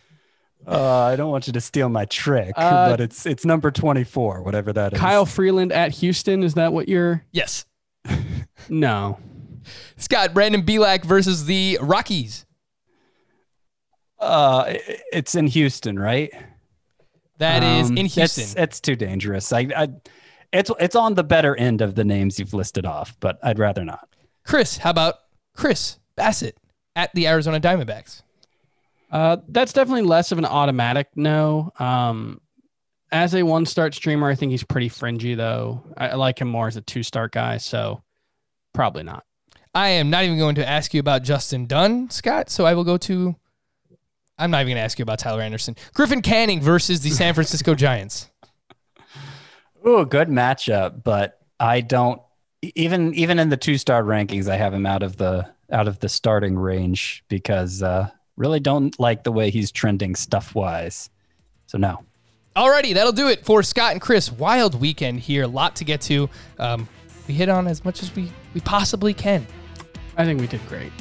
Uh, 0.67 0.99
I 1.05 1.15
don't 1.15 1.32
want 1.32 1.47
you 1.47 1.53
to 1.53 1.61
steal 1.61 1.89
my 1.89 2.05
trick, 2.05 2.53
Uh, 2.55 2.89
but 2.91 3.01
it's 3.01 3.26
it's 3.26 3.45
number 3.45 3.72
24, 3.72 4.43
whatever 4.43 4.72
that 4.74 4.93
is. 4.93 4.99
Kyle 4.99 5.26
Freeland 5.26 5.72
at 5.72 5.91
Houston. 5.93 6.43
Is 6.43 6.53
that 6.53 6.72
what 6.72 6.88
you're? 6.88 7.24
yes. 7.32 7.65
No. 8.69 9.17
Scott 9.97 10.34
Brandon 10.36 10.61
Bielak 10.63 11.03
versus 11.03 11.45
the 11.45 11.80
Rockies. 11.82 12.45
Uh, 14.19 14.65
it's 15.11 15.34
in 15.36 15.47
Houston, 15.47 15.97
right? 15.97 16.32
That 17.39 17.63
is 17.63 17.89
Um, 17.89 17.97
in 17.97 18.05
it's- 18.05 18.36
Houston. 18.36 18.61
It's, 18.63 18.80
too 18.80 18.95
dangerous. 18.95 19.51
I, 19.51 19.67
I, 19.76 19.88
it's 20.52 20.72
it's 20.80 20.95
on 20.95 21.16
the 21.16 21.24
better 21.24 21.56
end 21.56 21.82
of 21.82 21.95
the 21.95 22.04
names 22.04 22.39
you've 22.39 22.54
listed 22.54 22.86
off, 22.86 23.16
but 23.20 23.39
I'd 23.43 23.60
rather 23.60 23.86
not. 23.86 24.08
Chris, 24.45 24.78
how 24.78 24.89
about 24.89 25.16
Chris 25.56 25.99
Bassitt 26.18 26.54
at 26.95 27.14
the 27.14 27.28
Arizona 27.28 27.60
Diamondbacks? 27.60 28.22
Uh, 29.12 29.38
that's 29.49 29.74
definitely 29.74 30.04
less 30.04 30.32
of 30.32 30.38
an 30.38 30.45
automatic 30.45 31.10
no. 31.16 31.72
Um, 31.80 32.39
as 33.12 33.36
a 33.36 33.43
one 33.43 33.66
start 33.66 33.93
streamer, 33.93 34.30
I 34.30 34.36
think 34.36 34.52
he's 34.52 34.64
pretty 34.64 34.89
fringy 34.89 35.36
though. 35.36 35.84
I, 35.97 36.10
I 36.10 36.16
like 36.16 36.39
him 36.39 36.47
more 36.47 36.68
as 36.68 36.78
a 36.78 36.82
two 36.82 37.04
start 37.04 37.32
guy, 37.34 37.58
so 37.58 38.02
probably 38.74 39.04
not. 39.04 39.26
I 39.74 39.89
am 39.89 40.10
not 40.10 40.24
even 40.24 40.38
going 40.38 40.56
to 40.56 40.68
ask 40.68 40.93
you 40.93 40.99
about 40.99 41.24
Justin 41.24 41.66
Dunn, 41.66 42.10
Scott. 42.10 42.49
So 42.49 42.66
I 42.66 42.74
will 42.74 42.84
go 42.84 42.97
to. 42.97 43.36
I'm 44.38 44.52
not 44.52 44.62
even 44.62 44.70
going 44.70 44.78
to 44.78 44.84
ask 44.84 44.97
you 44.97 45.04
about 45.04 45.20
Tyler 45.20 45.41
Anderson. 45.41 45.76
Griffin 45.93 46.22
Canning 46.22 46.62
versus 46.62 47.02
the 47.02 47.10
San 47.10 47.34
Francisco 47.34 47.76
Giants. 47.76 48.30
Ooh, 49.88 50.05
good 50.05 50.27
matchup, 50.27 51.03
but 51.03 51.39
I 51.59 51.82
don't 51.82 52.21
even 52.61 53.13
even 53.15 53.39
in 53.39 53.49
the 53.49 53.57
two 53.57 53.77
star 53.77 54.03
rankings, 54.03 54.47
I 54.47 54.55
have 54.57 54.73
him 54.73 54.86
out 54.86 55.03
of 55.03 55.17
the 55.17 55.47
out 55.71 55.88
of 55.88 55.99
the 55.99 56.09
starting 56.09 56.57
range 56.57 57.23
because 57.27 57.82
uh, 57.82 58.09
really 58.36 58.59
don't 58.59 58.97
like 58.99 59.23
the 59.23 59.32
way 59.32 59.49
he's 59.49 59.71
trending 59.71 60.15
stuff 60.15 60.53
wise. 60.53 61.09
So 61.67 61.77
no. 61.77 62.03
Alrighty, 62.55 62.93
that'll 62.93 63.13
do 63.13 63.29
it 63.29 63.45
for 63.45 63.63
Scott 63.63 63.93
and 63.93 64.01
Chris. 64.01 64.29
Wild 64.29 64.79
weekend 64.79 65.21
here. 65.21 65.43
A 65.43 65.47
lot 65.47 65.77
to 65.77 65.86
get 65.86 66.01
to. 66.01 66.29
Um, 66.59 66.88
we 67.27 67.34
hit 67.34 67.47
on 67.47 67.65
as 67.65 67.86
much 67.86 68.03
as 68.03 68.13
we, 68.13 68.29
we 68.53 68.59
possibly 68.59 69.13
can. 69.13 69.47
I 70.17 70.25
think 70.25 70.41
we 70.41 70.47
did 70.47 70.59
great. 70.67 70.91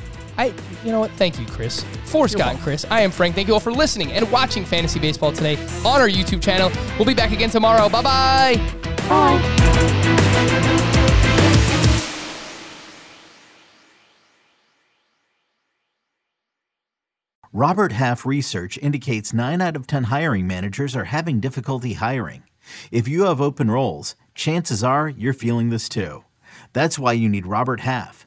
I, 0.41 0.55
you 0.84 0.91
know 0.91 1.01
what? 1.01 1.11
Thank 1.12 1.38
you, 1.38 1.45
Chris. 1.45 1.84
For 2.05 2.26
Scott 2.26 2.55
and 2.55 2.61
Chris, 2.61 2.86
I 2.88 3.03
am 3.03 3.11
Frank. 3.11 3.34
Thank 3.34 3.49
you 3.49 3.55
all 3.55 3.61
for 3.61 3.72
listening 3.72 4.12
and 4.12 4.30
watching 4.32 4.64
Fantasy 4.64 4.99
Baseball 4.99 5.32
today 5.32 5.57
on 5.84 6.01
our 6.01 6.09
YouTube 6.09 6.43
channel. 6.43 6.72
We'll 6.99 7.07
be 7.07 7.12
back 7.12 7.30
again 7.32 7.51
tomorrow. 7.51 7.91
Bye 7.91 8.03
bye. 8.03 8.57
Robert 17.53 17.93
Half 17.93 18.24
research 18.24 18.78
indicates 18.78 19.34
9 19.34 19.61
out 19.61 19.76
of 19.76 19.86
10 19.86 20.05
hiring 20.05 20.47
managers 20.47 20.97
are 20.97 21.05
having 21.05 21.41
difficulty 21.41 21.95
hiring. 21.95 22.45
If 22.91 23.09
you 23.09 23.24
have 23.24 23.41
open 23.41 23.70
roles, 23.70 24.14
chances 24.34 24.82
are 24.82 25.09
you're 25.09 25.34
feeling 25.34 25.68
this 25.68 25.88
too. 25.88 26.24
That's 26.72 26.99
why 26.99 27.12
you 27.12 27.28
need 27.28 27.47
Robert 27.47 27.80
Half. 27.80 28.26